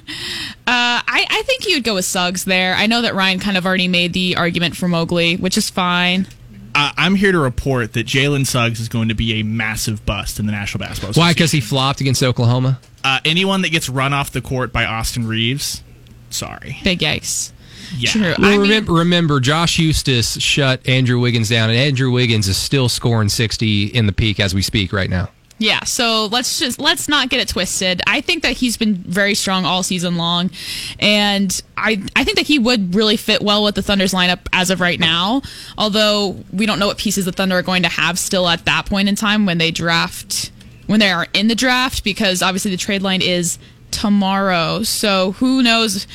I, 0.66 1.26
I 1.30 1.42
think 1.46 1.66
you'd 1.66 1.84
go 1.84 1.94
with 1.94 2.04
Suggs 2.04 2.44
there. 2.44 2.74
I 2.74 2.84
know 2.84 3.00
that 3.00 3.14
Ryan 3.14 3.38
kind 3.38 3.56
of 3.56 3.64
already 3.64 3.88
made 3.88 4.12
the 4.12 4.36
argument 4.36 4.76
for 4.76 4.88
Mowgli, 4.88 5.36
which 5.36 5.56
is 5.56 5.70
fine. 5.70 6.26
Uh, 6.74 6.92
I'm 6.98 7.14
here 7.14 7.32
to 7.32 7.38
report 7.38 7.94
that 7.94 8.06
Jalen 8.06 8.46
Suggs 8.46 8.78
is 8.78 8.90
going 8.90 9.08
to 9.08 9.14
be 9.14 9.40
a 9.40 9.42
massive 9.42 10.04
bust 10.04 10.38
in 10.38 10.44
the 10.44 10.52
National 10.52 10.86
Basketball 10.86 11.14
Why? 11.14 11.32
Because 11.32 11.50
he 11.50 11.62
flopped 11.62 12.02
against 12.02 12.22
Oklahoma. 12.22 12.78
Uh, 13.02 13.20
anyone 13.24 13.62
that 13.62 13.70
gets 13.70 13.88
run 13.88 14.12
off 14.12 14.30
the 14.30 14.42
court 14.42 14.70
by 14.70 14.84
Austin 14.84 15.26
Reaves, 15.26 15.82
sorry. 16.28 16.76
Big 16.84 16.98
yikes. 16.98 17.52
Yeah. 17.96 18.10
True. 18.10 18.34
Well, 18.38 18.46
I 18.46 18.50
mean, 18.52 18.60
remember, 18.60 18.92
remember, 18.92 19.40
Josh 19.40 19.78
Huestis 19.78 20.40
shut 20.40 20.86
Andrew 20.88 21.18
Wiggins 21.20 21.48
down, 21.48 21.70
and 21.70 21.78
Andrew 21.78 22.10
Wiggins 22.10 22.48
is 22.48 22.56
still 22.56 22.88
scoring 22.88 23.28
60 23.28 23.86
in 23.86 24.06
the 24.06 24.12
peak 24.12 24.40
as 24.40 24.54
we 24.54 24.62
speak 24.62 24.92
right 24.92 25.10
now. 25.10 25.30
Yeah, 25.60 25.84
so 25.84 26.24
let's 26.32 26.58
just 26.58 26.78
let's 26.78 27.06
not 27.06 27.28
get 27.28 27.38
it 27.38 27.48
twisted. 27.48 28.00
I 28.06 28.22
think 28.22 28.42
that 28.44 28.56
he's 28.56 28.78
been 28.78 28.94
very 28.94 29.34
strong 29.34 29.66
all 29.66 29.82
season 29.82 30.16
long, 30.16 30.50
and 30.98 31.62
I 31.76 32.02
I 32.16 32.24
think 32.24 32.38
that 32.38 32.46
he 32.46 32.58
would 32.58 32.94
really 32.94 33.18
fit 33.18 33.42
well 33.42 33.62
with 33.62 33.74
the 33.74 33.82
Thunder's 33.82 34.14
lineup 34.14 34.38
as 34.54 34.70
of 34.70 34.80
right 34.80 34.98
now. 34.98 35.42
Although 35.76 36.42
we 36.50 36.64
don't 36.64 36.78
know 36.78 36.86
what 36.86 36.96
pieces 36.96 37.26
the 37.26 37.32
Thunder 37.32 37.58
are 37.58 37.62
going 37.62 37.82
to 37.82 37.90
have 37.90 38.18
still 38.18 38.48
at 38.48 38.64
that 38.64 38.86
point 38.86 39.10
in 39.10 39.16
time 39.16 39.44
when 39.44 39.58
they 39.58 39.70
draft 39.70 40.50
when 40.86 40.98
they 40.98 41.10
are 41.10 41.26
in 41.34 41.48
the 41.48 41.54
draft, 41.54 42.04
because 42.04 42.40
obviously 42.40 42.70
the 42.70 42.78
trade 42.78 43.02
line 43.02 43.20
is 43.20 43.58
tomorrow. 43.90 44.82
So 44.82 45.32
who 45.32 45.62
knows? 45.62 46.06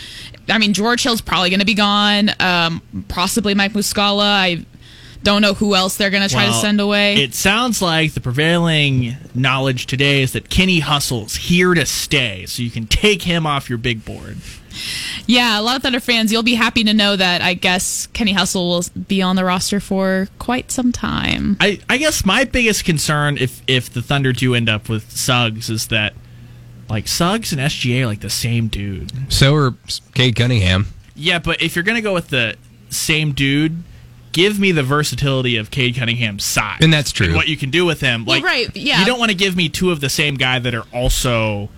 I 0.50 0.58
mean, 0.58 0.74
George 0.74 1.04
Hill's 1.04 1.22
probably 1.22 1.50
going 1.50 1.60
to 1.60 1.66
be 1.66 1.74
gone. 1.74 2.30
Um, 2.40 2.82
possibly 3.08 3.56
Mike 3.56 3.74
Muscala. 3.74 4.24
I 4.24 4.66
don't 5.24 5.42
know 5.42 5.56
who 5.56 5.76
else 5.76 5.98
they're 5.98 6.12
going 6.12 6.24
to 6.24 6.30
try 6.30 6.46
to 6.46 6.54
send 6.54 6.80
away. 6.80 7.16
It 7.16 7.34
sounds 7.34 7.82
like 7.82 8.14
the 8.14 8.22
prevailing 8.22 9.18
knowledge 9.34 9.88
today 9.88 10.22
is 10.22 10.34
that 10.34 10.50
Kenny 10.50 10.80
Hustle's 10.80 11.36
here 11.36 11.74
to 11.74 11.86
stay, 11.86 12.46
so 12.46 12.62
you 12.62 12.70
can 12.70 12.86
take 12.86 13.24
him 13.24 13.48
off 13.48 13.68
your 13.68 13.80
big 13.80 14.06
board. 14.06 14.38
Yeah, 15.26 15.60
a 15.60 15.62
lot 15.62 15.78
of 15.78 15.82
Thunder 15.82 16.00
fans, 16.00 16.32
you'll 16.32 16.44
be 16.44 16.54
happy 16.54 16.84
to 16.84 16.94
know 16.94 17.16
that 17.16 17.42
I 17.42 17.56
guess 17.56 18.08
Kenny 18.08 18.34
Hustle 18.34 18.70
will 18.70 18.84
be 19.08 19.22
on 19.22 19.36
the 19.36 19.46
roster 19.46 19.80
for 19.80 20.28
quite 20.38 20.70
some 20.70 20.92
time. 20.92 21.58
I, 21.60 21.80
I 21.90 21.98
guess 21.98 22.26
my 22.26 22.44
biggest 22.44 22.86
concern 22.86 23.38
if 23.40 23.62
if 23.68 23.92
the 23.92 24.02
Thunder 24.02 24.32
do 24.32 24.54
end 24.54 24.70
up 24.70 24.90
with 24.90 25.12
Suggs 25.12 25.70
is 25.70 25.88
that 25.88 26.14
like 26.90 27.08
Suggs 27.08 27.52
and 27.52 27.62
SGA 27.62 28.04
are 28.04 28.06
like 28.06 28.22
the 28.22 28.30
same 28.30 28.68
dude. 28.68 29.32
So 29.32 29.56
are 29.56 29.74
Cade 30.14 30.36
Cunningham. 30.36 30.88
Yeah, 31.16 31.40
but 31.40 31.62
if 31.62 31.76
you're 31.76 31.84
gonna 31.84 32.02
go 32.02 32.14
with 32.14 32.30
the 32.30 32.56
same 32.90 33.32
dude, 33.32 33.84
give 34.36 34.60
me 34.60 34.74
the 34.74 34.84
versatility 34.84 35.56
of 35.56 35.72
Cade 35.72 35.96
Cunningham's 35.96 36.44
size. 36.44 36.80
And 36.82 36.92
that's 36.92 37.12
true. 37.12 37.34
what 37.34 37.48
you 37.48 37.56
can 37.56 37.70
do 37.70 37.86
with 37.86 38.02
him. 38.02 38.26
Well, 38.26 38.38
Like, 38.38 38.44
right, 38.44 38.76
yeah. 38.76 39.00
You 39.00 39.06
don't 39.06 39.18
want 39.18 39.32
to 39.32 39.38
give 39.38 39.56
me 39.56 39.70
two 39.70 39.92
of 39.92 40.02
the 40.02 40.10
same 40.10 40.36
guy 40.36 40.60
that 40.60 40.76
are 40.76 40.86
also. 40.94 41.70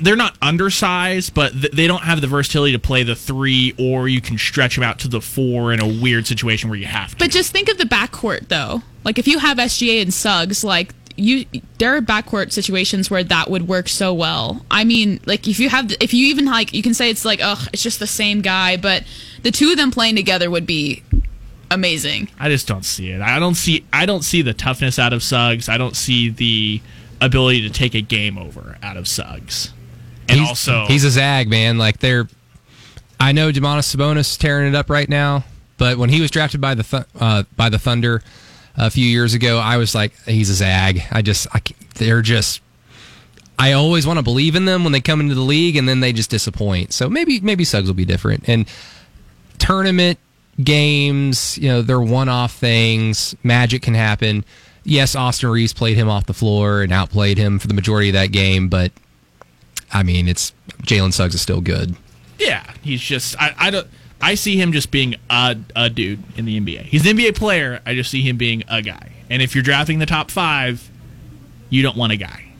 They're 0.00 0.14
not 0.14 0.36
undersized, 0.40 1.34
but 1.34 1.52
they 1.52 1.88
don't 1.88 2.04
have 2.04 2.20
the 2.20 2.28
versatility 2.28 2.72
to 2.74 2.78
play 2.78 3.02
the 3.02 3.16
three, 3.16 3.74
or 3.76 4.06
you 4.06 4.20
can 4.20 4.38
stretch 4.38 4.76
them 4.76 4.84
out 4.84 5.00
to 5.00 5.08
the 5.08 5.20
four 5.20 5.72
in 5.72 5.80
a 5.80 5.86
weird 6.00 6.28
situation 6.28 6.70
where 6.70 6.78
you 6.78 6.86
have 6.86 7.10
to. 7.10 7.16
But 7.16 7.32
just 7.32 7.50
think 7.50 7.68
of 7.68 7.76
the 7.76 7.84
backcourt 7.84 8.46
though. 8.46 8.82
Like 9.02 9.18
if 9.18 9.26
you 9.26 9.40
have 9.40 9.58
SGA 9.58 10.00
and 10.00 10.14
Suggs, 10.14 10.62
like 10.62 10.94
you 11.20 11.44
there 11.78 11.96
are 11.96 12.00
backcourt 12.00 12.52
situations 12.52 13.10
where 13.10 13.22
that 13.24 13.50
would 13.50 13.68
work 13.68 13.88
so 13.88 14.12
well. 14.12 14.64
I 14.70 14.84
mean, 14.84 15.20
like 15.26 15.46
if 15.46 15.60
you 15.60 15.68
have 15.68 15.92
if 16.00 16.14
you 16.14 16.26
even 16.26 16.46
like 16.46 16.72
you 16.72 16.82
can 16.82 16.94
say 16.94 17.10
it's 17.10 17.24
like, 17.24 17.40
ugh, 17.42 17.68
it's 17.72 17.82
just 17.82 17.98
the 17.98 18.06
same 18.06 18.40
guy, 18.40 18.76
but 18.76 19.04
the 19.42 19.50
two 19.50 19.70
of 19.70 19.76
them 19.76 19.90
playing 19.90 20.16
together 20.16 20.50
would 20.50 20.66
be 20.66 21.02
amazing. 21.70 22.28
I 22.38 22.48
just 22.48 22.66
don't 22.66 22.84
see 22.84 23.10
it. 23.10 23.20
I 23.20 23.38
don't 23.38 23.54
see. 23.54 23.84
I 23.92 24.06
don't 24.06 24.22
see 24.22 24.42
the 24.42 24.54
toughness 24.54 24.98
out 24.98 25.12
of 25.12 25.22
Suggs. 25.22 25.68
I 25.68 25.78
don't 25.78 25.96
see 25.96 26.28
the 26.28 26.80
ability 27.20 27.62
to 27.62 27.70
take 27.70 27.94
a 27.94 28.00
game 28.00 28.38
over 28.38 28.78
out 28.82 28.96
of 28.96 29.06
Suggs. 29.06 29.72
And 30.28 30.40
he's, 30.40 30.48
also, 30.48 30.86
he's 30.86 31.04
a 31.04 31.10
zag 31.10 31.48
man. 31.48 31.76
Like 31.76 31.98
they're, 31.98 32.28
I 33.18 33.32
know 33.32 33.50
Domantas 33.50 33.94
Sabonis 33.94 34.38
tearing 34.38 34.68
it 34.68 34.74
up 34.74 34.88
right 34.88 35.08
now, 35.08 35.44
but 35.76 35.98
when 35.98 36.08
he 36.08 36.20
was 36.20 36.30
drafted 36.30 36.60
by 36.60 36.74
the 36.74 36.82
Th- 36.82 37.04
uh, 37.18 37.42
by 37.56 37.68
the 37.68 37.78
Thunder 37.78 38.22
a 38.86 38.90
few 38.90 39.04
years 39.04 39.34
ago, 39.34 39.58
I 39.58 39.76
was 39.76 39.94
like, 39.94 40.12
he's 40.24 40.50
a 40.50 40.54
zag. 40.54 41.02
I 41.12 41.22
just, 41.22 41.46
I, 41.54 41.60
they're 41.96 42.22
just. 42.22 42.62
I 43.58 43.72
always 43.72 44.06
want 44.06 44.18
to 44.18 44.22
believe 44.22 44.56
in 44.56 44.64
them 44.64 44.84
when 44.84 44.92
they 44.92 45.02
come 45.02 45.20
into 45.20 45.34
the 45.34 45.42
league, 45.42 45.76
and 45.76 45.86
then 45.86 46.00
they 46.00 46.12
just 46.14 46.30
disappoint. 46.30 46.94
So 46.94 47.10
maybe 47.10 47.40
maybe 47.40 47.64
Suggs 47.64 47.88
will 47.88 47.94
be 47.94 48.06
different. 48.06 48.48
And 48.48 48.66
tournament 49.58 50.18
games, 50.62 51.58
you 51.58 51.68
know, 51.68 51.82
they're 51.82 52.00
one-off 52.00 52.54
things. 52.54 53.34
Magic 53.42 53.82
can 53.82 53.94
happen. 53.94 54.44
Yes, 54.84 55.14
Austin 55.14 55.50
Reaves 55.50 55.74
played 55.74 55.96
him 55.98 56.08
off 56.08 56.24
the 56.24 56.32
floor 56.32 56.80
and 56.82 56.90
outplayed 56.90 57.36
him 57.36 57.58
for 57.58 57.66
the 57.68 57.74
majority 57.74 58.08
of 58.08 58.14
that 58.14 58.32
game, 58.32 58.68
but 58.68 58.92
I 59.92 60.02
mean, 60.04 60.26
it's 60.26 60.54
Jalen 60.82 61.12
Suggs 61.12 61.34
is 61.34 61.42
still 61.42 61.60
good. 61.60 61.96
yeah, 62.38 62.64
he's 62.82 63.02
just. 63.02 63.36
I, 63.38 63.54
I 63.58 63.70
don't. 63.70 63.86
I 64.20 64.34
see 64.34 64.56
him 64.56 64.72
just 64.72 64.90
being 64.90 65.16
a, 65.28 65.56
a 65.74 65.90
dude 65.90 66.22
in 66.36 66.44
the 66.44 66.60
NBA. 66.60 66.82
He's 66.82 67.06
an 67.06 67.16
NBA 67.16 67.36
player. 67.36 67.80
I 67.86 67.94
just 67.94 68.10
see 68.10 68.22
him 68.22 68.36
being 68.36 68.64
a 68.68 68.82
guy. 68.82 69.12
And 69.30 69.40
if 69.40 69.54
you're 69.54 69.64
drafting 69.64 69.98
the 69.98 70.06
top 70.06 70.30
five, 70.30 70.90
you 71.70 71.82
don't 71.82 71.96
want 71.96 72.12
a 72.12 72.16
guy. 72.16 72.52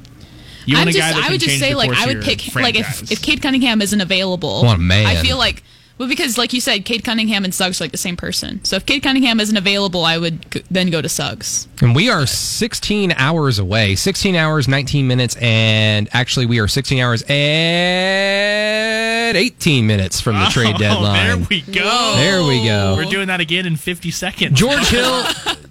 You 0.67 0.77
want 0.77 0.83
I'm 0.83 0.89
a 0.89 0.93
just, 0.93 1.01
guy 1.01 1.13
that 1.13 1.19
I 1.19 1.23
can 1.23 1.33
would 1.33 1.41
just 1.41 1.59
say 1.59 1.75
like 1.75 1.91
I 1.91 2.07
would 2.07 2.15
your 2.15 2.23
pick 2.23 2.55
like 2.55 2.77
if 2.77 3.11
if 3.11 3.23
Cade 3.23 3.43
Cunningham 3.43 3.83
isn't 3.83 4.01
available. 4.01 4.63
What 4.63 4.77
a 4.77 4.81
man. 4.81 5.07
I 5.07 5.17
feel 5.17 5.37
like 5.37 5.63
well 6.01 6.09
because 6.09 6.39
like 6.39 6.53
you 6.55 6.61
said, 6.61 6.85
Cade 6.87 7.05
Cunningham 7.05 7.45
and 7.45 7.55
Suggs 7.55 7.79
are 7.81 7.85
like 7.85 7.93
the 7.93 7.99
same 7.99 8.17
person. 8.17 8.65
So 8.65 8.77
if 8.77 8.87
Cade 8.87 9.03
Cunningham 9.03 9.39
isn't 9.39 9.57
available, 9.57 10.03
I 10.05 10.17
would 10.19 10.51
g- 10.51 10.63
then 10.71 10.89
go 10.91 11.03
to 11.03 11.09
Suggs. 11.11 11.69
And 11.83 11.95
we 11.95 12.09
are 12.09 12.27
16 12.27 13.13
hours 13.13 13.59
away. 13.59 13.95
16 13.97 14.35
hours, 14.35 14.67
19 14.67 15.07
minutes, 15.07 15.37
and 15.37 16.09
actually 16.13 16.47
we 16.47 16.59
are 16.59 16.67
16 16.69 16.99
hours 17.01 17.23
and 17.29 19.37
18 19.37 19.87
minutes 19.87 20.21
from 20.21 20.37
the 20.37 20.47
trade 20.47 20.75
Oh, 20.77 20.79
deadline. 20.79 21.27
there 21.39 21.47
we 21.51 21.61
go. 21.61 22.15
There 22.17 22.43
we 22.45 22.65
go. 22.65 22.95
We're 22.97 23.05
doing 23.11 23.29
that 23.29 23.41
again 23.41 23.67
in 23.67 23.77
50 23.77 24.11
seconds. 24.11 24.59
George 24.59 24.89
Hill 24.89 25.23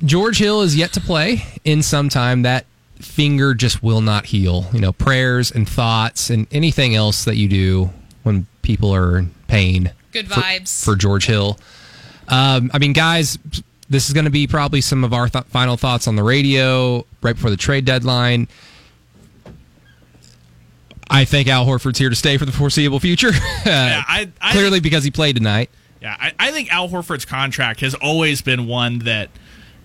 George 0.05 0.37
Hill 0.37 0.61
is 0.61 0.75
yet 0.77 0.93
to 0.93 1.01
play 1.01 1.43
in 1.65 1.81
some 1.83 2.07
time. 2.09 2.43
That 2.43 2.65
finger 3.01 3.53
just 3.53 3.81
will 3.83 4.01
not 4.01 4.27
heal. 4.27 4.67
You 4.73 4.79
know, 4.81 4.93
prayers 4.93 5.51
and 5.51 5.67
thoughts 5.67 6.29
and 6.29 6.47
anything 6.51 6.95
else 6.95 7.25
that 7.25 7.35
you 7.35 7.47
do 7.49 7.89
when 8.23 8.45
people 8.61 8.93
are 8.93 9.17
in 9.17 9.33
pain. 9.47 9.91
Good 10.11 10.27
for- 10.27 10.39
vibes. 10.41 10.83
for 10.83 10.95
George 10.95 11.25
Hill. 11.25 11.57
Um, 12.27 12.69
I 12.73 12.77
mean, 12.79 12.93
guys, 12.93 13.37
this 13.89 14.07
is 14.07 14.13
going 14.13 14.25
to 14.25 14.31
be 14.31 14.45
probably 14.47 14.81
some 14.81 15.03
of 15.03 15.13
our 15.13 15.27
th- 15.29 15.45
final 15.45 15.77
thoughts 15.77 16.07
on 16.07 16.15
the 16.15 16.23
radio 16.23 17.05
right 17.21 17.33
before 17.35 17.49
the 17.49 17.57
trade 17.57 17.85
deadline. 17.85 18.47
I 21.09 21.25
think 21.25 21.47
Al 21.47 21.65
Horford's 21.65 21.97
here 21.97 22.09
to 22.09 22.15
stay 22.15 22.37
for 22.37 22.45
the 22.45 22.51
foreseeable 22.51 22.99
future. 22.99 23.31
Yeah, 23.65 24.03
I- 24.07 24.29
I 24.41 24.51
clearly 24.51 24.73
think- 24.73 24.83
because 24.83 25.03
he 25.03 25.11
played 25.11 25.35
tonight. 25.35 25.69
Yeah, 26.01 26.15
I, 26.19 26.31
I 26.39 26.51
think 26.51 26.71
Al 26.71 26.87
Horford's 26.87 27.25
contract 27.25 27.81
has 27.81 27.93
always 27.95 28.41
been 28.41 28.67
one 28.67 28.99
that, 28.99 29.29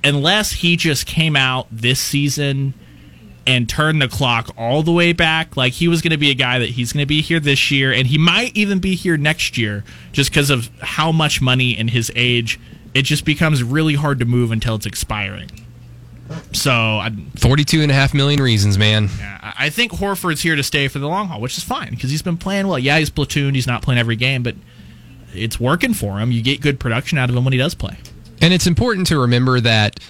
unless 0.05 0.53
he 0.53 0.77
just 0.77 1.07
came 1.07 1.35
out 1.35 1.67
this 1.73 1.99
season 1.99 2.75
and 3.47 3.69
turn 3.69 3.99
the 3.99 4.09
clock 4.09 4.51
all 4.57 4.83
the 4.83 4.93
way 4.93 5.13
back, 5.13 5.57
like 5.57 5.75
he 5.75 5.89
was 5.89 6.03
going 6.03 6.13
to 6.13 6.17
be 6.17 6.31
a 6.31 6.35
guy 6.35 6.59
that 6.59 6.71
he's 6.71 6.93
going 6.93 7.03
to 7.03 7.07
be 7.07 7.21
here 7.21 7.41
this 7.41 7.71
year, 7.71 7.93
and 7.93 8.07
he 8.07 8.19
might 8.19 8.57
even 8.57 8.79
be 8.79 8.95
here 8.95 9.17
next 9.17 9.59
year, 9.59 9.85
just 10.13 10.31
because 10.31 10.51
of 10.51 10.71
how 10.81 11.13
much 11.13 11.41
money 11.43 11.77
and 11.77 11.91
his 11.91 12.11
age, 12.15 12.59
it 12.95 13.03
just 13.03 13.25
becomes 13.25 13.63
really 13.63 13.95
hard 13.95 14.19
to 14.19 14.25
move 14.25 14.51
until 14.51 14.75
it's 14.75 14.87
expiring. 14.87 15.51
So 16.53 16.73
I, 16.73 17.11
42 17.37 17.83
and 17.83 17.91
a 17.91 17.95
half 17.95 18.15
million 18.15 18.41
reasons, 18.41 18.79
man. 18.79 19.11
yeah, 19.19 19.39
I 19.43 19.67
I 19.67 19.71
think 19.71 19.93
Horford's 19.93 20.43
here 20.43 20.57
to 20.57 20.63
stay 20.63 20.89
for 20.89 20.99
the 20.99 21.07
long 21.09 21.29
haul, 21.29 21.41
which 21.41 21.59
is 21.59 21.65
fine 21.65 21.91
because 21.91 22.11
he's 22.11 22.23
been 22.23 22.39
playing 22.39 22.67
well. 22.67 22.79
Yeah, 22.79 22.99
he's 22.99 23.11
platooned, 23.11 23.55
he's 23.55 23.67
not 23.67 23.83
playing 23.83 23.99
every 23.99 24.17
game, 24.17 24.43
but 24.43 24.55
it's 25.35 25.61
working 25.61 25.95
for 25.95 26.19
him. 26.19 26.33
You 26.33 26.43
get 26.43 26.61
good 26.61 26.81
production 26.81 27.19
out 27.19 27.29
of 27.29 27.37
him 27.37 27.45
when 27.45 27.53
he 27.53 27.59
does 27.59 27.75
play. 27.75 27.99
And 28.41 28.53
it's 28.53 28.67
important 28.67 29.07
to 29.09 29.19
remember 29.19 29.61
that 29.61 30.01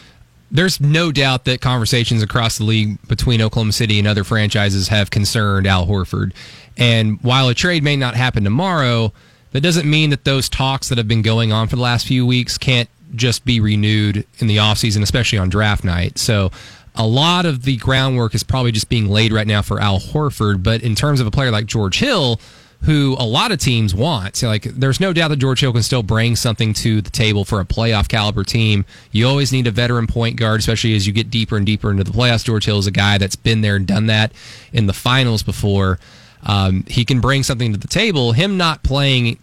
there's 0.54 0.80
no 0.80 1.10
doubt 1.10 1.44
that 1.46 1.60
conversations 1.60 2.22
across 2.22 2.58
the 2.58 2.64
league 2.64 2.96
between 3.08 3.42
Oklahoma 3.42 3.72
City 3.72 3.98
and 3.98 4.06
other 4.06 4.22
franchises 4.22 4.86
have 4.86 5.10
concerned 5.10 5.66
Al 5.66 5.84
Horford. 5.84 6.32
And 6.76 7.20
while 7.22 7.48
a 7.48 7.54
trade 7.54 7.82
may 7.82 7.96
not 7.96 8.14
happen 8.14 8.44
tomorrow, 8.44 9.12
that 9.50 9.62
doesn't 9.62 9.88
mean 9.88 10.10
that 10.10 10.24
those 10.24 10.48
talks 10.48 10.88
that 10.88 10.98
have 10.98 11.08
been 11.08 11.22
going 11.22 11.52
on 11.52 11.66
for 11.66 11.74
the 11.74 11.82
last 11.82 12.06
few 12.06 12.24
weeks 12.24 12.56
can't 12.56 12.88
just 13.16 13.44
be 13.44 13.58
renewed 13.58 14.24
in 14.38 14.46
the 14.46 14.58
offseason, 14.58 15.02
especially 15.02 15.38
on 15.38 15.48
draft 15.48 15.82
night. 15.82 16.18
So 16.18 16.52
a 16.94 17.06
lot 17.06 17.46
of 17.46 17.64
the 17.64 17.76
groundwork 17.76 18.32
is 18.36 18.44
probably 18.44 18.70
just 18.70 18.88
being 18.88 19.08
laid 19.08 19.32
right 19.32 19.48
now 19.48 19.60
for 19.60 19.80
Al 19.80 19.98
Horford. 19.98 20.62
But 20.62 20.82
in 20.82 20.94
terms 20.94 21.18
of 21.20 21.26
a 21.26 21.32
player 21.32 21.50
like 21.50 21.66
George 21.66 21.98
Hill, 21.98 22.40
who 22.84 23.16
a 23.18 23.24
lot 23.24 23.50
of 23.50 23.58
teams 23.58 23.94
want. 23.94 24.36
So 24.36 24.48
like 24.48 24.62
there's 24.62 25.00
no 25.00 25.12
doubt 25.12 25.28
that 25.28 25.38
George 25.38 25.60
Hill 25.60 25.72
can 25.72 25.82
still 25.82 26.02
bring 26.02 26.36
something 26.36 26.74
to 26.74 27.00
the 27.00 27.10
table 27.10 27.44
for 27.44 27.60
a 27.60 27.64
playoff 27.64 28.08
caliber 28.08 28.44
team. 28.44 28.84
You 29.10 29.26
always 29.26 29.52
need 29.52 29.66
a 29.66 29.70
veteran 29.70 30.06
point 30.06 30.36
guard, 30.36 30.60
especially 30.60 30.94
as 30.94 31.06
you 31.06 31.12
get 31.12 31.30
deeper 31.30 31.56
and 31.56 31.64
deeper 31.64 31.90
into 31.90 32.04
the 32.04 32.12
playoffs. 32.12 32.44
George 32.44 32.66
Hill 32.66 32.78
is 32.78 32.86
a 32.86 32.90
guy 32.90 33.16
that's 33.16 33.36
been 33.36 33.62
there 33.62 33.76
and 33.76 33.86
done 33.86 34.06
that 34.06 34.32
in 34.72 34.86
the 34.86 34.92
finals 34.92 35.42
before. 35.42 35.98
Um, 36.42 36.84
he 36.86 37.06
can 37.06 37.20
bring 37.20 37.42
something 37.42 37.72
to 37.72 37.78
the 37.78 37.88
table. 37.88 38.32
Him 38.32 38.58
not 38.58 38.82
playing 38.82 39.38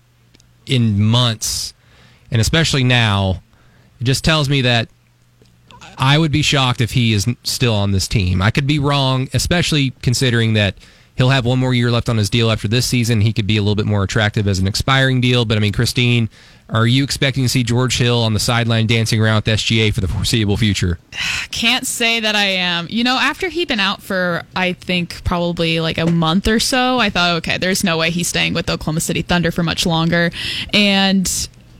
in 0.68 1.02
months, 1.02 1.74
and 2.30 2.40
especially 2.40 2.84
now, 2.84 3.42
it 4.00 4.04
just 4.04 4.24
tells 4.24 4.50
me 4.50 4.62
that 4.62 4.88
I 5.98 6.20
would 6.20 6.32
be 6.32 6.44
shocked 6.44 6.80
if 6.80 6.92
he 6.92 7.14
is 7.14 7.28
still 7.44 7.74
on 7.74 7.92
this 7.92 8.08
team. 8.08 8.42
I 8.42 8.52
could 8.52 8.68
be 8.68 8.78
wrong, 8.78 9.30
especially 9.34 9.92
considering 10.04 10.54
that 10.54 10.76
he'll 11.16 11.30
have 11.30 11.46
one 11.46 11.60
more 11.60 11.74
year 11.74 11.92
left 11.92 12.10
on 12.10 12.18
his 12.18 12.30
deal 12.30 12.52
after 12.52 12.68
this 12.68 12.86
season. 12.86 13.22
He 13.22 13.34
could 13.34 13.48
be 13.48 13.58
a 13.58 13.62
little 13.62 13.76
bit 13.76 13.86
more 13.86 14.04
attractive 14.04 14.48
as 14.48 14.60
an 14.60 14.68
expiring 14.68 15.22
deal. 15.22 15.46
But 15.46 15.58
I 15.58 15.62
mean, 15.62 15.74
Christine, 15.74 16.30
are 16.70 16.88
you 16.88 17.04
expecting 17.04 17.44
to 17.44 17.50
see 17.50 17.64
George 17.64 17.98
Hill 17.98 18.22
on 18.22 18.34
the 18.34 18.40
sideline 18.40 18.88
dancing 18.88 19.22
around 19.22 19.36
with 19.36 19.46
SGA 19.46 19.94
for 19.94 20.02
the 20.02 20.08
foreseeable 20.08 20.58
future? 20.58 21.00
Can't 21.52 21.86
say 21.86 22.20
that 22.20 22.36
I 22.36 22.46
am. 22.46 22.88
You 22.90 23.04
know, 23.04 23.18
after 23.18 23.50
he'd 23.50 23.68
been 23.68 23.80
out 23.80 24.02
for 24.02 24.44
I 24.56 24.74
think 24.74 25.24
probably 25.24 25.80
like 25.80 25.98
a 25.98 26.06
month 26.06 26.48
or 26.48 26.60
so, 26.60 27.00
I 27.00 27.10
thought, 27.10 27.38
okay, 27.38 27.58
there's 27.58 27.84
no 27.84 27.98
way 27.98 28.10
he's 28.10 28.28
staying 28.28 28.54
with 28.54 28.70
Oklahoma 28.70 29.02
City 29.02 29.22
Thunder 29.22 29.52
for 29.52 29.64
much 29.64 29.86
longer. 29.86 30.32
And 30.74 31.30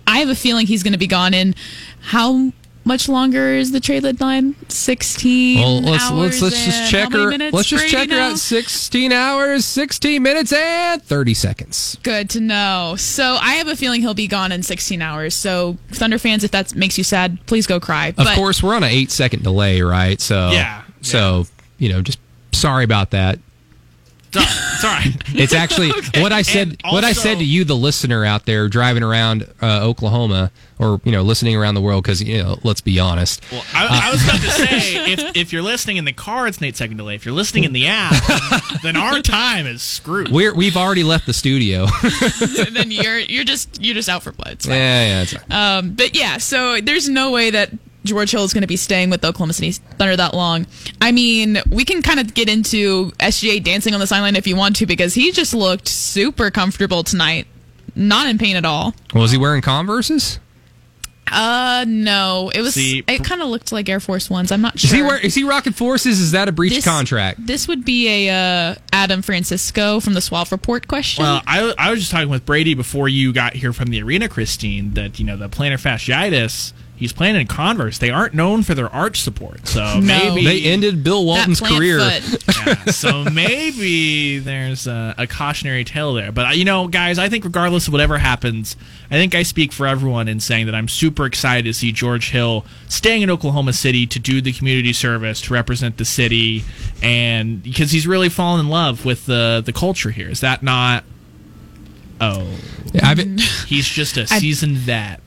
I 0.06 0.20
have 0.20 0.30
a 0.30 0.36
feeling 0.36 0.68
he's 0.68 0.84
going 0.84 0.94
to 0.94 1.00
be 1.00 1.08
gone 1.08 1.34
in 1.34 1.56
how 2.02 2.52
much 2.84 3.08
longer 3.08 3.54
is 3.54 3.72
the 3.72 3.80
trade 3.80 4.04
deadline? 4.04 4.56
16 4.70 5.60
Well, 5.60 5.82
let's 5.82 6.04
hours 6.06 6.20
let's 6.20 6.42
let's 6.42 6.66
just 6.66 6.92
check 6.92 7.12
her. 7.12 7.32
Let's 7.52 7.68
just 7.70 7.88
check 7.88 8.10
her 8.10 8.16
now? 8.18 8.32
out. 8.32 8.38
Sixteen 8.40 9.12
hours, 9.12 9.66
sixteen 9.66 10.24
minutes, 10.24 10.52
and 10.54 11.02
thirty 11.04 11.34
seconds. 11.34 11.98
Good 12.04 12.30
to 12.32 12.40
know. 12.40 12.96
So 12.98 13.38
I 13.40 13.54
have 13.56 13.68
a 13.68 13.76
feeling 13.76 14.02
he'll 14.02 14.14
be 14.14 14.28
gone 14.28 14.52
in 14.52 14.64
16 14.64 15.02
hours. 15.02 15.36
So 15.36 15.78
Thunder 15.92 16.18
fans, 16.18 16.44
if 16.44 16.52
that 16.52 16.76
makes 16.76 16.98
you 16.98 17.04
sad, 17.04 17.38
please 17.46 17.68
go 17.68 17.80
cry. 17.80 18.08
Of 18.08 18.16
but 18.18 18.36
course, 18.36 18.62
we're 18.64 18.76
on 18.76 18.84
an 18.84 18.90
eight 18.92 19.12
second 19.12 19.44
delay, 19.44 19.82
right? 19.82 20.20
So 20.20 20.52
Yeah, 20.52 20.84
So 21.02 21.46
you 21.78 21.90
know, 21.90 22.02
just 22.02 22.20
sorry 22.52 22.84
about 22.84 23.12
that. 23.12 23.40
It's 24.36 24.84
all 24.84 24.92
right. 24.92 25.16
It's 25.34 25.54
actually 25.54 25.90
what 26.22 26.34
I 26.34 26.42
said. 26.42 26.78
And 26.84 26.94
what 26.94 27.04
I 27.04 27.14
said 27.14 27.38
to 27.40 27.46
you, 27.46 27.64
the 27.64 27.76
listener 27.76 28.26
out 28.26 28.46
there 28.46 28.68
driving 28.68 29.02
around 29.02 29.48
uh, 29.62 29.80
Oklahoma, 29.82 30.52
or 30.78 31.00
you 31.06 31.12
know, 31.12 31.22
listening 31.22 31.56
around 31.56 31.76
the 31.76 31.82
world, 31.82 32.04
because 32.04 32.22
you 32.22 32.44
know, 32.44 32.60
let's 32.64 32.82
be 32.82 33.00
honest. 33.00 33.42
Well, 33.52 33.64
I, 33.74 34.10
I 34.10 34.12
was 34.12 34.24
about 34.24 34.42
to 34.42 34.52
say, 34.52 35.12
if, 35.14 35.38
if 35.38 35.54
you're 35.54 35.62
listening 35.62 35.98
in 35.98 36.06
the 36.06 36.14
car, 36.14 36.48
it's 36.48 36.58
an 36.58 36.66
eight 36.66 36.76
second 36.76 36.98
delay. 36.98 37.16
If 37.16 37.26
you're 37.26 37.34
listening 37.34 37.64
in 37.64 37.74
the 37.74 37.88
app, 37.88 38.14
then 38.84 38.98
our 38.98 39.22
time 39.22 39.66
is 39.66 39.82
screwed. 39.82 40.30
We're 40.32 40.54
we've 40.54 40.78
already 40.78 41.04
left 41.04 41.26
the 41.26 41.34
studio. 41.34 41.88
then 42.72 42.92
you're 42.92 43.20
you're 43.20 43.46
just 43.46 43.82
you're 43.82 43.96
just 43.96 44.10
out 44.10 44.24
for 44.24 44.34
blood. 44.34 44.54
It's 44.54 44.68
yeah, 44.68 44.76
yeah, 44.76 45.22
it's 45.22 45.34
fine. 45.34 45.52
Um, 45.52 45.94
but 45.94 46.16
yeah, 46.16 46.38
so 46.38 46.82
there's 46.82 47.08
no 47.08 47.32
way 47.32 47.52
that 47.52 47.72
George 48.04 48.32
Hill 48.32 48.44
is 48.44 48.54
going 48.54 48.62
to 48.62 48.68
be 48.68 48.78
staying 48.78 49.10
with 49.10 49.22
the 49.22 49.28
Oklahoma 49.28 49.54
City 49.54 49.72
Thunder 49.72 50.16
that 50.16 50.34
long. 50.34 50.66
I 51.00 51.12
mean, 51.12 51.60
we 51.70 51.86
can 51.86 52.02
kind 52.02 52.20
of 52.20 52.34
get 52.34 52.50
into 52.50 53.12
SGA 53.20 53.64
dancing 53.64 53.94
on 53.94 54.00
the 54.00 54.08
sideline 54.08 54.36
if 54.36 54.48
you 54.48 54.56
want 54.56 54.76
to, 54.78 54.86
because 54.86 55.14
he 55.14 55.32
just 55.32 55.54
looked 55.54 55.88
super 55.88 56.50
comfortable 56.50 57.04
tonight, 57.04 57.46
not 57.96 58.28
in 58.28 58.38
pain 58.38 58.56
at 58.56 58.66
all. 58.66 58.96
Was 59.14 59.32
he 59.32 59.38
wearing 59.38 59.62
Converse's? 59.62 60.40
Uh, 61.32 61.86
no, 61.88 62.52
it 62.54 62.60
was. 62.60 62.74
See, 62.74 63.04
it 63.08 63.24
kind 63.24 63.42
of 63.42 63.48
looked 63.48 63.72
like 63.72 63.88
Air 63.88 64.02
Force 64.02 64.30
Ones. 64.30 64.52
I'm 64.52 64.62
not 64.62 64.78
sure. 64.78 64.88
Is 64.90 64.92
he 64.92 65.02
wear, 65.02 65.18
Is 65.18 65.34
he 65.36 65.44
rocking 65.46 65.72
forces? 65.72 66.20
Is 66.20 66.32
that 66.32 66.50
a 66.50 66.52
breach 66.52 66.74
This- 66.74 66.84
contract? 66.84 67.46
This 67.48 67.70
would 67.70 67.86
be 67.86 68.28
a 68.28 68.72
uh, 68.72 68.76
Adam 68.92 69.22
Francisco 69.22 70.02
from 70.02 70.14
the 70.14 70.20
Swallow 70.20 70.48
Report 70.52 70.90
question. 70.90 71.24
Well, 71.24 71.42
I, 71.48 71.74
I 71.78 71.92
was 71.92 72.00
just 72.00 72.12
talking 72.12 72.28
with 72.28 72.46
Brady 72.46 72.74
before 72.74 73.08
you 73.08 73.32
got 73.32 73.54
here 73.54 73.72
from 73.72 73.90
the 73.92 74.02
arena, 74.02 74.28
Christine, 74.28 74.94
that, 74.96 75.20
you 75.20 75.26
know, 75.26 75.38
the 75.38 75.48
plantar 75.48 75.80
fasciitis, 75.80 76.74
he's 77.02 77.12
playing 77.12 77.36
in 77.36 77.48
Converse. 77.48 77.98
They 77.98 78.12
aren't 78.12 78.36
known 78.36 78.62
for 78.62 78.76
their 78.76 78.88
arch 78.90 79.22
support. 79.22 79.68
So 79.68 80.00
maybe. 80.00 80.46
They 80.46 80.62
ended 80.62 81.04
Bill 81.04 81.26
Walton's 81.26 81.60
career. 81.60 81.98
Yeah, 81.98 82.86
so 82.86 83.24
maybe 83.24 84.38
there's 84.38 84.86
a, 84.86 85.16
a 85.18 85.26
cautionary 85.26 85.84
tale 85.84 86.14
there. 86.14 86.32
But, 86.32 86.46
uh, 86.46 86.50
you 86.52 86.64
know, 86.64 86.88
guys, 86.88 87.18
I 87.18 87.28
think 87.28 87.44
regardless 87.44 87.88
of 87.88 87.94
whatever 87.94 88.20
happens, 88.20 88.76
I 89.10 89.16
think 89.16 89.34
I 89.34 89.42
speak 89.42 89.72
for 89.74 89.88
everyone 89.88 90.28
in 90.28 90.40
saying 90.40 90.68
that 90.68 90.76
I'm 90.76 90.88
super 90.88 91.26
excited 91.26 91.66
to 91.66 91.74
see 91.74 91.92
George 91.92 92.30
Hill 92.30 92.66
staying 92.88 93.24
in 93.24 93.32
Oklahoma 93.32 93.74
City 93.74 94.06
to 94.06 94.20
do 94.20 94.40
the 94.40 94.54
community 94.54 94.94
service, 94.94 95.42
to 95.42 95.54
represent 95.54 95.98
the 95.98 96.06
city, 96.06 96.64
and 97.02 97.64
because 97.64 97.90
he's 97.90 98.06
really 98.06 98.30
fallen 98.30 98.60
in 98.60 98.70
love 98.70 99.06
with 99.06 99.26
the, 99.26 99.64
the 99.66 99.74
culture 99.74 100.12
here. 100.12 100.30
Is 100.30 100.42
that 100.42 100.62
not. 100.62 101.04
Oh, 102.24 102.48
Yeah, 102.94 103.08
I've 103.08 103.18
he's 103.66 103.88
just 103.88 104.16
a 104.18 104.28
seasoned 104.28 104.78
vet. 104.78 105.20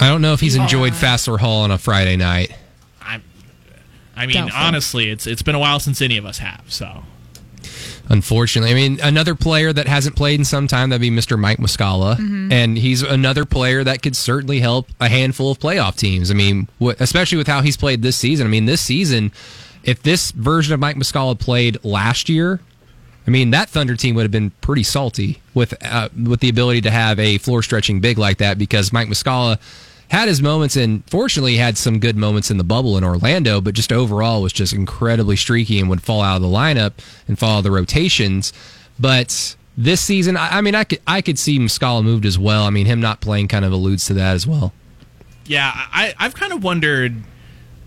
I 0.00 0.08
don't 0.08 0.22
know 0.22 0.32
if 0.32 0.40
he's 0.40 0.54
enjoyed 0.56 0.92
Fassler 0.92 1.38
Hall 1.38 1.62
on 1.62 1.70
a 1.70 1.78
Friday 1.78 2.16
night. 2.16 2.54
I, 3.02 3.20
I 4.16 4.26
mean, 4.26 4.36
Doubtful. 4.36 4.60
honestly, 4.60 5.10
it's 5.10 5.26
it's 5.26 5.42
been 5.42 5.54
a 5.54 5.58
while 5.58 5.80
since 5.80 6.00
any 6.00 6.16
of 6.16 6.24
us 6.24 6.38
have. 6.38 6.62
So 6.68 7.02
Unfortunately, 8.10 8.70
I 8.70 8.74
mean, 8.74 8.98
another 9.02 9.34
player 9.34 9.70
that 9.72 9.86
hasn't 9.86 10.16
played 10.16 10.38
in 10.40 10.44
some 10.44 10.66
time 10.66 10.88
that'd 10.88 11.00
be 11.00 11.10
Mr. 11.10 11.38
Mike 11.38 11.58
Muscala, 11.58 12.18
and 12.50 12.78
he's 12.78 13.02
another 13.02 13.44
player 13.44 13.84
that 13.84 14.02
could 14.02 14.16
certainly 14.16 14.60
help 14.60 14.88
a 14.98 15.08
handful 15.10 15.50
of 15.50 15.58
playoff 15.58 15.96
teams. 15.96 16.30
I 16.30 16.34
mean, 16.34 16.68
wh- 16.82 16.98
especially 17.00 17.36
with 17.36 17.46
how 17.48 17.60
he's 17.60 17.76
played 17.76 18.00
this 18.00 18.16
season. 18.16 18.46
I 18.46 18.50
mean, 18.50 18.64
this 18.64 18.80
season, 18.80 19.30
if 19.84 20.02
this 20.02 20.30
version 20.30 20.72
of 20.72 20.80
Mike 20.80 20.96
Muscala 20.96 21.38
played 21.38 21.84
last 21.84 22.30
year, 22.30 22.60
I 23.26 23.30
mean, 23.30 23.50
that 23.50 23.68
Thunder 23.68 23.94
team 23.94 24.14
would 24.14 24.22
have 24.22 24.30
been 24.32 24.50
pretty 24.62 24.84
salty 24.84 25.42
with 25.52 25.74
uh, 25.84 26.08
with 26.26 26.40
the 26.40 26.48
ability 26.48 26.80
to 26.82 26.90
have 26.90 27.18
a 27.18 27.36
floor 27.36 27.62
stretching 27.62 28.00
big 28.00 28.16
like 28.16 28.38
that 28.38 28.56
because 28.56 28.90
Mike 28.90 29.08
Muscala 29.08 29.58
had 30.10 30.28
his 30.28 30.40
moments 30.40 30.76
and 30.76 31.08
fortunately 31.08 31.56
had 31.56 31.76
some 31.76 31.98
good 31.98 32.16
moments 32.16 32.50
in 32.50 32.56
the 32.56 32.64
bubble 32.64 32.96
in 32.96 33.04
Orlando, 33.04 33.60
but 33.60 33.74
just 33.74 33.92
overall 33.92 34.42
was 34.42 34.52
just 34.52 34.72
incredibly 34.72 35.36
streaky 35.36 35.78
and 35.80 35.88
would 35.90 36.02
fall 36.02 36.22
out 36.22 36.36
of 36.36 36.42
the 36.42 36.48
lineup 36.48 36.92
and 37.26 37.38
follow 37.38 37.60
the 37.62 37.70
rotations. 37.70 38.52
But 38.98 39.56
this 39.76 40.00
season, 40.00 40.36
I, 40.36 40.58
I 40.58 40.60
mean, 40.60 40.74
I 40.74 40.84
could 40.84 41.00
I 41.06 41.20
could 41.20 41.38
see 41.38 41.58
Muscala 41.58 42.02
moved 42.02 42.24
as 42.24 42.38
well. 42.38 42.64
I 42.64 42.70
mean, 42.70 42.86
him 42.86 43.00
not 43.00 43.20
playing 43.20 43.48
kind 43.48 43.64
of 43.64 43.72
alludes 43.72 44.06
to 44.06 44.14
that 44.14 44.34
as 44.34 44.46
well. 44.46 44.72
Yeah, 45.46 45.70
I, 45.74 46.14
I've 46.18 46.34
kind 46.34 46.52
of 46.52 46.62
wondered 46.62 47.22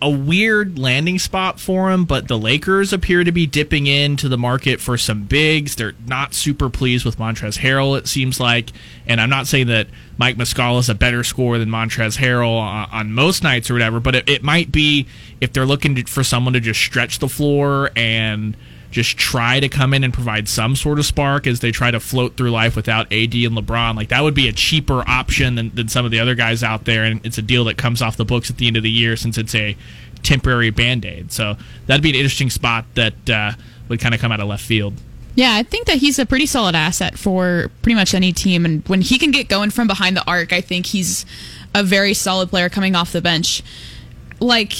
a 0.01 0.09
weird 0.09 0.79
landing 0.79 1.19
spot 1.19 1.59
for 1.59 1.91
him, 1.91 2.05
but 2.05 2.27
the 2.27 2.37
Lakers 2.37 2.91
appear 2.91 3.23
to 3.23 3.31
be 3.31 3.45
dipping 3.45 3.85
into 3.85 4.27
the 4.27 4.37
market 4.37 4.81
for 4.81 4.97
some 4.97 5.23
bigs. 5.23 5.75
They're 5.75 5.93
not 6.07 6.33
super 6.33 6.69
pleased 6.69 7.05
with 7.05 7.17
Montrezl 7.17 7.59
Harrell, 7.59 7.97
it 7.97 8.07
seems 8.07 8.39
like. 8.39 8.71
And 9.05 9.21
I'm 9.21 9.29
not 9.29 9.45
saying 9.45 9.67
that 9.67 9.87
Mike 10.17 10.37
Muscala 10.37 10.79
is 10.79 10.89
a 10.89 10.95
better 10.95 11.23
scorer 11.23 11.59
than 11.59 11.69
Montrezl 11.69 12.17
Harrell 12.17 12.59
on, 12.59 12.89
on 12.91 13.11
most 13.13 13.43
nights 13.43 13.69
or 13.69 13.73
whatever, 13.73 13.99
but 13.99 14.15
it, 14.15 14.29
it 14.29 14.43
might 14.43 14.71
be 14.71 15.05
if 15.39 15.53
they're 15.53 15.65
looking 15.65 15.95
to, 15.95 16.03
for 16.03 16.23
someone 16.23 16.53
to 16.53 16.59
just 16.59 16.81
stretch 16.81 17.19
the 17.19 17.29
floor 17.29 17.91
and 17.95 18.57
just 18.91 19.17
try 19.17 19.59
to 19.59 19.69
come 19.69 19.93
in 19.93 20.03
and 20.03 20.13
provide 20.13 20.47
some 20.47 20.75
sort 20.75 20.99
of 20.99 21.05
spark 21.05 21.47
as 21.47 21.61
they 21.61 21.71
try 21.71 21.89
to 21.89 21.99
float 21.99 22.37
through 22.37 22.51
life 22.51 22.75
without 22.75 23.05
AD 23.05 23.33
and 23.33 23.57
LeBron. 23.57 23.95
Like 23.95 24.09
that 24.09 24.21
would 24.21 24.35
be 24.35 24.47
a 24.47 24.51
cheaper 24.51 25.07
option 25.09 25.55
than, 25.55 25.73
than 25.73 25.87
some 25.87 26.05
of 26.05 26.11
the 26.11 26.19
other 26.19 26.35
guys 26.35 26.61
out 26.61 26.85
there, 26.85 27.03
and 27.03 27.25
it's 27.25 27.37
a 27.37 27.41
deal 27.41 27.63
that 27.65 27.77
comes 27.77 28.01
off 28.01 28.17
the 28.17 28.25
books 28.25 28.49
at 28.49 28.57
the 28.57 28.67
end 28.67 28.77
of 28.77 28.83
the 28.83 28.91
year 28.91 29.15
since 29.15 29.37
it's 29.37 29.55
a 29.55 29.75
temporary 30.21 30.69
band 30.69 31.05
aid. 31.05 31.31
So 31.31 31.57
that'd 31.87 32.03
be 32.03 32.09
an 32.09 32.15
interesting 32.15 32.49
spot 32.49 32.85
that 32.95 33.29
uh, 33.29 33.53
would 33.87 33.99
kind 33.99 34.13
of 34.13 34.21
come 34.21 34.31
out 34.31 34.39
of 34.39 34.47
left 34.47 34.63
field. 34.63 34.93
Yeah, 35.33 35.55
I 35.55 35.63
think 35.63 35.87
that 35.87 35.97
he's 35.97 36.19
a 36.19 36.25
pretty 36.25 36.45
solid 36.45 36.75
asset 36.75 37.17
for 37.17 37.71
pretty 37.81 37.95
much 37.95 38.13
any 38.13 38.33
team. 38.33 38.65
And 38.65 38.85
when 38.87 39.01
he 39.01 39.17
can 39.17 39.31
get 39.31 39.47
going 39.47 39.69
from 39.69 39.87
behind 39.87 40.17
the 40.17 40.27
arc, 40.29 40.51
I 40.51 40.59
think 40.59 40.87
he's 40.87 41.25
a 41.73 41.83
very 41.83 42.13
solid 42.13 42.49
player 42.49 42.67
coming 42.67 42.95
off 42.95 43.13
the 43.13 43.21
bench. 43.21 43.63
Like, 44.41 44.73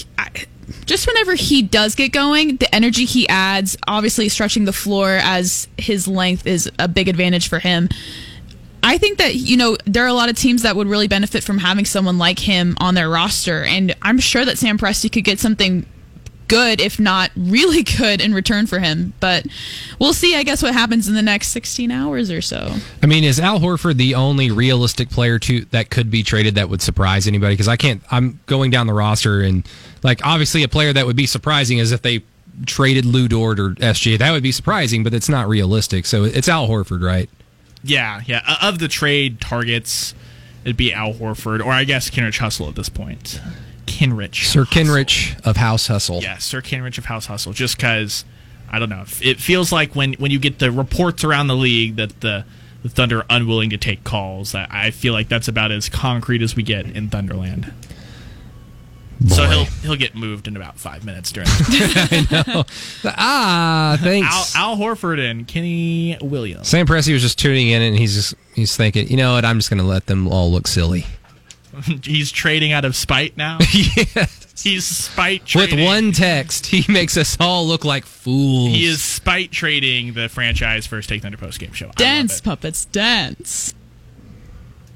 just 0.86 1.08
whenever 1.08 1.36
he 1.36 1.62
does 1.62 1.96
get 1.96 2.12
going, 2.12 2.58
the 2.58 2.74
energy 2.74 3.06
he 3.06 3.30
adds, 3.30 3.78
obviously 3.88 4.28
stretching 4.28 4.66
the 4.66 4.74
floor 4.74 5.20
as 5.22 5.68
his 5.78 6.08
length 6.08 6.46
is 6.46 6.70
a 6.80 6.88
big 6.88 7.08
advantage 7.08 7.48
for 7.48 7.60
him. 7.60 7.88
I 8.84 8.98
think 8.98 9.20
that, 9.20 9.36
you 9.36 9.58
know, 9.58 9.78
there 9.86 10.04
are 10.04 10.08
a 10.08 10.14
lot 10.14 10.30
of 10.30 10.36
teams 10.36 10.64
that 10.64 10.76
would 10.76 10.88
really 10.88 11.08
benefit 11.08 11.44
from 11.44 11.60
having 11.60 11.86
someone 11.86 12.18
like 12.18 12.40
him 12.40 12.76
on 12.80 12.96
their 12.96 13.10
roster. 13.10 13.64
And 13.64 13.96
I'm 14.02 14.18
sure 14.18 14.44
that 14.44 14.58
Sam 14.58 14.78
Presti 14.78 15.12
could 15.12 15.24
get 15.24 15.40
something 15.40 15.86
good, 16.48 16.82
if 16.82 17.00
not 17.00 17.32
really 17.36 17.84
good, 17.98 18.22
in 18.22 18.34
return 18.34 18.68
for 18.68 18.80
him. 18.80 19.14
But 19.20 19.46
we'll 20.00 20.14
see, 20.14 20.36
I 20.36 20.44
guess, 20.44 20.62
what 20.62 20.74
happens 20.74 21.08
in 21.08 21.16
the 21.16 21.22
next 21.22 21.50
16 21.50 21.92
hours 21.92 22.30
or 22.32 22.42
so. 22.42 22.76
I 23.02 23.06
mean, 23.06 23.24
is 23.24 23.40
Al 23.40 23.60
Horford 23.60 23.98
the 23.98 24.16
only 24.16 24.52
realistic 24.52 25.10
player 25.10 25.40
to 25.40 25.66
that 25.66 25.90
could 25.90 26.12
be 26.12 26.24
traded 26.24 26.56
that 26.56 26.70
would 26.70 26.82
surprise 26.82 27.28
anybody? 27.28 27.54
Because 27.54 27.68
I 27.68 27.78
can't. 27.78 28.02
I'm 28.12 28.40
going 28.46 28.72
down 28.72 28.88
the 28.88 28.94
roster 28.94 29.42
and 29.42 29.68
like 30.04 30.26
obviously 30.26 30.64
a 30.64 30.68
player 30.68 30.94
that 30.94 31.06
would 31.06 31.16
be 31.16 31.26
surprising 31.26 31.78
is 31.78 31.92
if 31.92 32.02
they 32.02 32.24
traded 32.66 33.06
Lu 33.06 33.28
Dort 33.28 33.60
or 33.60 33.72
SGA. 33.72 34.18
That 34.18 34.32
would 34.32 34.44
be 34.44 34.52
surprising, 34.52 35.04
but 35.04 35.14
it's 35.14 35.30
not 35.30 35.48
realistic. 35.48 36.06
So 36.06 36.24
it's 36.24 36.48
Al 36.48 36.68
Horford, 36.68 37.04
right? 37.04 37.30
Yeah, 37.84 38.22
yeah. 38.26 38.42
Uh, 38.48 38.58
of 38.62 38.80
the 38.80 38.88
trade 38.88 39.42
targets, 39.42 40.14
it'd 40.64 40.78
be 40.78 40.94
Al 40.94 41.14
Horford, 41.14 41.64
or 41.66 41.72
I 41.72 41.84
guess 41.84 42.10
Kenrich 42.10 42.40
Hustle 42.40 42.68
at 42.70 42.76
this 42.76 42.90
point. 42.90 43.42
Kenrich. 43.86 44.46
Sir 44.46 44.64
Hustle. 44.64 44.84
Kenrich 44.84 45.46
of 45.46 45.58
House 45.58 45.88
Hustle. 45.88 46.22
Yeah, 46.22 46.38
Sir 46.38 46.62
Kenrich 46.62 46.98
of 46.98 47.06
House 47.06 47.26
Hustle. 47.26 47.54
Just 47.54 47.78
because, 47.78 48.26
I 48.70 48.80
don't 48.80 48.90
know. 48.90 49.06
It 49.22 49.40
feels 49.40 49.72
like 49.72 49.96
when, 49.96 50.14
when 50.14 50.32
you 50.32 50.40
get 50.40 50.60
the 50.60 50.72
reports 50.72 51.24
around 51.24 51.48
the 51.48 51.56
league 51.56 51.96
that 51.98 52.22
the, 52.22 52.46
the 52.84 52.90
Thunder 52.90 53.20
are 53.20 53.26
unwilling 53.30 53.70
to 53.72 53.78
take 53.78 54.04
calls, 54.04 54.56
I, 54.56 54.68
I 54.70 54.92
feel 54.92 55.14
like 55.14 55.30
that's 55.30 55.48
about 55.48 55.72
as 55.72 55.90
concrete 55.90 56.42
as 56.42 56.56
we 56.56 56.64
get 56.64 56.86
in 56.86 57.10
Thunderland. 57.10 57.74
Boy. 59.22 59.36
So 59.36 59.44
he'll 59.46 59.66
he'll 59.66 59.96
get 59.96 60.16
moved 60.16 60.48
in 60.48 60.56
about 60.56 60.80
five 60.80 61.06
minutes 61.06 61.32
during. 61.32 61.48
I 61.52 62.28
know. 62.32 62.64
Ah, 63.06 63.96
thanks. 64.02 64.56
Al, 64.56 64.72
Al, 64.72 64.78
Horford 64.78 65.20
and 65.20 65.48
Kenny 65.48 66.18
Williams. 66.22 66.68
Sam 66.68 66.88
Presti 66.88 67.14
was 67.14 67.22
just 67.22 67.38
tuning 67.38 67.68
in, 67.68 67.84
and 67.84 67.96
he's 67.96 68.16
just 68.16 68.34
he's 68.56 68.76
thinking, 68.76 69.08
you 69.10 69.18
know 69.18 69.34
what? 69.34 69.46
I'm 69.46 69.60
just 69.60 69.70
going 69.70 69.78
to 69.78 69.86
let 69.86 70.08
them 70.08 70.28
all 70.28 70.52
look 70.52 70.66
silly. 70.66 71.06
he's 72.04 72.32
trading 72.32 72.72
out 72.72 72.86
of 72.86 72.96
spite 72.96 73.36
now. 73.38 73.58
yes. 73.74 74.62
He's 74.62 74.86
spite 74.86 75.46
trading. 75.46 75.80
With 75.80 75.86
one 75.86 76.12
text, 76.12 76.68
he 76.68 76.86
makes 76.92 77.18
us 77.18 77.36
all 77.40 77.66
look 77.66 77.84
like 77.84 78.06
fools. 78.06 78.70
He 78.70 78.86
is 78.86 79.04
spite 79.04 79.52
trading 79.52 80.14
the 80.14 80.30
franchise 80.30 80.86
first 80.86 81.10
Take 81.10 81.24
Thunder 81.24 81.38
post 81.38 81.60
game 81.60 81.74
show. 81.74 81.90
Dance, 81.96 82.40
puppets, 82.42 82.86
dance. 82.86 83.74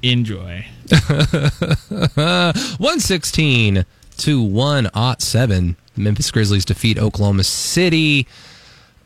Enjoy. 0.02 0.66
116 0.88 3.84
to 4.18 4.42
1 4.42 4.90
aught 4.94 5.22
7. 5.22 5.76
Memphis 5.96 6.30
Grizzlies 6.30 6.64
defeat 6.64 6.98
Oklahoma 6.98 7.44
City. 7.44 8.26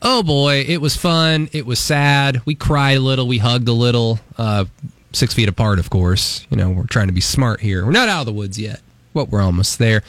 Oh 0.03 0.23
boy, 0.23 0.65
it 0.67 0.81
was 0.81 0.97
fun. 0.97 1.49
It 1.53 1.67
was 1.67 1.79
sad. 1.79 2.43
We 2.45 2.55
cried 2.55 2.99
a 2.99 3.01
little. 3.01 3.29
We 3.29 3.39
hugged 3.39 3.69
a 3.69 3.73
little. 3.73 4.19
Uh, 4.37 4.65
six 5.13 5.35
feet 5.35 5.49
apart, 5.49 5.79
of 5.79 5.91
course. 5.91 6.47
You 6.51 6.57
know, 6.57 6.71
we're 6.71 6.87
trying 6.87 7.09
to 7.09 7.13
be 7.13 7.21
smart 7.21 7.61
here. 7.61 7.85
We're 7.85 7.93
not 7.93 8.09
out 8.09 8.21
of 8.21 8.27
the 8.27 8.33
woods 8.33 8.59
yet, 8.59 8.81
but 9.15 9.29
we're 9.29 9.43
almost 9.43 9.79
there. 9.79 10.03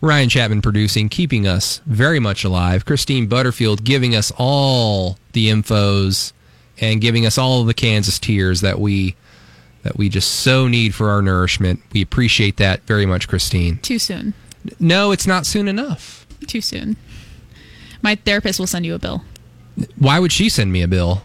Ryan 0.00 0.28
Chapman 0.28 0.60
producing, 0.62 1.08
keeping 1.08 1.46
us 1.46 1.80
very 1.86 2.20
much 2.20 2.44
alive. 2.44 2.84
Christine 2.84 3.26
Butterfield 3.26 3.84
giving 3.84 4.14
us 4.14 4.30
all 4.36 5.18
the 5.32 5.48
infos 5.48 6.32
and 6.78 7.00
giving 7.00 7.24
us 7.24 7.38
all 7.38 7.62
of 7.62 7.66
the 7.66 7.74
Kansas 7.74 8.18
tears 8.18 8.60
that 8.60 8.78
we 8.78 9.16
that 9.82 9.96
we 9.98 10.08
just 10.08 10.30
so 10.30 10.66
need 10.66 10.94
for 10.94 11.10
our 11.10 11.20
nourishment. 11.20 11.80
We 11.92 12.00
appreciate 12.00 12.56
that 12.56 12.82
very 12.82 13.04
much, 13.04 13.28
Christine. 13.28 13.78
Too 13.78 13.98
soon. 13.98 14.32
No, 14.80 15.10
it's 15.10 15.26
not 15.26 15.44
soon 15.44 15.68
enough. 15.68 16.26
Too 16.46 16.62
soon. 16.62 16.96
My 18.00 18.14
therapist 18.14 18.58
will 18.58 18.66
send 18.66 18.86
you 18.86 18.94
a 18.94 18.98
bill. 18.98 19.22
Why 19.98 20.18
would 20.18 20.32
she 20.32 20.48
send 20.48 20.72
me 20.72 20.82
a 20.82 20.88
bill? 20.88 21.22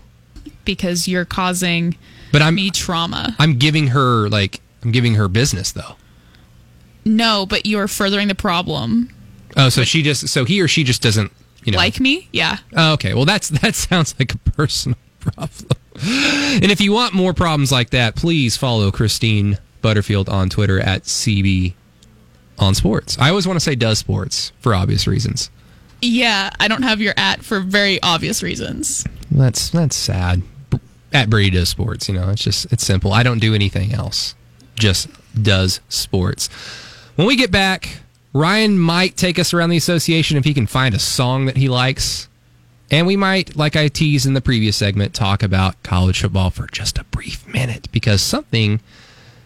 Because 0.65 1.07
you're 1.07 1.25
causing 1.25 1.95
but 2.31 2.41
I'm, 2.41 2.55
me 2.55 2.69
trauma. 2.69 3.35
I'm 3.39 3.57
giving 3.57 3.87
her 3.87 4.29
like 4.29 4.61
I'm 4.83 4.91
giving 4.91 5.15
her 5.15 5.27
business 5.27 5.71
though. 5.71 5.95
No, 7.05 7.45
but 7.45 7.65
you're 7.65 7.87
furthering 7.87 8.27
the 8.27 8.35
problem. 8.35 9.09
Oh, 9.57 9.69
so 9.69 9.83
she 9.83 10.03
just 10.03 10.27
so 10.29 10.45
he 10.45 10.61
or 10.61 10.67
she 10.67 10.83
just 10.83 11.01
doesn't 11.01 11.31
you 11.63 11.71
know 11.71 11.77
like 11.77 11.99
me? 11.99 12.27
Yeah. 12.31 12.57
Oh, 12.75 12.93
okay. 12.93 13.13
Well, 13.13 13.25
that's 13.25 13.49
that 13.49 13.75
sounds 13.87 14.15
like 14.19 14.33
a 14.33 14.37
personal 14.37 14.97
problem. 15.19 15.71
and 16.01 16.71
if 16.71 16.79
you 16.79 16.91
want 16.91 17.13
more 17.13 17.33
problems 17.33 17.71
like 17.71 17.89
that, 17.91 18.15
please 18.15 18.55
follow 18.55 18.91
Christine 18.91 19.57
Butterfield 19.81 20.29
on 20.29 20.49
Twitter 20.49 20.79
at 20.79 21.03
CB 21.03 21.73
on 22.57 22.75
sports. 22.75 23.17
I 23.19 23.29
always 23.29 23.47
want 23.47 23.57
to 23.57 23.63
say 23.63 23.75
does 23.75 23.99
sports 23.99 24.51
for 24.59 24.75
obvious 24.75 25.07
reasons. 25.07 25.49
Yeah, 26.01 26.49
I 26.59 26.67
don't 26.67 26.83
have 26.83 27.01
your 27.01 27.13
at 27.17 27.43
for 27.43 27.59
very 27.59 28.01
obvious 28.01 28.41
reasons. 28.41 29.05
That's 29.31 29.69
that's 29.69 29.95
sad. 29.95 30.41
At 31.11 31.29
Brady 31.29 31.51
does 31.51 31.69
sports, 31.69 32.07
you 32.07 32.15
know. 32.15 32.29
It's 32.29 32.43
just 32.43 32.71
it's 32.71 32.85
simple. 32.85 33.13
I 33.13 33.23
don't 33.23 33.39
do 33.39 33.55
anything 33.55 33.93
else. 33.93 34.35
Just 34.75 35.09
does 35.41 35.81
sports. 35.89 36.49
When 37.15 37.27
we 37.27 37.35
get 37.35 37.51
back, 37.51 37.99
Ryan 38.33 38.77
might 38.77 39.17
take 39.17 39.39
us 39.39 39.53
around 39.53 39.69
the 39.69 39.77
association 39.77 40.37
if 40.37 40.45
he 40.45 40.53
can 40.53 40.67
find 40.67 40.93
a 40.93 40.99
song 40.99 41.45
that 41.45 41.57
he 41.57 41.67
likes. 41.67 42.27
And 42.91 43.05
we 43.05 43.15
might, 43.15 43.55
like 43.55 43.75
I 43.75 43.87
teased 43.87 44.25
in 44.25 44.33
the 44.33 44.41
previous 44.41 44.75
segment, 44.77 45.13
talk 45.13 45.43
about 45.43 45.81
college 45.83 46.21
football 46.21 46.49
for 46.49 46.67
just 46.67 46.97
a 46.97 47.03
brief 47.05 47.47
minute 47.47 47.91
because 47.91 48.21
something 48.21 48.79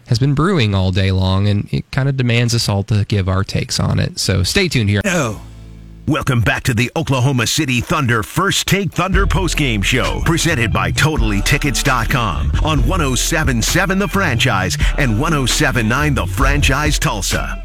has 0.06 0.18
been 0.18 0.34
brewing 0.34 0.74
all 0.74 0.92
day 0.92 1.10
long 1.12 1.48
and 1.48 1.68
it 1.72 1.90
kind 1.90 2.08
of 2.08 2.16
demands 2.16 2.54
us 2.54 2.68
all 2.68 2.82
to 2.84 3.04
give 3.06 3.28
our 3.28 3.44
takes 3.44 3.80
on 3.80 3.98
it. 3.98 4.18
So 4.18 4.42
stay 4.42 4.68
tuned 4.68 4.90
here. 4.90 5.02
No. 5.04 5.40
Welcome 6.06 6.42
back 6.42 6.64
to 6.64 6.74
the 6.74 6.92
Oklahoma 6.96 7.46
City 7.46 7.80
Thunder 7.80 8.22
First 8.22 8.68
Take 8.68 8.92
Thunder 8.92 9.24
postgame 9.26 9.82
show, 9.82 10.20
presented 10.26 10.70
by 10.70 10.92
TotallyTickets.com 10.92 12.52
on 12.62 12.86
1077 12.86 13.98
The 13.98 14.08
Franchise 14.08 14.76
and 14.98 15.18
1079 15.18 16.14
The 16.14 16.26
Franchise 16.26 16.98
Tulsa. 16.98 17.63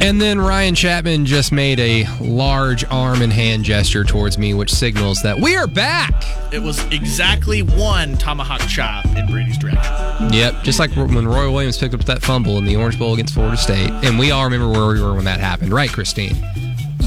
And 0.00 0.20
then 0.20 0.38
Ryan 0.40 0.76
Chapman 0.76 1.26
just 1.26 1.50
made 1.50 1.80
a 1.80 2.06
large 2.20 2.84
arm 2.84 3.20
and 3.20 3.32
hand 3.32 3.64
gesture 3.64 4.04
towards 4.04 4.38
me, 4.38 4.54
which 4.54 4.72
signals 4.72 5.22
that 5.22 5.38
we 5.38 5.56
are 5.56 5.66
back. 5.66 6.12
It 6.52 6.62
was 6.62 6.84
exactly 6.92 7.62
one 7.62 8.16
tomahawk 8.16 8.60
chop 8.68 9.04
in 9.16 9.26
Brady's 9.26 9.58
direction. 9.58 10.32
Yep, 10.32 10.62
just 10.62 10.78
like 10.78 10.92
when 10.92 11.26
Roy 11.26 11.50
Williams 11.50 11.78
picked 11.78 11.94
up 11.94 12.04
that 12.04 12.22
fumble 12.22 12.58
in 12.58 12.64
the 12.64 12.76
Orange 12.76 12.96
Bowl 12.96 13.12
against 13.14 13.34
Florida 13.34 13.56
State. 13.56 13.90
And 13.90 14.18
we 14.20 14.30
all 14.30 14.44
remember 14.44 14.68
where 14.68 14.86
we 14.94 15.02
were 15.02 15.14
when 15.14 15.24
that 15.24 15.40
happened, 15.40 15.72
right, 15.72 15.90
Christine? 15.90 16.36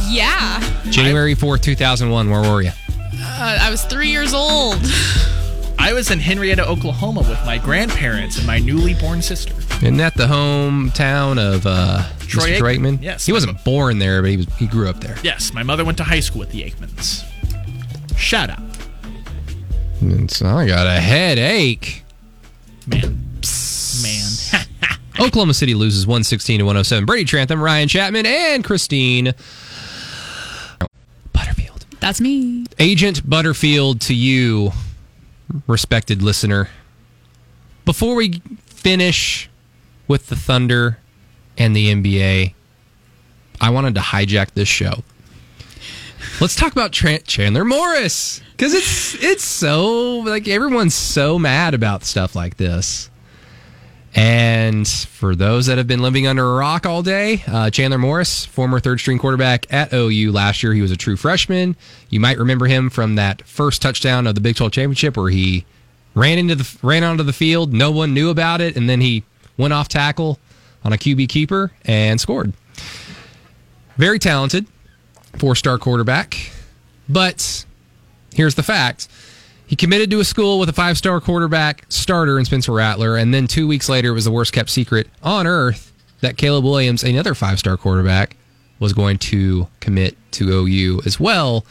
Yeah. 0.10 0.60
January 0.90 1.34
4th, 1.34 1.62
2001. 1.62 2.30
Where 2.30 2.42
were 2.42 2.62
you? 2.62 2.72
Uh, 3.14 3.58
I 3.62 3.70
was 3.72 3.86
three 3.86 4.10
years 4.10 4.34
old. 4.34 4.80
I 5.80 5.94
was 5.94 6.12
in 6.12 6.20
Henryetta, 6.20 6.60
Oklahoma 6.68 7.22
with 7.22 7.40
my 7.46 7.58
grandparents 7.58 8.38
and 8.38 8.46
my 8.46 8.60
newly 8.60 8.96
born 8.96 9.22
sister. 9.22 9.54
Isn't 9.82 9.98
that 9.98 10.14
the 10.16 10.28
hometown 10.28 11.40
of 11.40 11.66
uh, 11.66 12.08
Troy 12.20 12.52
Mr. 12.52 12.58
Troy 12.60 12.76
Aikman? 12.78 13.02
Yes. 13.02 13.26
He 13.26 13.32
wasn't 13.34 13.64
born 13.64 13.98
there, 13.98 14.22
but 14.22 14.30
he 14.30 14.38
was 14.38 14.46
he 14.56 14.68
grew 14.68 14.88
up 14.88 15.00
there. 15.00 15.16
Yes, 15.24 15.54
my 15.54 15.64
mother 15.64 15.84
went 15.84 15.98
to 15.98 16.04
high 16.04 16.20
school 16.20 16.40
with 16.40 16.52
the 16.52 16.62
Aikmans. 16.62 17.26
Shout 18.16 18.52
out. 18.52 18.60
It's- 20.02 20.42
I 20.44 20.68
got 20.68 20.86
a 20.86 21.00
headache. 21.00 22.04
Man. 22.88 23.32
Man. 24.04 24.28
Oklahoma 25.20 25.54
City 25.54 25.74
loses 25.76 26.06
116 26.08 26.60
to 26.60 26.64
107. 26.66 27.06
Brady 27.06 27.26
Trantham, 27.26 27.62
Ryan 27.62 27.88
Chapman, 27.88 28.26
and 28.26 28.64
Christine 28.64 29.34
Butterfield. 31.34 31.86
That's 32.00 32.22
me. 32.22 32.66
Agent 32.80 33.28
Butterfield 33.28 34.02
to 34.02 34.14
you, 34.14 34.72
respected 35.68 36.22
listener. 36.22 36.70
Before 37.86 38.16
we 38.16 38.42
finish 38.68 39.50
with 40.12 40.28
the 40.28 40.36
Thunder 40.36 40.98
and 41.58 41.74
the 41.74 41.88
NBA, 41.88 42.54
I 43.62 43.70
wanted 43.70 43.96
to 43.96 44.02
hijack 44.02 44.52
this 44.52 44.68
show. 44.68 45.04
Let's 46.42 46.56
talk 46.56 46.74
about 46.74 46.92
Chandler 46.92 47.64
Morris 47.64 48.42
because 48.52 48.74
it's 48.74 49.16
it's 49.24 49.44
so 49.44 50.20
like 50.20 50.50
everyone's 50.50 50.94
so 50.94 51.40
mad 51.40 51.74
about 51.74 52.04
stuff 52.04 52.36
like 52.36 52.58
this. 52.58 53.10
And 54.14 54.86
for 54.86 55.34
those 55.34 55.68
that 55.68 55.78
have 55.78 55.88
been 55.88 56.02
living 56.02 56.28
under 56.28 56.46
a 56.46 56.56
rock 56.56 56.86
all 56.86 57.02
day, 57.02 57.44
uh, 57.48 57.70
Chandler 57.70 57.98
Morris, 57.98 58.46
former 58.46 58.82
third 58.82 59.00
string 59.00 59.18
quarterback 59.18 59.72
at 59.72 59.94
OU 59.94 60.34
last 60.34 60.62
year, 60.62 60.74
he 60.74 60.82
was 60.82 60.92
a 60.92 60.98
true 60.98 61.16
freshman. 61.16 61.78
You 62.10 62.20
might 62.20 62.38
remember 62.38 62.66
him 62.66 62.90
from 62.90 63.16
that 63.16 63.48
first 63.48 63.82
touchdown 63.82 64.28
of 64.28 64.36
the 64.36 64.42
Big 64.42 64.58
12 64.58 64.74
championship 64.74 65.16
where 65.16 65.30
he 65.30 65.66
ran 66.14 66.38
into 66.38 66.56
the 66.56 66.78
ran 66.84 67.06
onto 67.06 67.24
the 67.24 67.32
field. 67.32 67.72
No 67.72 67.92
one 67.92 68.14
knew 68.14 68.30
about 68.30 68.60
it, 68.60 68.76
and 68.76 68.90
then 68.90 69.00
he 69.00 69.24
went 69.58 69.74
off 69.74 69.88
tackle 69.88 70.40
on 70.84 70.94
a 70.94 70.98
QB 70.98 71.30
keeper 71.30 71.72
and 71.86 72.20
scored. 72.20 72.54
Very 73.98 74.20
talented, 74.20 74.66
four 75.38 75.56
star 75.56 75.78
quarterback. 75.78 76.52
But 77.08 77.66
here's 78.34 78.56
the 78.56 78.64
fact. 78.64 79.08
He 79.68 79.76
committed 79.76 80.12
to 80.12 80.20
a 80.20 80.26
school 80.26 80.60
with 80.60 80.68
a 80.70 80.74
five 80.74 80.98
star 80.98 81.22
quarterback 81.22 81.86
starter 81.90 82.38
in 82.38 82.46
Spencer 82.46 82.74
Rattler, 82.74 83.16
and 83.16 83.34
then 83.34 83.48
two 83.48 83.68
weeks 83.68 83.88
later, 83.88 84.10
it 84.10 84.14
was 84.14 84.26
the 84.26 84.32
worst 84.32 84.54
kept 84.54 84.70
secret 84.70 85.08
on 85.24 85.48
earth 85.48 85.94
that 86.20 86.38
Caleb 86.38 86.64
Williams, 86.64 87.04
another 87.04 87.34
five 87.34 87.60
star 87.60 87.78
quarterback, 87.78 88.36
was 88.80 88.94
going 88.94 89.18
to 89.18 89.68
commit 89.80 90.18
to 90.32 90.50
OU 90.50 91.02
as 91.06 91.20
well. 91.20 91.66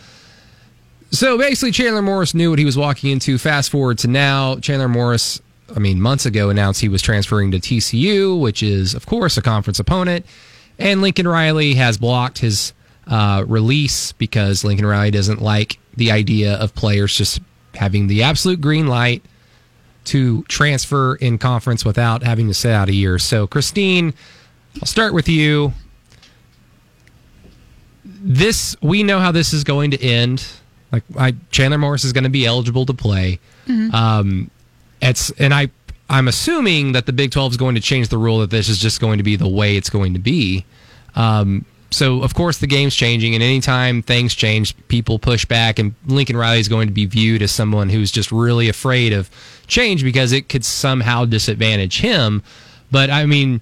So 1.10 1.36
basically, 1.36 1.72
Chandler 1.72 2.02
Morris 2.02 2.34
knew 2.34 2.50
what 2.50 2.58
he 2.58 2.64
was 2.64 2.76
walking 2.76 3.10
into. 3.10 3.36
Fast 3.36 3.70
forward 3.70 3.98
to 3.98 4.08
now, 4.08 4.56
Chandler 4.60 4.88
Morris, 4.88 5.40
I 5.74 5.78
mean, 5.78 6.00
months 6.00 6.26
ago 6.26 6.50
announced 6.50 6.80
he 6.80 6.88
was 6.88 7.02
transferring 7.02 7.50
to 7.52 7.58
TCU, 7.58 8.38
which 8.38 8.62
is, 8.62 8.94
of 8.94 9.06
course, 9.06 9.36
a 9.36 9.42
conference 9.42 9.78
opponent. 9.78 10.26
And 10.78 11.02
Lincoln 11.02 11.28
Riley 11.28 11.74
has 11.74 11.98
blocked 11.98 12.38
his 12.38 12.72
uh, 13.06 13.44
release 13.46 14.12
because 14.12 14.64
Lincoln 14.64 14.86
Riley 14.86 15.10
doesn't 15.10 15.42
like 15.42 15.78
the 15.96 16.10
idea 16.10 16.54
of 16.54 16.74
players 16.74 17.14
just 17.14 17.40
having 17.74 18.06
the 18.06 18.22
absolute 18.22 18.60
green 18.60 18.86
light 18.86 19.22
to 20.04 20.42
transfer 20.44 21.16
in 21.16 21.38
conference 21.38 21.84
without 21.84 22.22
having 22.22 22.48
to 22.48 22.54
sit 22.54 22.72
out 22.72 22.88
a 22.88 22.94
year. 22.94 23.18
So, 23.18 23.46
Christine, 23.46 24.14
I'll 24.80 24.86
start 24.86 25.12
with 25.12 25.28
you. 25.28 25.72
This 28.04 28.76
we 28.80 29.02
know 29.02 29.18
how 29.18 29.32
this 29.32 29.52
is 29.52 29.64
going 29.64 29.90
to 29.92 30.02
end. 30.02 30.46
Like, 30.90 31.04
I, 31.16 31.34
Chandler 31.50 31.78
Morris 31.78 32.04
is 32.04 32.12
going 32.12 32.24
to 32.24 32.30
be 32.30 32.46
eligible 32.46 32.86
to 32.86 32.94
play. 32.94 33.38
Um, 33.94 34.50
it's 35.00 35.30
and 35.32 35.54
I 35.54 35.70
I'm 36.08 36.26
assuming 36.26 36.92
that 36.92 37.06
the 37.06 37.12
Big 37.12 37.30
12 37.30 37.52
is 37.52 37.56
going 37.56 37.76
to 37.76 37.80
change 37.80 38.08
the 38.08 38.18
rule 38.18 38.40
that 38.40 38.50
this 38.50 38.68
is 38.68 38.78
just 38.78 39.00
going 39.00 39.18
to 39.18 39.24
be 39.24 39.36
the 39.36 39.48
way 39.48 39.76
it's 39.76 39.90
going 39.90 40.12
to 40.14 40.18
be. 40.18 40.64
Um, 41.14 41.64
so 41.92 42.22
of 42.22 42.34
course 42.34 42.58
the 42.58 42.66
game's 42.66 42.94
changing, 42.94 43.34
and 43.34 43.42
anytime 43.42 44.02
things 44.02 44.34
change, 44.34 44.76
people 44.88 45.18
push 45.18 45.44
back, 45.44 45.78
and 45.78 45.94
Lincoln 46.06 46.36
Riley 46.36 46.60
is 46.60 46.68
going 46.68 46.88
to 46.88 46.94
be 46.94 47.06
viewed 47.06 47.42
as 47.42 47.52
someone 47.52 47.88
who's 47.88 48.10
just 48.10 48.32
really 48.32 48.68
afraid 48.68 49.12
of 49.12 49.30
change 49.66 50.02
because 50.02 50.32
it 50.32 50.48
could 50.48 50.64
somehow 50.64 51.24
disadvantage 51.24 52.00
him. 52.00 52.42
But 52.90 53.10
I 53.10 53.26
mean, 53.26 53.60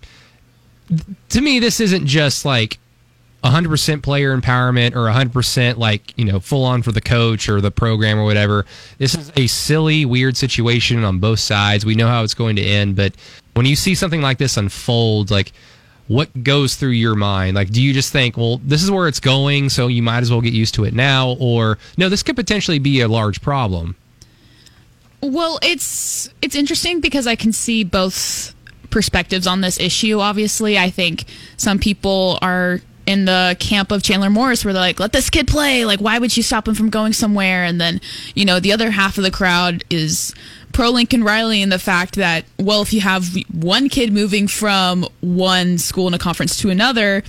to 1.30 1.40
me, 1.40 1.58
this 1.58 1.80
isn't 1.80 2.06
just 2.06 2.44
like 2.44 2.78
100% 3.44 4.02
player 4.02 4.36
empowerment 4.36 4.96
or 4.96 5.06
100% 5.06 5.76
like, 5.76 6.16
you 6.18 6.24
know, 6.24 6.40
full 6.40 6.64
on 6.64 6.82
for 6.82 6.92
the 6.92 7.00
coach 7.00 7.48
or 7.48 7.60
the 7.60 7.70
program 7.70 8.18
or 8.18 8.24
whatever. 8.24 8.66
This 8.98 9.14
is 9.14 9.32
a 9.36 9.46
silly, 9.46 10.04
weird 10.04 10.36
situation 10.36 11.04
on 11.04 11.18
both 11.18 11.38
sides. 11.38 11.86
We 11.86 11.94
know 11.94 12.08
how 12.08 12.24
it's 12.24 12.34
going 12.34 12.56
to 12.56 12.62
end, 12.62 12.96
but 12.96 13.14
when 13.54 13.66
you 13.66 13.76
see 13.76 13.94
something 13.94 14.20
like 14.20 14.38
this 14.38 14.56
unfold, 14.56 15.30
like, 15.30 15.52
what 16.08 16.42
goes 16.42 16.74
through 16.74 16.90
your 16.90 17.14
mind? 17.14 17.54
Like, 17.54 17.70
do 17.70 17.82
you 17.82 17.92
just 17.92 18.12
think, 18.12 18.36
well, 18.36 18.60
this 18.64 18.82
is 18.82 18.90
where 18.90 19.08
it's 19.08 19.20
going, 19.20 19.68
so 19.68 19.86
you 19.88 20.02
might 20.02 20.20
as 20.20 20.30
well 20.30 20.40
get 20.40 20.54
used 20.54 20.74
to 20.74 20.84
it 20.84 20.94
now? 20.94 21.36
Or, 21.38 21.78
no, 21.96 22.08
this 22.08 22.22
could 22.22 22.34
potentially 22.34 22.78
be 22.78 23.02
a 23.02 23.08
large 23.08 23.42
problem? 23.42 23.94
Well, 25.20 25.58
it's 25.62 26.30
it's 26.40 26.54
interesting 26.54 27.00
because 27.00 27.26
I 27.26 27.34
can 27.34 27.52
see 27.52 27.84
both 27.84 28.54
perspectives 28.90 29.46
on 29.46 29.60
this 29.60 29.78
issue. 29.78 30.20
Obviously, 30.20 30.78
I 30.78 30.90
think 30.90 31.24
some 31.56 31.78
people 31.78 32.38
are 32.40 32.80
in 33.08 33.24
the 33.24 33.56
camp 33.58 33.90
of 33.90 34.02
Chandler 34.02 34.28
Morris 34.28 34.66
where 34.66 34.74
they're 34.74 34.82
like, 34.82 35.00
let 35.00 35.14
this 35.14 35.30
kid 35.30 35.48
play. 35.48 35.86
Like, 35.86 35.98
why 35.98 36.18
would 36.18 36.36
you 36.36 36.42
stop 36.42 36.68
him 36.68 36.74
from 36.74 36.90
going 36.90 37.14
somewhere? 37.14 37.64
And 37.64 37.80
then, 37.80 38.02
you 38.34 38.44
know, 38.44 38.60
the 38.60 38.70
other 38.70 38.90
half 38.90 39.16
of 39.16 39.24
the 39.24 39.30
crowd 39.30 39.82
is 39.88 40.34
pro 40.72 40.90
Lincoln 40.90 41.24
Riley 41.24 41.62
in 41.62 41.70
the 41.70 41.78
fact 41.78 42.16
that, 42.16 42.44
well, 42.58 42.82
if 42.82 42.92
you 42.92 43.00
have 43.00 43.34
one 43.50 43.88
kid 43.88 44.12
moving 44.12 44.46
from 44.46 45.06
one 45.22 45.78
school 45.78 46.06
in 46.06 46.12
a 46.12 46.18
conference 46.18 46.58
to 46.58 46.68
another, 46.68 47.22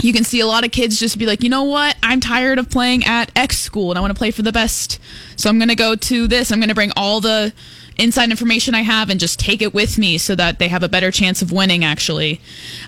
you 0.00 0.12
can 0.12 0.22
see 0.22 0.38
a 0.38 0.46
lot 0.46 0.64
of 0.64 0.70
kids 0.70 1.00
just 1.00 1.18
be 1.18 1.26
like, 1.26 1.42
you 1.42 1.48
know 1.48 1.64
what? 1.64 1.96
I'm 2.04 2.20
tired 2.20 2.60
of 2.60 2.70
playing 2.70 3.04
at 3.04 3.32
X 3.34 3.58
school 3.58 3.90
and 3.90 3.98
I 3.98 4.00
want 4.00 4.12
to 4.12 4.18
play 4.18 4.30
for 4.30 4.42
the 4.42 4.52
best. 4.52 5.00
So 5.34 5.50
I'm 5.50 5.58
going 5.58 5.70
to 5.70 5.74
go 5.74 5.96
to 5.96 6.28
this. 6.28 6.52
I'm 6.52 6.60
going 6.60 6.68
to 6.68 6.74
bring 6.76 6.92
all 6.96 7.20
the 7.20 7.52
inside 7.98 8.30
information 8.30 8.76
I 8.76 8.82
have 8.82 9.10
and 9.10 9.18
just 9.18 9.40
take 9.40 9.60
it 9.60 9.74
with 9.74 9.98
me 9.98 10.18
so 10.18 10.36
that 10.36 10.60
they 10.60 10.68
have 10.68 10.84
a 10.84 10.88
better 10.88 11.10
chance 11.10 11.42
of 11.42 11.50
winning, 11.50 11.84
actually. 11.84 12.40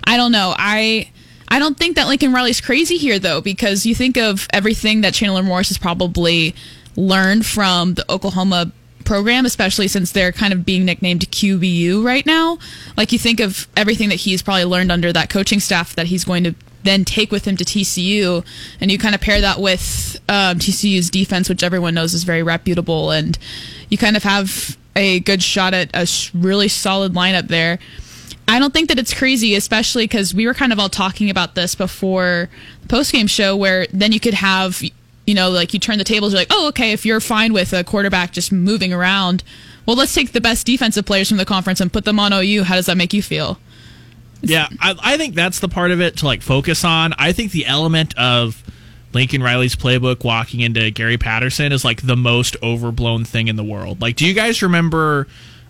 I 0.05 0.15
don't 0.15 0.31
know. 0.31 0.55
I. 0.57 1.09
I 1.47 1.59
don't 1.59 1.77
think 1.77 1.95
that 1.95 2.07
Lincoln 2.07 2.33
Riley's 2.33 2.61
crazy 2.61 2.97
here, 2.97 3.19
though, 3.19 3.41
because 3.41 3.85
you 3.85 3.95
think 3.95 4.17
of 4.17 4.47
everything 4.51 5.01
that 5.01 5.13
Chandler 5.13 5.43
Morris 5.43 5.69
has 5.69 5.77
probably 5.77 6.55
learned 6.95 7.45
from 7.45 7.95
the 7.95 8.11
Oklahoma 8.11 8.71
program, 9.05 9.45
especially 9.45 9.87
since 9.87 10.11
they're 10.11 10.31
kind 10.31 10.53
of 10.53 10.65
being 10.65 10.85
nicknamed 10.85 11.29
QBU 11.31 12.03
right 12.03 12.25
now. 12.25 12.57
Like, 12.97 13.11
you 13.11 13.19
think 13.19 13.39
of 13.39 13.67
everything 13.75 14.09
that 14.09 14.15
he's 14.15 14.41
probably 14.41 14.65
learned 14.65 14.91
under 14.91 15.11
that 15.13 15.29
coaching 15.29 15.59
staff 15.59 15.95
that 15.95 16.07
he's 16.07 16.23
going 16.23 16.43
to 16.45 16.55
then 16.83 17.05
take 17.05 17.31
with 17.31 17.45
him 17.45 17.57
to 17.57 17.63
TCU, 17.63 18.45
and 18.81 18.91
you 18.91 18.97
kind 18.97 19.15
of 19.15 19.21
pair 19.21 19.41
that 19.41 19.59
with 19.59 20.19
um, 20.29 20.59
TCU's 20.59 21.09
defense, 21.09 21.49
which 21.49 21.63
everyone 21.63 21.93
knows 21.93 22.13
is 22.13 22.23
very 22.23 22.43
reputable, 22.43 23.11
and 23.11 23.37
you 23.89 23.97
kind 23.97 24.17
of 24.17 24.23
have 24.23 24.77
a 24.95 25.19
good 25.21 25.41
shot 25.41 25.73
at 25.73 25.89
a 25.93 26.07
really 26.37 26.67
solid 26.67 27.13
lineup 27.13 27.47
there. 27.47 27.79
I 28.47 28.59
don't 28.59 28.73
think 28.73 28.89
that 28.89 28.99
it's 28.99 29.13
crazy, 29.13 29.55
especially 29.55 30.03
because 30.05 30.33
we 30.33 30.45
were 30.45 30.53
kind 30.53 30.73
of 30.73 30.79
all 30.79 30.89
talking 30.89 31.29
about 31.29 31.55
this 31.55 31.75
before 31.75 32.49
the 32.81 32.87
postgame 32.87 33.29
show, 33.29 33.55
where 33.55 33.87
then 33.93 34.11
you 34.11 34.19
could 34.19 34.33
have, 34.33 34.81
you 35.25 35.33
know, 35.33 35.49
like 35.49 35.73
you 35.73 35.79
turn 35.79 35.97
the 35.97 36.03
tables, 36.03 36.33
you're 36.33 36.41
like, 36.41 36.49
oh, 36.51 36.67
okay, 36.69 36.91
if 36.91 37.05
you're 37.05 37.19
fine 37.19 37.53
with 37.53 37.73
a 37.73 37.83
quarterback 37.83 38.31
just 38.31 38.51
moving 38.51 38.91
around, 38.91 39.43
well, 39.85 39.95
let's 39.95 40.13
take 40.13 40.33
the 40.33 40.41
best 40.41 40.65
defensive 40.65 41.05
players 41.05 41.29
from 41.29 41.37
the 41.37 41.45
conference 41.45 41.81
and 41.81 41.91
put 41.91 42.05
them 42.05 42.19
on 42.19 42.33
OU. 42.33 42.63
How 42.63 42.75
does 42.75 42.85
that 42.87 42.97
make 42.97 43.13
you 43.13 43.21
feel? 43.21 43.59
Yeah, 44.41 44.67
I, 44.79 44.95
I 45.01 45.17
think 45.17 45.35
that's 45.35 45.59
the 45.59 45.69
part 45.69 45.91
of 45.91 46.01
it 46.01 46.17
to 46.17 46.25
like 46.25 46.41
focus 46.41 46.83
on. 46.83 47.13
I 47.17 47.31
think 47.31 47.51
the 47.53 47.65
element 47.65 48.17
of 48.17 48.61
Lincoln 49.13 49.41
Riley's 49.41 49.75
playbook 49.75 50.23
walking 50.25 50.59
into 50.59 50.91
Gary 50.91 51.17
Patterson 51.17 51.71
is 51.71 51.85
like 51.85 52.05
the 52.05 52.17
most 52.17 52.57
overblown 52.61 53.23
thing 53.23 53.47
in 53.47 53.55
the 53.55 53.63
world. 53.63 54.01
Like, 54.01 54.17
do 54.17 54.25
you 54.25 54.33
guys 54.33 54.61
remember? 54.61 55.27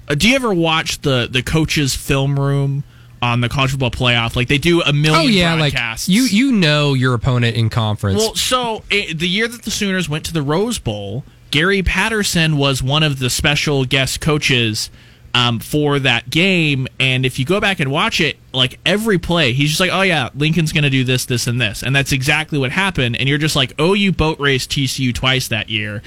Uh, 0.07 0.15
do 0.15 0.29
you 0.29 0.35
ever 0.35 0.53
watch 0.53 1.01
the 1.01 1.27
the 1.29 1.41
coaches' 1.43 1.95
film 1.95 2.39
room 2.39 2.83
on 3.21 3.41
the 3.41 3.49
college 3.49 3.71
football 3.71 3.91
playoff? 3.91 4.35
Like 4.35 4.47
they 4.47 4.57
do 4.57 4.81
a 4.81 4.93
million. 4.93 5.21
Oh 5.21 5.27
yeah, 5.27 5.53
like 5.53 5.73
broadcasts. 5.73 6.09
you 6.09 6.23
you 6.23 6.51
know 6.51 6.93
your 6.93 7.13
opponent 7.13 7.55
in 7.55 7.69
conference. 7.69 8.19
Well, 8.19 8.35
so 8.35 8.83
it, 8.89 9.17
the 9.17 9.29
year 9.29 9.47
that 9.47 9.63
the 9.63 9.71
Sooners 9.71 10.09
went 10.09 10.25
to 10.25 10.33
the 10.33 10.41
Rose 10.41 10.79
Bowl, 10.79 11.23
Gary 11.51 11.83
Patterson 11.83 12.57
was 12.57 12.83
one 12.83 13.03
of 13.03 13.19
the 13.19 13.29
special 13.29 13.85
guest 13.85 14.19
coaches 14.19 14.89
um, 15.33 15.59
for 15.59 15.99
that 15.99 16.29
game. 16.29 16.87
And 16.99 17.25
if 17.25 17.39
you 17.39 17.45
go 17.45 17.59
back 17.59 17.79
and 17.79 17.91
watch 17.91 18.21
it, 18.21 18.37
like 18.53 18.79
every 18.85 19.17
play, 19.17 19.53
he's 19.53 19.69
just 19.69 19.79
like, 19.79 19.91
"Oh 19.91 20.01
yeah, 20.01 20.29
Lincoln's 20.35 20.71
going 20.71 20.83
to 20.83 20.89
do 20.89 21.03
this, 21.03 21.25
this, 21.25 21.47
and 21.47 21.59
this," 21.59 21.81
and 21.83 21.95
that's 21.95 22.11
exactly 22.11 22.59
what 22.59 22.71
happened. 22.71 23.17
And 23.17 23.27
you're 23.27 23.37
just 23.37 23.55
like, 23.55 23.73
"Oh, 23.79 23.93
you 23.93 24.11
boat 24.11 24.39
raced 24.39 24.71
TCU 24.71 25.13
twice 25.13 25.47
that 25.47 25.69
year." 25.69 26.01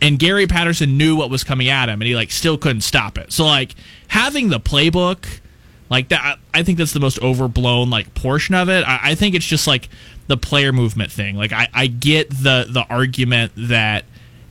And 0.00 0.18
Gary 0.18 0.46
Patterson 0.46 0.96
knew 0.96 1.16
what 1.16 1.30
was 1.30 1.44
coming 1.44 1.68
at 1.68 1.88
him, 1.88 2.00
and 2.00 2.08
he 2.08 2.14
like 2.14 2.30
still 2.30 2.58
couldn't 2.58 2.82
stop 2.82 3.18
it. 3.18 3.32
So 3.32 3.44
like 3.44 3.74
having 4.08 4.48
the 4.48 4.60
playbook 4.60 5.40
like 5.90 6.08
that 6.08 6.38
i 6.54 6.62
think 6.62 6.78
that's 6.78 6.92
the 6.92 7.00
most 7.00 7.20
overblown 7.20 7.90
like 7.90 8.14
portion 8.14 8.54
of 8.54 8.68
it. 8.68 8.86
I, 8.88 9.10
I 9.10 9.14
think 9.14 9.34
it's 9.34 9.46
just 9.46 9.66
like 9.66 9.88
the 10.26 10.36
player 10.36 10.72
movement 10.72 11.12
thing. 11.12 11.36
Like 11.36 11.52
I, 11.52 11.68
I 11.72 11.86
get 11.86 12.30
the 12.30 12.66
the 12.68 12.84
argument 12.88 13.52
that 13.56 14.04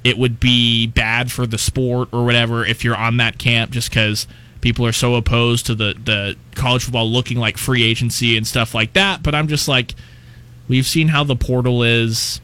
it 0.03 0.17
would 0.17 0.39
be 0.39 0.87
bad 0.87 1.31
for 1.31 1.47
the 1.47 1.57
sport 1.57 2.09
or 2.11 2.25
whatever 2.25 2.65
if 2.65 2.83
you're 2.83 2.95
on 2.95 3.17
that 3.17 3.37
camp 3.37 3.71
just 3.71 3.89
because 3.89 4.27
people 4.61 4.85
are 4.85 4.91
so 4.93 5.15
opposed 5.15 5.65
to 5.67 5.75
the 5.75 5.95
the 6.03 6.35
college 6.55 6.83
football 6.83 7.09
looking 7.09 7.37
like 7.37 7.57
free 7.57 7.83
agency 7.83 8.37
and 8.37 8.45
stuff 8.45 8.73
like 8.73 8.93
that. 8.93 9.23
But 9.23 9.33
i'm 9.35 9.47
just 9.47 9.67
like 9.67 9.95
we've 10.67 10.87
seen 10.87 11.07
how 11.09 11.23
the 11.23 11.35
portal 11.35 11.83
is 11.83 12.39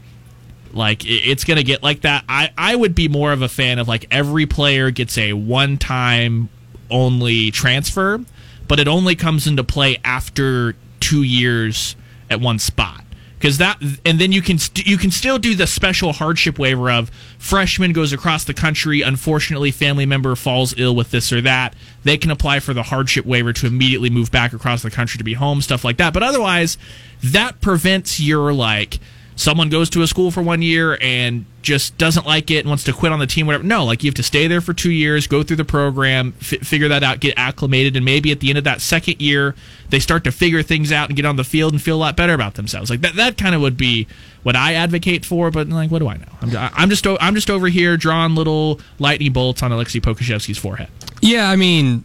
like 0.74 1.06
it- 1.06 1.24
it's 1.30 1.44
going 1.44 1.58
to 1.58 1.64
get 1.64 1.84
like 1.84 2.02
that. 2.02 2.24
I 2.30 2.52
I 2.58 2.76
would 2.76 2.96
be 2.96 3.08
more 3.08 3.32
of 3.32 3.42
a 3.42 3.50
fan 3.50 3.80
of 3.80 3.88
like 3.88 4.06
every 4.12 4.46
player 4.46 4.92
gets 4.92 5.18
a 5.18 5.34
one 5.34 5.78
time 5.78 6.50
only 6.92 7.52
transfer, 7.52 8.20
but 8.68 8.80
it 8.80 8.88
only 8.88 9.16
comes 9.16 9.48
into 9.48 9.64
play 9.64 9.98
after 10.04 10.76
two 11.00 11.24
years 11.24 11.96
at 12.30 12.40
one 12.42 12.60
spot. 12.60 13.04
Because 13.38 13.58
that, 13.60 13.82
and 14.06 14.20
then 14.20 14.34
you 14.34 14.42
can 14.42 14.58
st- 14.58 14.86
you 14.86 14.98
can 14.98 15.12
still 15.12 15.38
do 15.40 15.56
the 15.56 15.66
special 15.66 16.12
hardship 16.12 16.60
waiver 16.60 16.92
of 16.92 17.10
freshman 17.38 17.94
goes 17.94 18.12
across 18.12 18.44
the 18.44 18.54
country. 18.54 19.02
Unfortunately, 19.02 19.72
family 19.72 20.06
member 20.06 20.36
falls 20.36 20.74
ill 20.78 20.94
with 20.94 21.12
this 21.12 21.32
or 21.32 21.40
that. 21.42 21.74
They 22.04 22.18
can 22.18 22.32
apply 22.32 22.60
for 22.60 22.74
the 22.74 22.84
hardship 22.84 23.26
waiver 23.26 23.54
to 23.54 23.66
immediately 23.68 24.10
move 24.10 24.30
back 24.30 24.52
across 24.52 24.82
the 24.82 24.92
country 24.92 25.18
to 25.20 25.24
be 25.24 25.36
home, 25.36 25.62
stuff 25.62 25.86
like 25.86 25.96
that. 25.98 26.14
But 26.14 26.22
otherwise, 26.22 26.78
that 27.24 27.62
prevents 27.62 28.20
your 28.20 28.52
like 28.52 29.00
someone 29.40 29.70
goes 29.70 29.90
to 29.90 30.02
a 30.02 30.08
school 30.08 30.32
for 30.32 30.42
one 30.44 30.62
year 30.62 30.98
and 31.00 31.46
just 31.62 31.98
doesn't 31.98 32.26
like 32.26 32.52
it 32.52 32.60
and 32.60 32.68
wants 32.68 32.84
to 32.84 32.92
quit 32.92 33.14
on 33.14 33.20
the 33.20 33.26
team, 33.26 33.48
whatever. 33.48 33.64
No, 33.64 33.86
like 33.86 34.04
you 34.04 34.10
have 34.10 34.16
to 34.16 34.24
stay 34.24 34.48
there 34.48 34.60
for 34.60 34.74
two 34.74 34.92
years, 34.92 35.28
go 35.28 35.44
through 35.44 35.56
the 35.56 35.66
program, 35.66 36.34
f- 36.42 36.60
figure 36.60 36.90
that 36.90 37.04
out, 37.04 37.22
get 37.22 37.36
acclimated, 37.38 37.96
and 37.96 38.04
maybe 38.04 38.32
at 38.34 38.42
the 38.42 38.50
end 38.50 38.58
of 38.58 38.66
that 38.66 38.82
second 38.82 39.22
year, 39.22 39.56
they 39.92 40.00
start 40.00 40.26
to 40.26 40.32
figure 40.34 40.62
things 40.62 40.92
out 40.92 41.08
and 41.08 41.16
get 41.16 41.26
on 41.26 41.38
the 41.38 41.46
field 41.46 41.72
and 41.72 41.82
feel 41.82 41.96
a 41.96 41.98
lot 42.02 42.18
better 42.18 42.34
about 42.34 42.56
themselves. 42.56 42.90
Like 42.90 43.00
that, 43.00 43.16
that 43.16 43.38
kind 43.38 43.56
of 43.56 43.62
would 43.62 43.78
be 43.78 44.08
what 44.44 44.58
I 44.58 44.74
advocate 44.74 45.24
for. 45.24 45.52
But 45.52 45.70
like, 45.70 45.90
what 45.90 46.00
do 46.00 46.10
I 46.10 46.18
know? 46.18 46.26
I'm, 46.42 46.72
I'm 46.76 46.90
just, 46.90 47.08
I'm 47.08 47.34
just 47.34 47.50
over 47.50 47.70
here 47.70 47.96
drawing 47.96 48.36
little 48.36 48.82
lightning 49.00 49.32
bolts 49.32 49.64
on 49.64 49.72
Aleksej 49.72 50.02
Pokusevski's 50.02 50.58
forehead. 50.58 50.90
Yeah, 51.22 51.50
I 51.50 51.56
mean, 51.56 52.04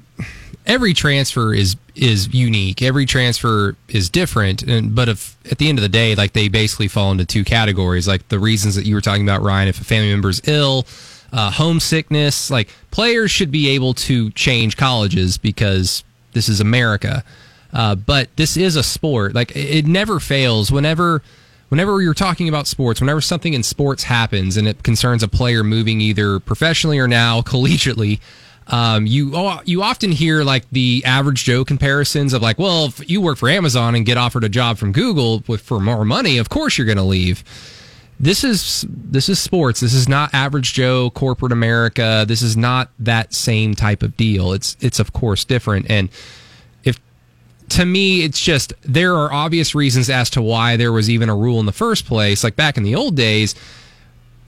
every 0.67 0.95
transfer 0.95 1.55
is 1.55 1.77
is 1.95 2.33
unique. 2.35 2.83
Every 2.83 3.07
transfer 3.07 3.77
is 3.89 4.11
different, 4.11 4.63
and 4.63 4.95
but 4.95 5.09
if 5.09 5.37
at 5.51 5.59
the 5.59 5.69
end 5.69 5.79
of 5.79 5.83
the 5.83 5.89
day, 5.89 6.15
like 6.15 6.33
they 6.33 6.49
basically 6.49 6.89
fall 6.89 7.13
into 7.13 7.25
two 7.25 7.45
categories. 7.45 8.09
Like 8.09 8.29
the 8.29 8.39
reasons 8.39 8.75
that 8.75 8.87
you 8.87 8.95
were 8.95 9.01
talking 9.01 9.23
about, 9.23 9.43
Ryan. 9.43 9.69
If 9.69 9.81
a 9.81 9.85
family 9.85 10.11
member 10.11 10.31
is 10.31 10.41
ill, 10.47 10.87
uh, 11.33 11.51
homesickness, 11.51 12.51
like 12.51 12.69
players 12.91 13.31
should 13.31 13.51
be 13.51 13.69
able 13.71 13.95
to 13.95 14.31
change 14.31 14.77
colleges 14.77 15.39
because 15.39 16.05
this 16.33 16.49
is 16.49 16.61
America. 16.61 17.25
Uh, 17.73 17.95
but 17.97 18.35
this 18.37 18.57
is 18.57 18.77
a 18.77 18.83
sport. 18.83 19.35
Like 19.35 19.55
it 19.57 19.87
never 19.87 20.21
fails. 20.21 20.71
Whenever 20.71 21.23
whenever 21.69 22.01
you're 22.01 22.15
talking 22.15 22.49
about 22.49 22.69
sports, 22.69 23.01
whenever 23.01 23.21
something 23.21 23.53
in 23.53 23.63
sports 23.63 24.05
happens 24.05 24.57
and 24.57 24.69
it 24.69 24.83
concerns 24.85 25.23
a 25.25 25.29
player 25.29 25.65
moving 25.65 26.01
either 26.01 26.39
professionally 26.39 26.99
or 26.99 27.09
now 27.09 27.41
collegiately, 27.43 28.21
um, 28.69 29.07
you 29.07 29.33
oh, 29.35 29.61
you 29.65 29.83
often 29.83 30.11
hear 30.11 30.43
like 30.43 30.69
the 30.71 31.03
average 31.05 31.45
Joe 31.45 31.65
comparisons 31.65 32.33
of 32.33 32.43
like, 32.43 32.59
well, 32.59 32.87
if 32.87 33.09
you 33.11 33.21
work 33.21 33.39
for 33.39 33.49
Amazon 33.49 33.95
and 33.95 34.07
get 34.07 34.17
offered 34.17 34.45
a 34.45 34.49
job 34.49 34.79
from 34.79 34.93
Google 34.93 35.43
with 35.47 35.61
for 35.61 35.81
more 35.81 36.05
money, 36.05 36.39
of 36.39 36.49
course 36.49 36.79
you're 36.79 36.87
going 36.87 36.97
to 36.97 37.03
leave. 37.03 37.45
This 38.19 38.45
is 38.45 38.87
this 38.89 39.29
is 39.29 39.39
sports. 39.39 39.81
This 39.81 39.93
is 39.93 40.09
not 40.09 40.33
average 40.33 40.73
Joe 40.73 41.11
corporate 41.11 41.53
America. 41.53 42.25
This 42.27 42.43
is 42.43 42.57
not 42.57 42.91
that 43.01 43.35
same 43.35 43.75
type 43.75 44.03
of 44.03 44.17
deal. 44.17 44.53
It's 44.53 44.77
it's 44.81 44.99
of 44.99 45.13
course 45.13 45.45
different 45.45 45.91
and 45.91 46.09
if 46.85 46.99
to 47.71 47.85
me, 47.85 48.23
it's 48.23 48.41
just 48.41 48.73
there 48.83 49.15
are 49.15 49.33
obvious 49.33 49.75
reasons 49.75 50.09
as 50.09 50.31
to 50.31 50.43
why 50.43 50.77
there 50.77 50.93
was 50.93 51.11
even 51.11 51.29
a 51.29 51.37
rule 51.37 51.61
in 51.61 51.67
the 51.67 51.73
first 51.73 52.07
place. 52.07 52.45
Like 52.45 52.57
back 52.57 52.77
in 52.77 52.83
the 52.83 52.95
old 52.95 53.17
days, 53.17 53.55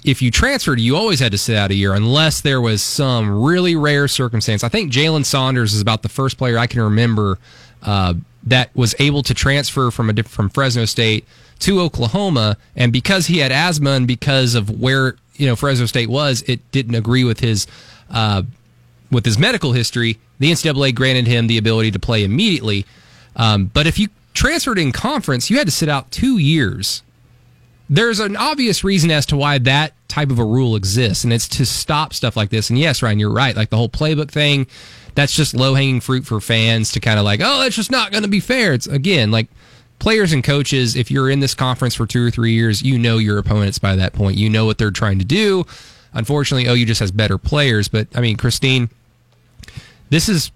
if 0.07 0.23
you 0.23 0.31
transferred, 0.31 0.79
you 0.79 0.97
always 0.97 1.19
had 1.19 1.33
to 1.33 1.39
sit 1.39 1.57
out 1.57 1.73
a 1.73 1.75
year 1.75 1.93
unless 1.93 2.41
there 2.41 2.61
was 2.61 2.81
some 2.81 3.43
really 3.43 3.75
rare 3.75 4.07
circumstance. 4.07 4.63
I 4.63 4.69
think 4.69 4.93
Jalen 4.93 5.27
Saunders 5.27 5.75
is 5.75 5.81
about 5.81 6.03
the 6.03 6.09
first 6.09 6.39
player 6.39 6.57
I 6.57 6.69
can 6.69 6.81
remember 6.81 7.39
uh, 7.83 8.15
that 8.45 8.75
was 8.77 8.95
able 9.01 9.25
to 9.25 9.35
transfer 9.35 9.91
from 9.91 10.09
a 10.09 10.23
from 10.23 10.49
Fresno 10.49 10.85
State 10.85 11.27
to 11.59 11.81
Oklahoma, 11.81 12.57
and 12.77 12.93
because 12.93 13.27
he 13.27 13.39
had 13.39 13.51
asthma 13.51 13.91
and 13.91 14.07
because 14.07 14.55
of 14.55 14.81
where 14.81 15.17
you 15.35 15.47
know 15.47 15.57
Fresno 15.57 15.87
State 15.87 16.09
was, 16.09 16.43
it 16.43 16.71
didn't 16.71 16.95
agree 16.95 17.25
with 17.25 17.41
his. 17.41 17.67
Uh, 18.09 18.45
with 19.09 19.25
his 19.25 19.39
medical 19.39 19.71
history, 19.71 20.19
the 20.41 20.51
NCAA 20.51 20.93
granted 20.93 21.29
him 21.29 21.47
the 21.47 21.59
ability 21.59 21.93
to 21.93 21.99
play 22.01 22.25
immediately. 22.25 22.85
Um, 23.37 23.67
but 23.67 23.87
if 23.87 24.01
you 24.01 24.09
transferred 24.35 24.81
in 24.81 24.91
conference, 24.91 25.49
you 25.49 25.59
had 25.59 25.69
to 25.69 25.71
sit 25.71 25.89
out 25.89 26.11
two 26.11 26.39
years. 26.39 27.05
There's 27.89 28.19
an 28.19 28.35
obvious 28.35 28.83
reason 28.83 29.13
as 29.13 29.25
to 29.27 29.37
why 29.37 29.59
that 29.59 29.93
type 30.17 30.31
of 30.31 30.39
a 30.39 30.45
rule 30.45 30.77
exists, 30.77 31.25
and 31.25 31.33
it's 31.33 31.47
to 31.47 31.67
stop 31.67 32.15
stuff 32.15 32.39
like 32.39 32.49
this. 32.49 32.71
And 32.71 32.79
yes, 32.79 33.03
Ryan, 33.03 33.19
you're 33.19 33.31
right. 33.31 33.55
Like 33.55 33.69
the 33.69 33.77
whole 33.77 33.91
playbook 33.91 34.31
thing, 34.31 34.67
that's 35.15 35.37
just 35.37 35.53
low 35.53 35.75
hanging 35.75 36.01
fruit 36.01 36.25
for 36.25 36.41
fans 36.41 36.91
to 36.93 37.01
kind 37.01 37.19
of 37.19 37.27
like, 37.27 37.41
oh, 37.43 37.61
that's 37.61 37.77
just 37.77 37.91
not 37.91 38.13
going 38.13 38.23
to 38.23 38.29
be 38.29 38.41
fair. 38.41 38.73
It's 38.73 38.87
again 38.87 39.31
like 39.31 39.47
players 39.99 40.33
and 40.33 40.43
coaches. 40.43 40.97
If 40.97 41.11
you're 41.11 41.29
in 41.29 41.41
this 41.41 41.55
conference 41.55 41.95
for 41.95 42.07
two 42.07 42.27
or 42.27 42.31
three 42.31 42.53
years, 42.53 42.83
you 42.83 42.99
know 42.99 43.19
your 43.19 43.37
opponents 43.37 43.79
by 43.79 43.95
that 43.97 44.15
point. 44.15 44.39
You 44.39 44.49
know 44.49 44.65
what 44.65 44.79
they're 44.79 44.91
trying 44.91 45.19
to 45.19 45.25
do. 45.27 45.67
Unfortunately, 46.15 46.67
OU 46.67 46.87
just 46.87 47.01
has 47.01 47.11
better 47.11 47.37
players. 47.37 47.89
But 47.89 48.09
I 48.15 48.23
mean, 48.23 48.39
Christine, 48.39 48.89
this 50.09 50.31
is 50.31 50.51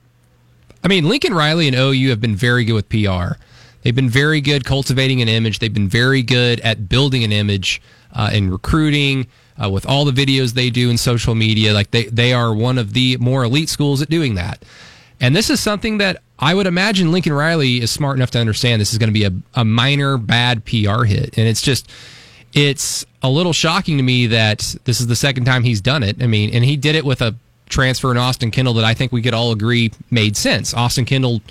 I 0.83 0.89
mean, 0.89 1.07
Lincoln 1.07 1.35
Riley 1.35 1.69
and 1.69 1.77
OU 1.77 2.09
have 2.09 2.21
been 2.23 2.35
very 2.35 2.65
good 2.65 2.73
with 2.73 2.89
PR. 2.89 3.39
They've 3.83 3.95
been 3.95 4.09
very 4.09 4.41
good 4.41 4.65
cultivating 4.65 5.21
an 5.21 5.29
image. 5.29 5.59
They've 5.59 5.73
been 5.73 5.89
very 5.89 6.23
good 6.23 6.61
at 6.61 6.89
building 6.89 7.25
an 7.25 7.33
image 7.33 7.83
uh, 8.15 8.31
in 8.33 8.51
recruiting 8.51 9.27
uh, 9.63 9.69
with 9.69 9.87
all 9.87 10.05
the 10.05 10.13
videos 10.13 10.55
they 10.55 10.71
do 10.71 10.91
in 10.91 10.97
social 10.97 11.35
media. 11.35 11.73
Like 11.73 11.91
they, 11.91 12.05
they 12.05 12.33
are 12.33 12.55
one 12.55 12.79
of 12.79 12.93
the 12.93 13.17
more 13.19 13.45
elite 13.45 13.69
schools 13.69 14.01
at 14.03 14.09
doing 14.09 14.35
that. 14.35 14.65
And 15.21 15.37
this 15.37 15.51
is 15.51 15.61
something 15.61 15.99
that 15.99 16.23
I 16.39 16.55
would 16.55 16.67
imagine 16.67 17.13
Lincoln 17.13 17.35
Riley 17.35 17.81
is 17.81 17.91
smart 17.91 18.17
enough 18.17 18.31
to 18.31 18.39
understand 18.39 18.81
this 18.81 18.93
is 18.93 18.99
going 18.99 19.13
to 19.13 19.15
be 19.15 19.25
a, 19.25 19.33
a 19.55 19.65
minor 19.65 20.17
bad 20.17 20.65
PR 20.65 21.05
hit. 21.05 21.37
And 21.37 21.47
it's 21.47 21.61
just, 21.61 21.91
it's 22.55 23.05
a 23.23 23.29
little 23.29 23.53
shocking 23.53 23.99
to 23.99 24.03
me 24.03 24.27
that 24.29 24.75
this 24.85 25.01
is 25.01 25.07
the 25.07 25.17
second 25.17 25.45
time 25.45 25.63
he's 25.63 25.83
done 25.83 26.03
it. 26.03 26.23
I 26.23 26.27
mean, 26.27 26.55
and 26.55 26.65
he 26.65 26.77
did 26.77 26.95
it 26.95 27.05
with 27.05 27.21
a 27.21 27.37
transfer 27.69 28.11
in 28.11 28.17
Austin 28.17 28.51
Kendall 28.51 28.75
that 28.75 28.85
I 28.85 28.95
think 28.95 29.13
we 29.13 29.21
could 29.21 29.35
all 29.35 29.53
agree 29.53 29.93
made 30.11 30.37
sense. 30.37 30.73
Austin 30.73 31.05
Kendall 31.05 31.43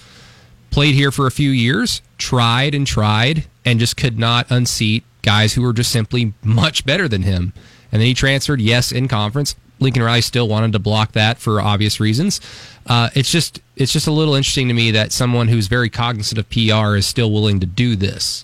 played 0.71 0.95
here 0.95 1.11
for 1.11 1.27
a 1.27 1.31
few 1.31 1.51
years, 1.51 2.01
tried 2.17 2.73
and 2.73 2.85
tried, 2.85 3.45
and 3.65 3.79
just 3.79 3.97
could 3.97 4.17
not 4.17 4.49
unseat 4.49 5.03
guys 5.21 5.53
who 5.53 5.61
were 5.61 5.73
just 5.73 5.91
simply 5.91 6.33
much 6.43 6.85
better 6.85 7.07
than 7.07 7.23
him. 7.23 7.53
And 7.91 8.01
then 8.01 8.07
he 8.07 8.13
transferred, 8.13 8.61
yes, 8.61 8.91
in 8.91 9.07
conference. 9.07 9.55
Lincoln 9.79 10.03
Riley 10.03 10.21
still 10.21 10.47
wanted 10.47 10.73
to 10.73 10.79
block 10.79 11.13
that 11.13 11.39
for 11.39 11.61
obvious 11.61 11.99
reasons. 11.99 12.41
Uh, 12.85 13.09
it's 13.15 13.31
just 13.31 13.61
it's 13.75 13.93
just 13.93 14.07
a 14.07 14.11
little 14.11 14.35
interesting 14.35 14.67
to 14.67 14.73
me 14.73 14.91
that 14.91 15.11
someone 15.11 15.47
who's 15.47 15.67
very 15.67 15.89
cognizant 15.89 16.37
of 16.37 16.49
PR 16.49 16.95
is 16.95 17.05
still 17.05 17.31
willing 17.31 17.59
to 17.61 17.65
do 17.65 17.95
this. 17.95 18.43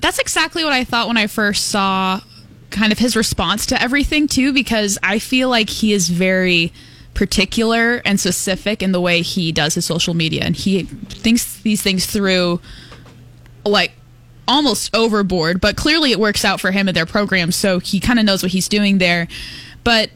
That's 0.00 0.18
exactly 0.18 0.64
what 0.64 0.72
I 0.72 0.84
thought 0.84 1.08
when 1.08 1.16
I 1.16 1.26
first 1.26 1.66
saw 1.66 2.20
kind 2.70 2.92
of 2.92 2.98
his 2.98 3.16
response 3.16 3.66
to 3.66 3.82
everything 3.82 4.28
too 4.28 4.52
because 4.52 4.96
I 5.02 5.18
feel 5.18 5.48
like 5.48 5.68
he 5.68 5.92
is 5.92 6.08
very 6.08 6.72
particular 7.14 8.00
and 8.04 8.20
specific 8.20 8.82
in 8.82 8.92
the 8.92 9.00
way 9.00 9.22
he 9.22 9.50
does 9.50 9.74
his 9.74 9.84
social 9.84 10.14
media 10.14 10.42
and 10.44 10.54
he 10.54 10.84
thinks 10.84 11.60
these 11.62 11.82
things 11.82 12.06
through 12.06 12.60
like 13.64 13.92
almost 14.50 14.94
overboard 14.94 15.60
but 15.60 15.76
clearly 15.76 16.10
it 16.10 16.18
works 16.18 16.44
out 16.44 16.60
for 16.60 16.70
him 16.72 16.88
and 16.88 16.96
their 16.96 17.06
program 17.06 17.52
so 17.52 17.78
he 17.78 18.00
kind 18.00 18.18
of 18.18 18.24
knows 18.24 18.42
what 18.42 18.52
he's 18.52 18.68
doing 18.68 18.98
there 18.98 19.28
but 19.84 20.10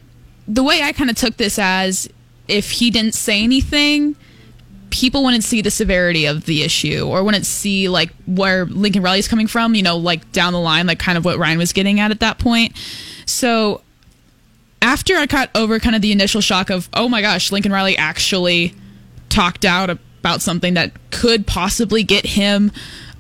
the 0.47 0.63
way 0.63 0.83
I 0.83 0.93
kind 0.93 1.09
of 1.09 1.17
took 1.17 1.37
this 1.37 1.59
as 1.59 2.09
if 2.49 2.71
he 2.71 2.91
didn't 2.91 3.15
say 3.15 3.43
anything 3.43 4.17
people 4.95 5.25
wouldn't 5.25 5.43
see 5.43 5.61
the 5.61 5.73
severity 5.73 6.25
of 6.27 6.45
the 6.45 6.63
issue 6.63 7.05
or 7.09 7.25
wouldn't 7.25 7.47
see 7.47 7.89
like 7.89 8.11
where 8.27 8.65
Lincoln 8.65 9.03
Riley's 9.03 9.27
coming 9.27 9.49
from, 9.49 9.75
you 9.75 9.83
know, 9.83 9.97
like 9.97 10.31
down 10.31 10.53
the 10.53 10.61
line, 10.61 10.87
like 10.87 11.01
kind 11.01 11.19
of 11.19 11.25
what 11.25 11.37
Ryan 11.37 11.59
was 11.59 11.73
getting 11.73 11.99
at 11.99 12.13
at 12.13 12.21
that 12.21 12.39
point. 12.39 12.77
So 13.27 13.83
after 14.81 15.17
I 15.17 15.27
got 15.27 15.51
over 15.57 15.81
kind 15.81 15.97
of 15.97 16.03
the 16.03 16.13
initial 16.13 16.41
shock 16.41 16.71
of, 16.71 16.89
oh 16.93 17.09
my 17.09 17.23
gosh, 17.23 17.51
Lincoln 17.51 17.73
Riley 17.73 17.97
actually 17.99 18.73
talked 19.31 19.65
out 19.65 19.91
about 19.91 20.43
something 20.43 20.75
that 20.75 20.93
could 21.11 21.45
possibly 21.45 22.05
get 22.05 22.25
him 22.25 22.71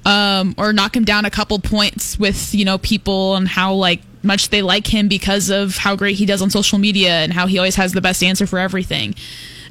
um, 0.04 0.54
or 0.58 0.72
knock 0.72 0.96
him 0.96 1.04
down 1.04 1.24
a 1.24 1.30
couple 1.30 1.58
points 1.58 2.18
with, 2.18 2.54
you 2.54 2.64
know, 2.64 2.78
people 2.78 3.36
and 3.36 3.48
how 3.48 3.74
like 3.74 4.00
much 4.22 4.50
they 4.50 4.62
like 4.62 4.86
him 4.86 5.08
because 5.08 5.50
of 5.50 5.76
how 5.76 5.96
great 5.96 6.16
he 6.16 6.26
does 6.26 6.42
on 6.42 6.50
social 6.50 6.78
media 6.78 7.10
and 7.10 7.32
how 7.32 7.46
he 7.46 7.58
always 7.58 7.76
has 7.76 7.92
the 7.92 8.00
best 8.00 8.22
answer 8.22 8.46
for 8.46 8.58
everything. 8.58 9.14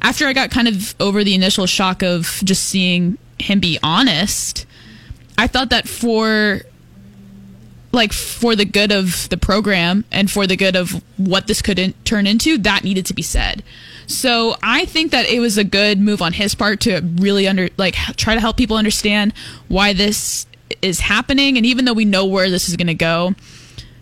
After 0.01 0.27
I 0.27 0.34
got 0.34 0.51
kind 0.51 0.67
of 0.67 0.95
over 0.99 1.23
the 1.23 1.34
initial 1.34 1.65
shock 1.65 2.03
of 2.03 2.41
just 2.43 2.65
seeing 2.65 3.17
him 3.39 3.59
be 3.59 3.79
honest, 3.81 4.65
I 5.38 5.47
thought 5.47 5.69
that 5.71 5.88
for 5.88 6.61
like 7.93 8.11
for 8.11 8.55
the 8.55 8.65
good 8.65 8.91
of 8.91 9.29
the 9.29 9.37
program 9.37 10.03
and 10.11 10.29
for 10.29 10.47
the 10.47 10.57
good 10.57 10.75
of 10.75 11.01
what 11.17 11.47
this 11.47 11.61
could 11.61 11.79
in- 11.79 11.93
turn 12.03 12.27
into, 12.27 12.57
that 12.57 12.83
needed 12.83 13.05
to 13.05 13.13
be 13.13 13.21
said. 13.21 13.63
So 14.07 14.55
I 14.61 14.85
think 14.85 15.11
that 15.11 15.27
it 15.27 15.39
was 15.39 15.57
a 15.57 15.63
good 15.63 15.99
move 15.99 16.21
on 16.21 16.33
his 16.33 16.55
part 16.55 16.81
to 16.81 17.01
really 17.15 17.47
under 17.47 17.69
like 17.77 17.95
try 18.17 18.33
to 18.33 18.41
help 18.41 18.57
people 18.57 18.75
understand 18.75 19.33
why 19.67 19.93
this 19.93 20.47
is 20.81 21.01
happening 21.01 21.55
and 21.55 21.65
even 21.65 21.85
though 21.85 21.93
we 21.93 22.03
know 22.03 22.25
where 22.25 22.49
this 22.49 22.67
is 22.67 22.75
going 22.75 22.87
to 22.87 22.95
go, 22.95 23.35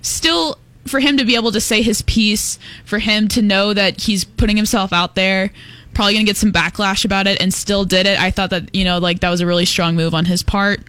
still 0.02 0.58
for 0.88 1.00
him 1.00 1.18
to 1.18 1.26
be 1.26 1.36
able 1.36 1.52
to 1.52 1.62
say 1.62 1.82
his 1.82 2.02
piece, 2.02 2.58
for 2.86 2.98
him 3.00 3.28
to 3.28 3.42
know 3.42 3.74
that 3.74 4.02
he's 4.02 4.24
putting 4.24 4.56
himself 4.56 4.92
out 4.92 5.16
there, 5.16 5.52
probably 5.94 6.14
going 6.14 6.26
to 6.26 6.30
get 6.30 6.38
some 6.38 6.52
backlash 6.52 7.06
about 7.06 7.28
it 7.28 7.40
and 7.42 7.54
still 7.54 7.86
did 7.86 8.08
it. 8.08 8.20
I 8.20 8.32
thought 8.32 8.50
that, 8.52 8.74
you 8.74 8.84
know, 8.84 8.98
like 8.98 9.20
that 9.20 9.30
was 9.30 9.42
a 9.42 9.46
really 9.46 9.66
strong 9.66 9.96
move 9.96 10.16
on 10.16 10.26
his 10.26 10.42
part. 10.42 10.82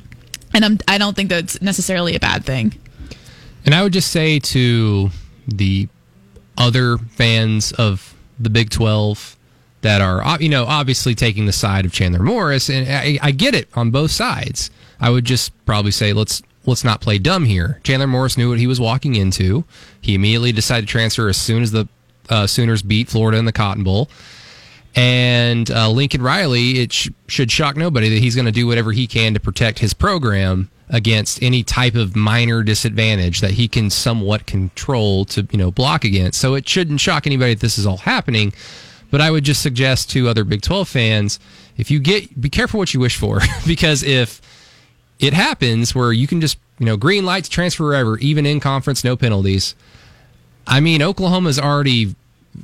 And 0.55 0.65
I'm, 0.65 0.79
I 0.87 0.99
don't 0.99 1.15
think 1.15 1.29
that's 1.31 1.61
necessarily 1.61 2.15
a 2.15 2.21
bad 2.21 2.45
thing. 2.45 2.75
And 3.65 3.75
I 3.75 3.83
would 3.83 3.93
just 3.93 4.11
say 4.11 4.39
to 4.39 5.11
the 5.47 5.89
other 6.59 6.99
fans 6.99 7.73
of 7.73 8.15
the 8.39 8.51
Big 8.51 8.71
12 8.71 9.37
that 9.83 10.01
are, 10.01 10.41
you 10.41 10.49
know, 10.49 10.65
obviously 10.65 11.15
taking 11.15 11.47
the 11.47 11.53
side 11.53 11.85
of 11.85 11.93
Chandler 11.93 12.23
Morris, 12.23 12.69
and 12.69 12.89
I, 12.89 13.19
I 13.23 13.31
get 13.33 13.55
it 13.55 13.69
on 13.75 13.91
both 13.91 14.11
sides. 14.11 14.71
I 15.01 15.11
would 15.11 15.25
just 15.25 15.53
probably 15.67 15.91
say 15.91 16.13
let's 16.13 16.43
let's 16.65 16.85
not 16.85 17.01
play 17.01 17.19
dumb 17.19 17.45
here. 17.45 17.81
Chandler 17.83 18.07
Morris 18.07 18.37
knew 18.37 18.49
what 18.51 18.59
he 18.59 18.69
was 18.69 18.81
walking 18.81 19.17
into. 19.17 19.65
He 20.01 20.15
immediately 20.15 20.53
decided 20.53 20.87
to 20.87 20.93
transfer 20.93 21.29
as 21.29 21.37
soon 21.37 21.63
as 21.63 21.73
the 21.73 21.89
uh, 22.31 22.47
Sooners 22.47 22.83
beat 22.83 23.09
Florida 23.09 23.39
in 23.39 23.45
the 23.45 23.53
Cotton 23.53 23.83
Bowl. 23.83 24.09
And 24.95 25.71
uh, 25.71 25.91
Lincoln 25.91 26.23
Riley, 26.23 26.81
it 26.81 26.93
sh- 26.93 27.09
should 27.27 27.51
shock 27.51 27.77
nobody 27.77 28.11
that 28.11 28.19
he's 28.19 28.35
going 28.35 28.47
to 28.47 28.53
do 28.53 28.67
whatever 28.67 28.93
he 28.93 29.07
can 29.07 29.35
to 29.35 29.41
protect 29.41 29.79
his 29.79 29.95
program 29.95 30.71
against 30.93 31.43
any 31.43 31.65
type 31.65 31.95
of 31.95 32.15
minor 32.15 32.63
disadvantage 32.63 33.41
that 33.41 33.53
he 33.53 33.67
can 33.67 33.89
somewhat 33.89 34.47
control 34.47 35.25
to 35.25 35.49
you 35.51 35.59
know 35.59 35.71
block 35.71 36.05
against. 36.05 36.41
So 36.41 36.55
it 36.55 36.69
shouldn't 36.69 37.01
shock 37.01 37.27
anybody 37.27 37.55
that 37.55 37.61
this 37.61 37.79
is 37.79 37.87
all 37.87 37.97
happening. 37.97 38.53
But 39.11 39.21
I 39.21 39.31
would 39.31 39.45
just 39.45 39.63
suggest 39.63 40.11
to 40.13 40.29
other 40.29 40.45
Big 40.45 40.63
12 40.63 40.89
fans, 40.89 41.39
if 41.77 41.91
you 41.91 41.99
get, 41.99 42.41
be 42.41 42.49
careful 42.49 42.79
what 42.79 42.95
you 42.95 43.01
wish 43.01 43.17
for, 43.17 43.41
because 43.67 44.03
if 44.03 44.41
it 45.19 45.35
happens 45.35 45.95
where 45.95 46.13
you 46.13 46.27
can 46.27 46.41
just 46.41 46.59
you 46.79 46.87
know 46.87 46.97
green 46.97 47.25
lights 47.25 47.49
transfer 47.49 47.85
wherever, 47.85 48.19
even 48.19 48.45
in 48.47 48.61
conference, 48.61 49.03
no 49.03 49.17
penalties. 49.17 49.75
I 50.67 50.81
mean, 50.81 51.03
Oklahoma's 51.03 51.59
already 51.59 52.15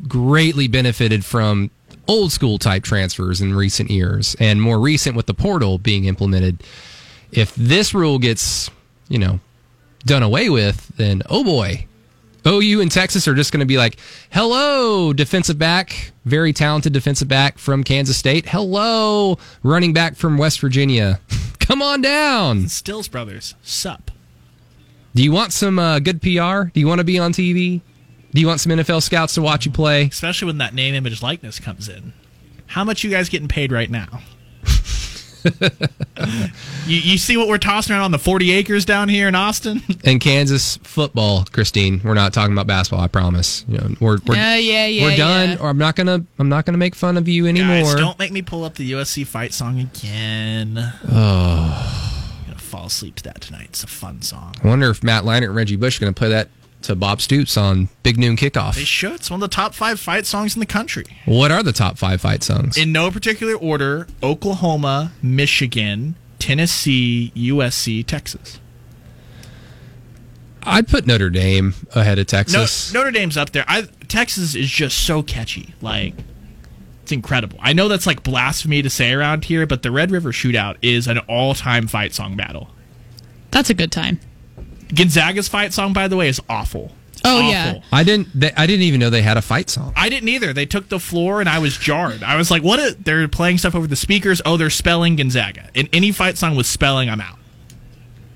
greatly 0.07 0.69
benefited 0.69 1.25
from 1.25 1.71
old 2.07 2.31
school 2.31 2.59
type 2.59 2.85
transfers 2.85 3.41
in 3.41 3.55
recent 3.55 3.91
years, 3.91 4.37
and 4.39 4.61
more 4.61 4.79
recent 4.79 5.17
with 5.17 5.27
the 5.27 5.35
portal 5.35 5.79
being 5.79 6.05
implemented 6.05 6.63
if 7.33 7.55
this 7.55 7.95
rule 7.95 8.19
gets, 8.19 8.71
you 9.09 9.19
know, 9.19 9.41
done 10.05 10.23
away 10.23 10.49
with, 10.49 10.89
then 10.97 11.23
oh 11.29 11.45
boy, 11.45 11.87
OU 12.47 12.81
and 12.81 12.91
Texas 12.91 13.29
are 13.29 13.35
just 13.35 13.53
going 13.53 13.61
to 13.61 13.67
be 13.67 13.77
like, 13.77 13.99
hello, 14.31 15.13
defensive 15.13 15.59
back, 15.59 16.13
very 16.25 16.53
talented 16.53 16.93
defensive 16.93 17.29
back 17.29 17.59
from 17.59 17.85
Kansas 17.85 18.17
State. 18.17 18.49
Hello, 18.49 19.39
running 19.63 19.93
back 19.93 20.17
from 20.17 20.39
West 20.39 20.61
Virginia. 20.61 21.21
Come 21.61 21.83
on 21.83 22.01
down. 22.01 22.69
Stills 22.69 23.09
Brothers, 23.09 23.55
sup. 23.63 24.11
Do 25.15 25.23
you 25.23 25.33
want 25.33 25.53
some 25.53 25.79
uh, 25.79 25.99
good 25.99 26.23
PR? 26.23 26.71
Do 26.73 26.81
you 26.81 26.87
want 26.87 27.01
to 27.01 27.05
be 27.05 27.19
on 27.19 27.33
TV? 27.33 27.83
Do 28.33 28.41
you 28.41 28.47
want 28.47 28.61
some 28.61 28.73
NFL 28.73 29.03
scouts 29.03 29.35
to 29.35 29.43
watch 29.43 29.67
you 29.67 29.73
play? 29.73 30.05
Especially 30.05 30.47
when 30.47 30.59
that 30.59 30.75
name, 30.75 30.95
image, 30.95 31.23
likeness 31.23 31.59
comes 31.59 31.89
in. 31.89 32.13
How 32.69 32.85
much 32.85 33.03
you 33.03 33.11
guys 33.11 33.29
getting 33.29 33.49
paid 33.49 33.73
right 33.73 33.91
now? 33.91 34.21
you, 36.87 36.97
you 36.99 37.19
see 37.19 37.37
what 37.37 37.49
we're 37.49 37.59
tossing 37.59 37.95
around 37.95 38.03
on 38.05 38.11
the 38.13 38.19
40 38.19 38.51
acres 38.53 38.85
down 38.85 39.09
here 39.09 39.29
in 39.29 39.35
Austin? 39.35 39.83
And 40.05 40.21
Kansas 40.21 40.77
football, 40.79 41.45
Christine. 41.53 42.01
We're 42.03 42.15
not 42.15 42.33
talking 42.33 42.53
about 42.53 42.67
basketball. 42.67 43.05
I 43.05 43.09
promise. 43.09 43.65
You 43.69 43.79
know, 43.79 43.89
we're 44.01 44.19
we're, 44.27 44.37
Yeah, 44.37 44.57
yeah, 44.57 44.87
yeah, 44.87 45.03
we're 45.03 45.17
done. 45.17 45.51
yeah. 45.51 45.57
Or 45.61 45.69
I'm 45.69 45.77
not 45.77 45.97
gonna 45.97 46.25
I'm 46.39 46.49
not 46.49 46.65
gonna 46.65 46.79
make 46.79 46.95
fun 46.95 47.17
of 47.19 47.29
you 47.29 47.47
anymore. 47.47 47.83
Guys, 47.83 47.95
don't 47.97 48.19
make 48.19 48.33
me 48.33 48.41
pull 48.41 48.65
up 48.65 48.75
the 48.77 48.93
USC 48.93 49.27
fight 49.27 49.53
song 49.53 49.81
again. 49.81 50.93
Oh. 51.11 52.25
I'm 52.41 52.47
gonna 52.47 52.59
fall 52.59 52.87
asleep 52.87 53.17
to 53.17 53.23
that 53.25 53.41
tonight. 53.43 53.67
It's 53.71 53.83
a 53.85 53.89
fun 53.89 54.23
song. 54.23 54.55
I 54.63 54.69
wonder 54.69 54.89
if 54.89 55.03
Matt 55.03 55.25
Leinart 55.25 55.45
and 55.47 55.55
Reggie 55.57 55.77
Bush 55.77 55.99
are 55.99 56.01
going 56.01 56.15
to 56.15 56.19
play 56.19 56.29
that 56.31 56.49
to 56.83 56.95
Bob 56.95 57.21
Stoops 57.21 57.57
on 57.57 57.89
Big 58.03 58.19
Noon 58.19 58.37
Kickoff. 58.37 58.75
They 58.77 58.83
Kickoff. 58.83 58.87
should. 58.87 59.13
It's 59.15 59.31
one 59.31 59.43
of 59.43 59.51
the 59.51 59.55
top 59.55 59.75
five 59.75 59.99
fight 59.99 60.27
songs 60.27 60.55
in 60.55 60.61
the 60.61 60.67
country. 60.67 61.05
What 61.25 61.51
are 61.51 61.63
the 61.63 61.73
top 61.73 61.99
five 61.99 62.21
fight 62.21 62.43
songs? 62.43 62.77
In 62.77 62.93
no 62.93 63.11
particular 63.11 63.55
order 63.55 64.07
Oklahoma, 64.23 65.13
Michigan, 65.23 66.15
Tennessee, 66.39 67.33
USC, 67.35 68.07
Texas. 68.07 68.61
I'd 70.63 70.89
put 70.89 71.07
Notre 71.07 71.31
Dame 71.31 71.75
ahead 71.95 72.19
of 72.19 72.25
No, 72.27 72.39
Texas. 72.39 72.93
Notre 72.93 73.11
Dame's 73.11 73.37
up 73.37 73.51
there. 73.51 73.65
I, 73.67 73.83
Texas 74.09 74.55
is 74.55 74.69
just 74.69 74.99
so 75.07 75.23
catchy. 75.23 75.75
Like, 75.81 76.15
it's 77.03 77.13
incredible. 77.13 77.59
I 77.63 77.73
know 77.73 77.89
that's 77.89 78.07
like 78.07 78.23
blasphemy 78.23 78.83
to 78.83 78.91
say 78.91 79.13
around 79.13 79.47
here, 79.47 79.67
but 79.67 79.83
the 79.83 79.91
Red 79.91 80.11
River 80.11 80.31
Shootout 80.31 80.77
is 80.83 81.07
an 81.07 81.19
all 81.21 81.55
time 81.55 81.87
fight 81.87 82.13
song 82.13 82.37
battle. 82.37 82.69
That's 83.51 83.71
a 83.71 83.75
good 83.75 83.91
time. 83.91 84.21
Gonzaga's 84.95 85.49
fight 85.49 85.73
song, 85.73 85.93
by 85.93 86.09
the 86.09 86.17
way, 86.17 86.29
is 86.29 86.41
awful. 86.49 86.93
Oh, 87.25 87.39
Awful. 87.39 87.51
yeah. 87.51 87.81
I 87.93 88.05
didn't. 88.05 88.29
They, 88.33 88.53
I 88.53 88.67
didn't 88.67 88.83
even 88.85 89.01
know 89.01 89.11
they 89.11 89.23
had 89.23 89.37
a 89.37 89.43
fight 89.43 89.69
song. 89.71 89.93
I 89.97 90.09
didn't 90.09 90.29
either. 90.29 90.53
They 90.53 90.67
took 90.67 90.89
the 90.89 91.01
floor 91.01 91.41
and 91.41 91.49
I 91.49 91.59
was 91.59 91.77
jarred. 91.77 92.23
I 92.23 92.37
was 92.37 92.51
like, 92.51 92.63
what? 92.63 92.79
A, 92.79 92.97
they're 92.99 93.27
playing 93.27 93.59
stuff 93.59 93.75
over 93.75 93.87
the 93.89 93.97
speakers. 93.97 94.41
Oh, 94.47 94.57
they're 94.57 94.71
spelling 94.71 95.17
Gonzaga. 95.17 95.69
And 95.75 95.89
any 95.93 96.13
fight 96.13 96.39
song 96.39 96.55
with 96.55 96.67
spelling, 96.67 97.11
I'm 97.11 97.21
out. 97.21 97.37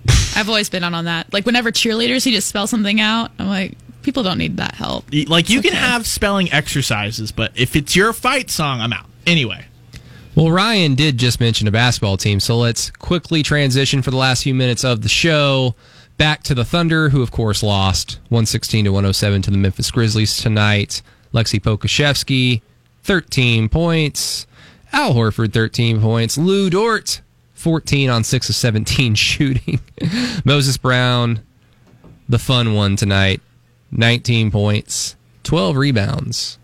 I've 0.37 0.49
always 0.49 0.69
been 0.69 0.83
on 0.83 0.95
on 0.95 1.05
that. 1.05 1.33
Like 1.33 1.47
whenever 1.47 1.71
cheerleaders, 1.71 2.27
you 2.27 2.33
just 2.33 2.49
spell 2.49 2.67
something 2.67 3.01
out. 3.01 3.31
I'm 3.39 3.47
like, 3.47 3.79
people 4.03 4.25
don't 4.25 4.39
need 4.39 4.57
that 4.57 4.75
help. 4.75 5.05
Like, 5.29 5.49
you 5.49 5.61
It's 5.61 5.69
can 5.69 5.77
have 5.77 6.05
spelling 6.07 6.51
exercises, 6.53 7.31
but 7.31 7.53
if 7.55 7.77
it's 7.77 7.95
your 7.95 8.13
fight 8.13 8.51
song, 8.51 8.81
I'm 8.81 8.93
out. 8.93 9.07
Anyway. 9.27 9.65
Well, 10.35 10.51
Ryan 10.51 10.95
did 10.97 11.19
just 11.19 11.39
mention 11.41 11.69
a 11.69 11.71
basketball 11.71 12.17
team, 12.17 12.41
so 12.41 12.57
let's 12.57 12.91
quickly 12.91 13.43
transition 13.45 14.03
for 14.03 14.11
the 14.11 14.17
last 14.17 14.43
few 14.43 14.55
minutes 14.55 14.83
of 14.83 15.03
the 15.03 15.09
show 15.09 15.75
back 16.17 16.43
to 16.45 16.55
the 16.55 16.65
Thunder, 16.65 17.09
who 17.11 17.23
of 17.23 17.31
course 17.31 17.63
lost 17.63 18.19
116 18.29 18.85
to 18.87 18.91
107 18.93 19.43
to 19.43 19.51
the 19.51 19.59
Memphis 19.59 19.91
Grizzlies 19.91 20.37
tonight. 20.37 21.03
Lexi 21.33 21.61
Pokusevski, 21.61 22.63
13 23.03 23.69
points. 23.69 24.47
Al 24.93 25.15
Horford, 25.15 25.53
13 25.53 26.01
points. 26.01 26.37
Lu 26.37 26.69
Dort, 26.69 27.23
14 27.55 28.11
on 28.11 28.25
6 28.25 28.49
of 28.51 28.55
17 28.55 29.15
shooting. 29.17 29.81
Moses 30.45 30.77
Brown, 30.77 31.41
the 32.29 32.39
fun 32.39 32.75
one 32.75 32.97
tonight, 32.97 33.41
19 33.91 34.51
points, 34.51 35.17
12 35.45 35.77
rebounds. 35.77 36.59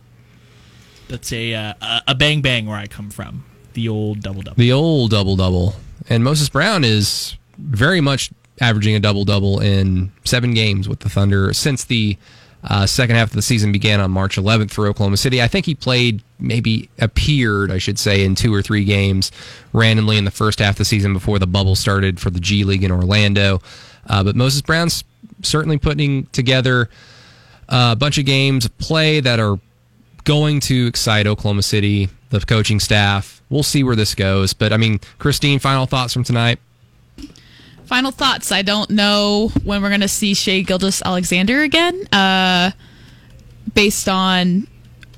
That's 1.08 1.32
a 1.32 1.54
uh, 1.54 1.74
a- 1.80 2.02
a 2.08 2.14
bang 2.14 2.42
bang 2.42 2.66
where 2.66 2.76
I 2.76 2.86
come 2.86 3.08
from. 3.08 3.44
The 3.72 3.88
old 3.88 4.20
double 4.20 4.42
double. 4.42 4.56
the 4.56 4.72
old 4.72 5.10
double 5.10 5.36
double. 5.36 5.74
And 6.10 6.22
Moses 6.22 6.48
Brown 6.50 6.84
is 6.84 7.36
very 7.56 8.00
much 8.02 8.30
averaging 8.60 8.94
a 8.94 9.00
double 9.00 9.24
double 9.24 9.60
in 9.60 10.12
seven 10.24 10.54
games 10.54 10.88
with 10.88 11.00
the 11.00 11.08
Thunder 11.08 11.52
since 11.52 11.84
the 11.84 12.16
uh, 12.64 12.86
second 12.86 13.16
half 13.16 13.28
of 13.28 13.34
the 13.34 13.42
season 13.42 13.70
began 13.70 14.00
on 14.00 14.10
March 14.10 14.36
11th 14.36 14.72
for 14.72 14.86
Oklahoma 14.86 15.16
City. 15.16 15.40
I 15.40 15.48
think 15.48 15.64
he 15.64 15.74
played, 15.74 16.22
maybe 16.40 16.90
appeared, 16.98 17.70
I 17.70 17.78
should 17.78 17.98
say, 17.98 18.24
in 18.24 18.34
two 18.34 18.52
or 18.52 18.62
three 18.62 18.84
games 18.84 19.30
randomly 19.72 20.18
in 20.18 20.24
the 20.24 20.30
first 20.30 20.58
half 20.58 20.74
of 20.74 20.78
the 20.78 20.84
season 20.84 21.12
before 21.12 21.38
the 21.38 21.46
bubble 21.46 21.76
started 21.76 22.18
for 22.18 22.30
the 22.30 22.40
G 22.40 22.64
League 22.64 22.82
in 22.82 22.90
Orlando. 22.90 23.60
Uh, 24.06 24.24
but 24.24 24.34
Moses 24.34 24.60
Brown's 24.62 25.04
certainly 25.42 25.78
putting 25.78 26.26
together 26.26 26.88
a 27.68 27.94
bunch 27.94 28.18
of 28.18 28.24
games 28.24 28.64
of 28.64 28.76
play 28.78 29.20
that 29.20 29.38
are 29.38 29.58
going 30.24 30.60
to 30.60 30.86
excite 30.86 31.26
Oklahoma 31.26 31.62
City, 31.62 32.08
the 32.30 32.40
coaching 32.40 32.80
staff. 32.80 33.40
We'll 33.50 33.62
see 33.62 33.84
where 33.84 33.96
this 33.96 34.14
goes. 34.14 34.52
But 34.52 34.72
I 34.72 34.76
mean, 34.76 35.00
Christine, 35.18 35.58
final 35.58 35.86
thoughts 35.86 36.12
from 36.12 36.24
tonight. 36.24 36.58
Final 37.88 38.10
thoughts. 38.10 38.52
I 38.52 38.60
don't 38.60 38.90
know 38.90 39.50
when 39.64 39.80
we're 39.82 39.88
going 39.88 40.02
to 40.02 40.08
see 40.08 40.34
Shai 40.34 40.60
Gilgeous-Alexander 40.60 41.62
again, 41.62 42.06
uh, 42.12 42.72
based 43.72 44.08
on 44.10 44.66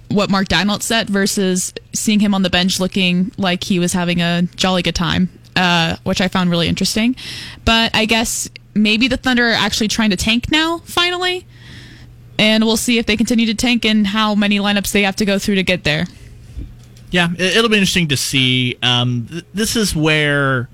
what 0.08 0.30
Mark 0.30 0.46
Daigneault 0.48 0.82
said 0.82 1.10
versus 1.10 1.72
seeing 1.92 2.20
him 2.20 2.32
on 2.32 2.42
the 2.42 2.50
bench 2.50 2.78
looking 2.78 3.32
like 3.36 3.64
he 3.64 3.80
was 3.80 3.92
having 3.92 4.20
a 4.20 4.42
jolly 4.54 4.82
good 4.82 4.94
time, 4.94 5.28
uh, 5.56 5.96
which 6.04 6.20
I 6.20 6.28
found 6.28 6.48
really 6.50 6.68
interesting. 6.68 7.16
But 7.64 7.90
I 7.94 8.04
guess 8.04 8.48
maybe 8.74 9.08
the 9.08 9.16
Thunder 9.16 9.48
are 9.48 9.52
actually 9.54 9.88
trying 9.88 10.10
to 10.10 10.16
tank 10.16 10.50
now, 10.52 10.78
finally. 10.84 11.46
And 12.38 12.64
we'll 12.64 12.76
see 12.76 12.98
if 12.98 13.06
they 13.06 13.16
continue 13.16 13.46
to 13.46 13.54
tank 13.54 13.84
and 13.84 14.06
how 14.06 14.36
many 14.36 14.58
lineups 14.60 14.92
they 14.92 15.02
have 15.02 15.16
to 15.16 15.24
go 15.24 15.40
through 15.40 15.56
to 15.56 15.62
get 15.64 15.82
there. 15.82 16.06
Yeah, 17.10 17.30
it- 17.36 17.56
it'll 17.56 17.68
be 17.68 17.76
interesting 17.78 18.06
to 18.08 18.16
see. 18.16 18.76
Um, 18.80 19.26
th- 19.28 19.44
this 19.52 19.74
is 19.74 19.94
where 19.96 20.68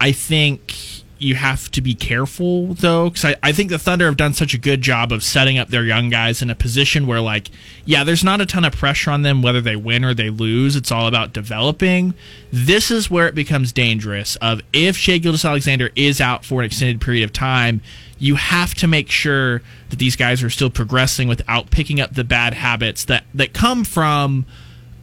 I 0.00 0.12
think 0.12 0.74
you 1.18 1.34
have 1.34 1.70
to 1.72 1.82
be 1.82 1.94
careful, 1.94 2.72
though, 2.72 3.10
because 3.10 3.26
I, 3.26 3.36
I 3.42 3.52
think 3.52 3.68
the 3.68 3.78
Thunder 3.78 4.06
have 4.06 4.16
done 4.16 4.32
such 4.32 4.54
a 4.54 4.58
good 4.58 4.80
job 4.80 5.12
of 5.12 5.22
setting 5.22 5.58
up 5.58 5.68
their 5.68 5.84
young 5.84 6.08
guys 6.08 6.40
in 6.40 6.48
a 6.48 6.54
position 6.54 7.06
where, 7.06 7.20
like, 7.20 7.50
yeah, 7.84 8.04
there's 8.04 8.24
not 8.24 8.40
a 8.40 8.46
ton 8.46 8.64
of 8.64 8.74
pressure 8.74 9.10
on 9.10 9.20
them 9.20 9.42
whether 9.42 9.60
they 9.60 9.76
win 9.76 10.02
or 10.02 10.14
they 10.14 10.30
lose. 10.30 10.76
It's 10.76 10.90
all 10.90 11.06
about 11.06 11.34
developing. 11.34 12.14
This 12.50 12.90
is 12.90 13.10
where 13.10 13.28
it 13.28 13.34
becomes 13.34 13.70
dangerous. 13.70 14.36
Of 14.36 14.62
if 14.72 14.96
Shai 14.96 15.18
Gilgeous-Alexander 15.18 15.90
is 15.94 16.22
out 16.22 16.42
for 16.42 16.60
an 16.60 16.66
extended 16.66 17.02
period 17.02 17.24
of 17.24 17.34
time, 17.34 17.82
you 18.18 18.36
have 18.36 18.74
to 18.76 18.86
make 18.86 19.10
sure 19.10 19.60
that 19.90 19.98
these 19.98 20.16
guys 20.16 20.42
are 20.42 20.50
still 20.50 20.70
progressing 20.70 21.28
without 21.28 21.70
picking 21.70 22.00
up 22.00 22.14
the 22.14 22.24
bad 22.24 22.54
habits 22.54 23.04
that 23.04 23.24
that 23.34 23.52
come 23.52 23.84
from 23.84 24.46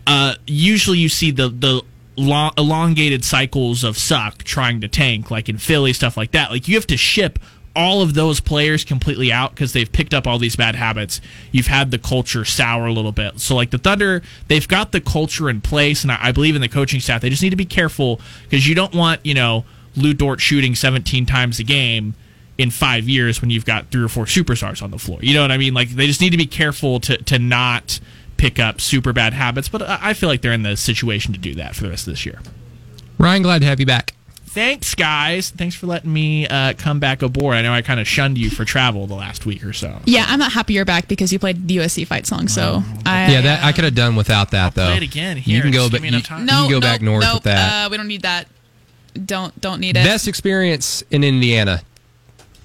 uh, 0.07 0.35
usually 0.47 0.97
you 0.97 1.09
see 1.09 1.31
the 1.31 1.49
the 1.49 1.83
long, 2.17 2.51
elongated 2.57 3.23
cycles 3.23 3.83
of 3.83 3.97
suck 3.97 4.43
trying 4.43 4.81
to 4.81 4.87
tank, 4.87 5.31
like 5.31 5.47
in 5.47 5.57
Philly 5.57 5.93
stuff 5.93 6.17
like 6.17 6.31
that. 6.31 6.51
Like 6.51 6.67
you 6.67 6.75
have 6.75 6.87
to 6.87 6.97
ship 6.97 7.39
all 7.75 8.01
of 8.01 8.15
those 8.15 8.39
players 8.39 8.83
completely 8.83 9.31
out 9.31 9.51
because 9.51 9.71
they've 9.71 9.91
picked 9.91 10.13
up 10.13 10.25
all 10.25 10.39
these 10.39 10.55
bad 10.55 10.75
habits. 10.75 11.21
You've 11.51 11.67
had 11.67 11.91
the 11.91 11.99
culture 11.99 12.43
sour 12.43 12.87
a 12.87 12.91
little 12.91 13.11
bit. 13.11 13.39
So 13.39 13.55
like 13.55 13.69
the 13.69 13.77
Thunder, 13.77 14.23
they've 14.47 14.67
got 14.67 14.91
the 14.91 14.99
culture 14.99 15.47
in 15.47 15.61
place, 15.61 16.01
and 16.01 16.11
I, 16.11 16.17
I 16.19 16.31
believe 16.31 16.55
in 16.55 16.61
the 16.61 16.67
coaching 16.67 16.99
staff. 16.99 17.21
They 17.21 17.29
just 17.29 17.43
need 17.43 17.51
to 17.51 17.55
be 17.55 17.65
careful 17.65 18.19
because 18.43 18.67
you 18.67 18.73
don't 18.73 18.95
want 18.95 19.23
you 19.25 19.35
know 19.35 19.63
Lu 19.95 20.13
Dort 20.13 20.41
shooting 20.41 20.73
17 20.73 21.27
times 21.27 21.59
a 21.59 21.63
game 21.63 22.15
in 22.57 22.71
five 22.71 23.07
years 23.07 23.41
when 23.41 23.51
you've 23.51 23.65
got 23.65 23.91
three 23.91 24.03
or 24.03 24.07
four 24.07 24.25
superstars 24.25 24.81
on 24.81 24.89
the 24.89 24.97
floor. 24.97 25.19
You 25.21 25.35
know 25.35 25.43
what 25.43 25.51
I 25.51 25.57
mean? 25.57 25.75
Like 25.75 25.89
they 25.89 26.07
just 26.07 26.19
need 26.19 26.31
to 26.31 26.37
be 26.37 26.47
careful 26.47 26.99
to 27.01 27.17
to 27.17 27.37
not 27.37 27.99
pick 28.37 28.59
up 28.59 28.79
super 28.79 29.13
bad 29.13 29.33
habits. 29.33 29.67
But 29.69 29.81
I 29.83 29.99
I 30.01 30.13
feel 30.13 30.29
like 30.29 30.41
they're 30.41 30.53
in 30.53 30.63
the 30.63 30.77
situation 30.77 31.33
to 31.33 31.39
do 31.39 31.53
that 31.55 31.75
for 31.75 31.83
the 31.83 31.89
rest 31.89 32.07
of 32.07 32.13
this 32.13 32.25
year. 32.25 32.39
Ryan, 33.17 33.41
glad 33.41 33.59
to 33.61 33.67
have 33.67 33.79
you 33.79 33.85
back. 33.85 34.13
Thanks, 34.45 34.95
guys. 34.95 35.51
Thanks 35.51 35.75
for 35.75 35.85
letting 35.85 36.11
me 36.11 36.47
uh, 36.47 36.73
come 36.73 36.99
back 36.99 37.21
aboard. 37.21 37.55
I 37.57 37.61
know 37.61 37.73
I 37.73 37.83
kind 37.83 37.99
of 37.99 38.07
shunned 38.07 38.39
you 38.39 38.49
for 38.49 38.65
travel 38.65 39.05
the 39.05 39.13
last 39.13 39.45
week 39.45 39.63
or 39.63 39.71
so. 39.73 39.99
Yeah, 40.05 40.25
I'm 40.27 40.39
not 40.39 40.51
happy 40.51 40.73
you're 40.73 40.85
back 40.85 41.07
because 41.07 41.31
you 41.31 41.37
played 41.37 41.67
the 41.67 41.77
USC 41.77 42.07
fight 42.07 42.25
song. 42.25 42.47
So 42.47 42.81
I, 43.05 43.31
Yeah, 43.31 43.41
that 43.41 43.63
I 43.63 43.71
could 43.71 43.83
have 43.83 43.93
done 43.93 44.15
without 44.15 44.51
that 44.51 44.73
though. 44.73 44.87
play 44.87 44.97
it 44.97 45.03
again 45.03 45.37
here. 45.37 45.57
You 45.57 45.61
can 45.61 45.71
go, 45.71 45.89
Just 45.89 45.91
ba- 45.91 45.99
you, 46.01 46.07
enough 46.07 46.29
you 46.31 46.37
no, 46.45 46.61
can 46.61 46.69
go 46.69 46.75
no, 46.77 46.79
back 46.79 47.01
north 47.03 47.23
no, 47.23 47.33
with 47.35 47.43
that. 47.43 47.85
Uh, 47.85 47.89
we 47.91 47.97
don't 47.97 48.07
need 48.07 48.23
that. 48.23 48.47
Don't 49.25 49.59
don't 49.61 49.79
need 49.79 49.95
it. 49.97 50.03
Best 50.03 50.27
experience 50.27 51.03
in 51.11 51.23
Indiana. 51.23 51.81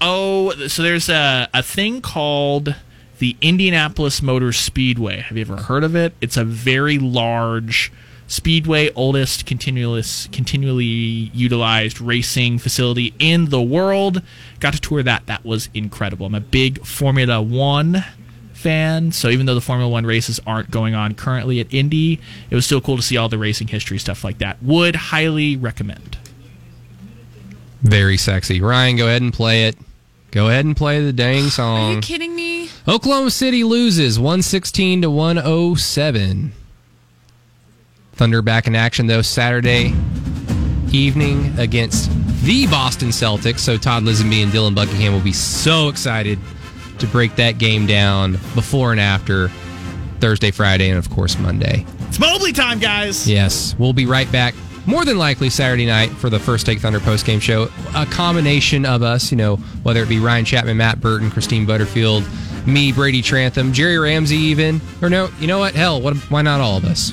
Oh, 0.01 0.51
so 0.67 0.81
there's 0.83 1.09
a, 1.09 1.47
a 1.53 1.61
thing 1.61 2.01
called 2.01 2.75
the 3.23 3.37
Indianapolis 3.39 4.21
Motor 4.21 4.51
Speedway. 4.51 5.21
Have 5.21 5.37
you 5.37 5.41
ever 5.43 5.55
heard 5.55 5.85
of 5.85 5.95
it? 5.95 6.13
It's 6.19 6.35
a 6.35 6.43
very 6.43 6.99
large 6.99 7.89
speedway, 8.27 8.91
oldest 8.95 9.45
continuous, 9.45 10.27
continually 10.33 10.83
utilized 10.83 12.01
racing 12.01 12.59
facility 12.59 13.13
in 13.19 13.45
the 13.45 13.61
world. 13.61 14.21
Got 14.59 14.73
to 14.73 14.81
tour 14.81 15.01
that. 15.03 15.25
That 15.27 15.45
was 15.45 15.69
incredible. 15.73 16.25
I'm 16.25 16.35
a 16.35 16.41
big 16.41 16.85
Formula 16.85 17.41
One 17.41 18.03
fan, 18.51 19.13
so 19.13 19.29
even 19.29 19.45
though 19.45 19.55
the 19.55 19.61
Formula 19.61 19.89
One 19.89 20.05
races 20.05 20.41
aren't 20.45 20.69
going 20.69 20.93
on 20.93 21.15
currently 21.15 21.61
at 21.61 21.73
Indy, 21.73 22.19
it 22.49 22.55
was 22.55 22.65
still 22.65 22.81
cool 22.81 22.97
to 22.97 23.01
see 23.01 23.15
all 23.15 23.29
the 23.29 23.37
racing 23.37 23.69
history 23.69 23.99
stuff 23.99 24.25
like 24.25 24.39
that. 24.39 24.61
Would 24.61 24.97
highly 24.97 25.55
recommend. 25.55 26.17
Very 27.83 28.17
sexy. 28.17 28.59
Ryan, 28.59 28.97
go 28.97 29.07
ahead 29.07 29.21
and 29.21 29.31
play 29.31 29.67
it. 29.67 29.77
Go 30.33 30.49
ahead 30.49 30.65
and 30.65 30.75
play 30.75 30.99
the 30.99 31.13
dang 31.13 31.43
song. 31.49 31.91
Are 31.91 31.93
you 31.93 32.01
kidding 32.01 32.35
me? 32.35 32.67
Oklahoma 32.87 33.29
City 33.29 33.63
loses 33.63 34.17
116 34.17 35.03
to 35.03 35.09
107. 35.11 36.51
Thunder 38.13 38.41
back 38.41 38.65
in 38.65 38.75
action 38.75 39.05
though 39.05 39.21
Saturday 39.21 39.93
evening 40.91 41.53
against 41.59 42.09
the 42.43 42.65
Boston 42.65 43.09
Celtics. 43.09 43.59
So 43.59 43.77
Todd 43.77 44.05
Lisenby 44.05 44.41
and 44.41 44.51
Dylan 44.51 44.73
Buckingham 44.73 45.13
will 45.13 45.21
be 45.21 45.33
so 45.33 45.87
excited 45.87 46.39
to 46.97 47.05
break 47.05 47.35
that 47.35 47.59
game 47.59 47.85
down 47.85 48.31
before 48.55 48.89
and 48.89 48.99
after 48.99 49.49
Thursday, 50.19 50.49
Friday, 50.49 50.89
and 50.89 50.97
of 50.97 51.11
course 51.11 51.37
Monday. 51.37 51.85
It's 52.07 52.17
Mobley 52.17 52.53
time, 52.53 52.79
guys. 52.79 53.29
Yes, 53.29 53.75
we'll 53.77 53.93
be 53.93 54.07
right 54.07 54.31
back. 54.31 54.55
More 54.85 55.05
than 55.05 55.17
likely 55.17 55.49
Saturday 55.49 55.85
night 55.85 56.09
for 56.09 56.29
the 56.29 56.39
first 56.39 56.65
Take 56.65 56.79
Thunder 56.79 56.99
post 56.99 57.25
game 57.25 57.39
show. 57.39 57.69
A 57.95 58.05
combination 58.05 58.85
of 58.85 59.01
us, 59.01 59.31
you 59.31 59.37
know, 59.37 59.55
whether 59.83 60.01
it 60.03 60.09
be 60.09 60.19
Ryan 60.19 60.45
Chapman, 60.45 60.77
Matt 60.77 60.99
Burton, 60.99 61.31
Christine 61.31 61.65
Butterfield, 61.65 62.27
me, 62.65 62.91
Brady 62.91 63.21
Trantham, 63.21 63.71
Jerry 63.71 63.97
Ramsey, 63.97 64.35
even, 64.35 64.81
or 65.01 65.09
no, 65.09 65.29
you 65.39 65.47
know 65.47 65.59
what? 65.59 65.73
Hell, 65.73 66.01
what? 66.01 66.17
Why 66.29 66.41
not 66.41 66.59
all 66.59 66.77
of 66.77 66.85
us? 66.85 67.11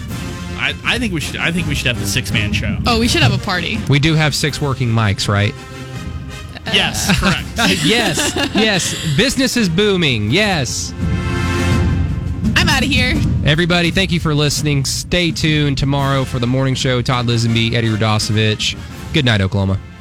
I, 0.56 0.74
I 0.84 0.98
think 0.98 1.12
we 1.12 1.20
should. 1.20 1.36
I 1.36 1.52
think 1.52 1.68
we 1.68 1.74
should 1.74 1.86
have 1.86 1.98
the 1.98 2.06
six 2.06 2.32
man 2.32 2.52
show. 2.52 2.76
Oh, 2.86 3.00
we 3.00 3.08
should 3.08 3.22
have 3.22 3.32
a 3.32 3.44
party. 3.44 3.78
We 3.88 3.98
do 3.98 4.14
have 4.14 4.34
six 4.34 4.60
working 4.60 4.88
mics, 4.88 5.28
right? 5.28 5.54
Yes, 6.66 7.18
correct. 7.18 7.46
yes, 7.84 8.32
yes. 8.54 9.16
Business 9.16 9.56
is 9.56 9.68
booming. 9.68 10.30
Yes. 10.30 10.92
I'm 12.56 12.68
out 12.68 12.82
of 12.82 12.88
here. 12.88 13.14
Everybody, 13.44 13.90
thank 13.90 14.12
you 14.12 14.20
for 14.20 14.34
listening. 14.34 14.84
Stay 14.84 15.30
tuned 15.30 15.78
tomorrow 15.78 16.24
for 16.24 16.38
the 16.38 16.46
morning 16.46 16.74
show. 16.74 17.02
Todd 17.02 17.26
Lisenby, 17.26 17.74
Eddie 17.74 17.88
Radosevich. 17.88 18.76
Good 19.12 19.24
night, 19.24 19.40
Oklahoma. 19.40 19.78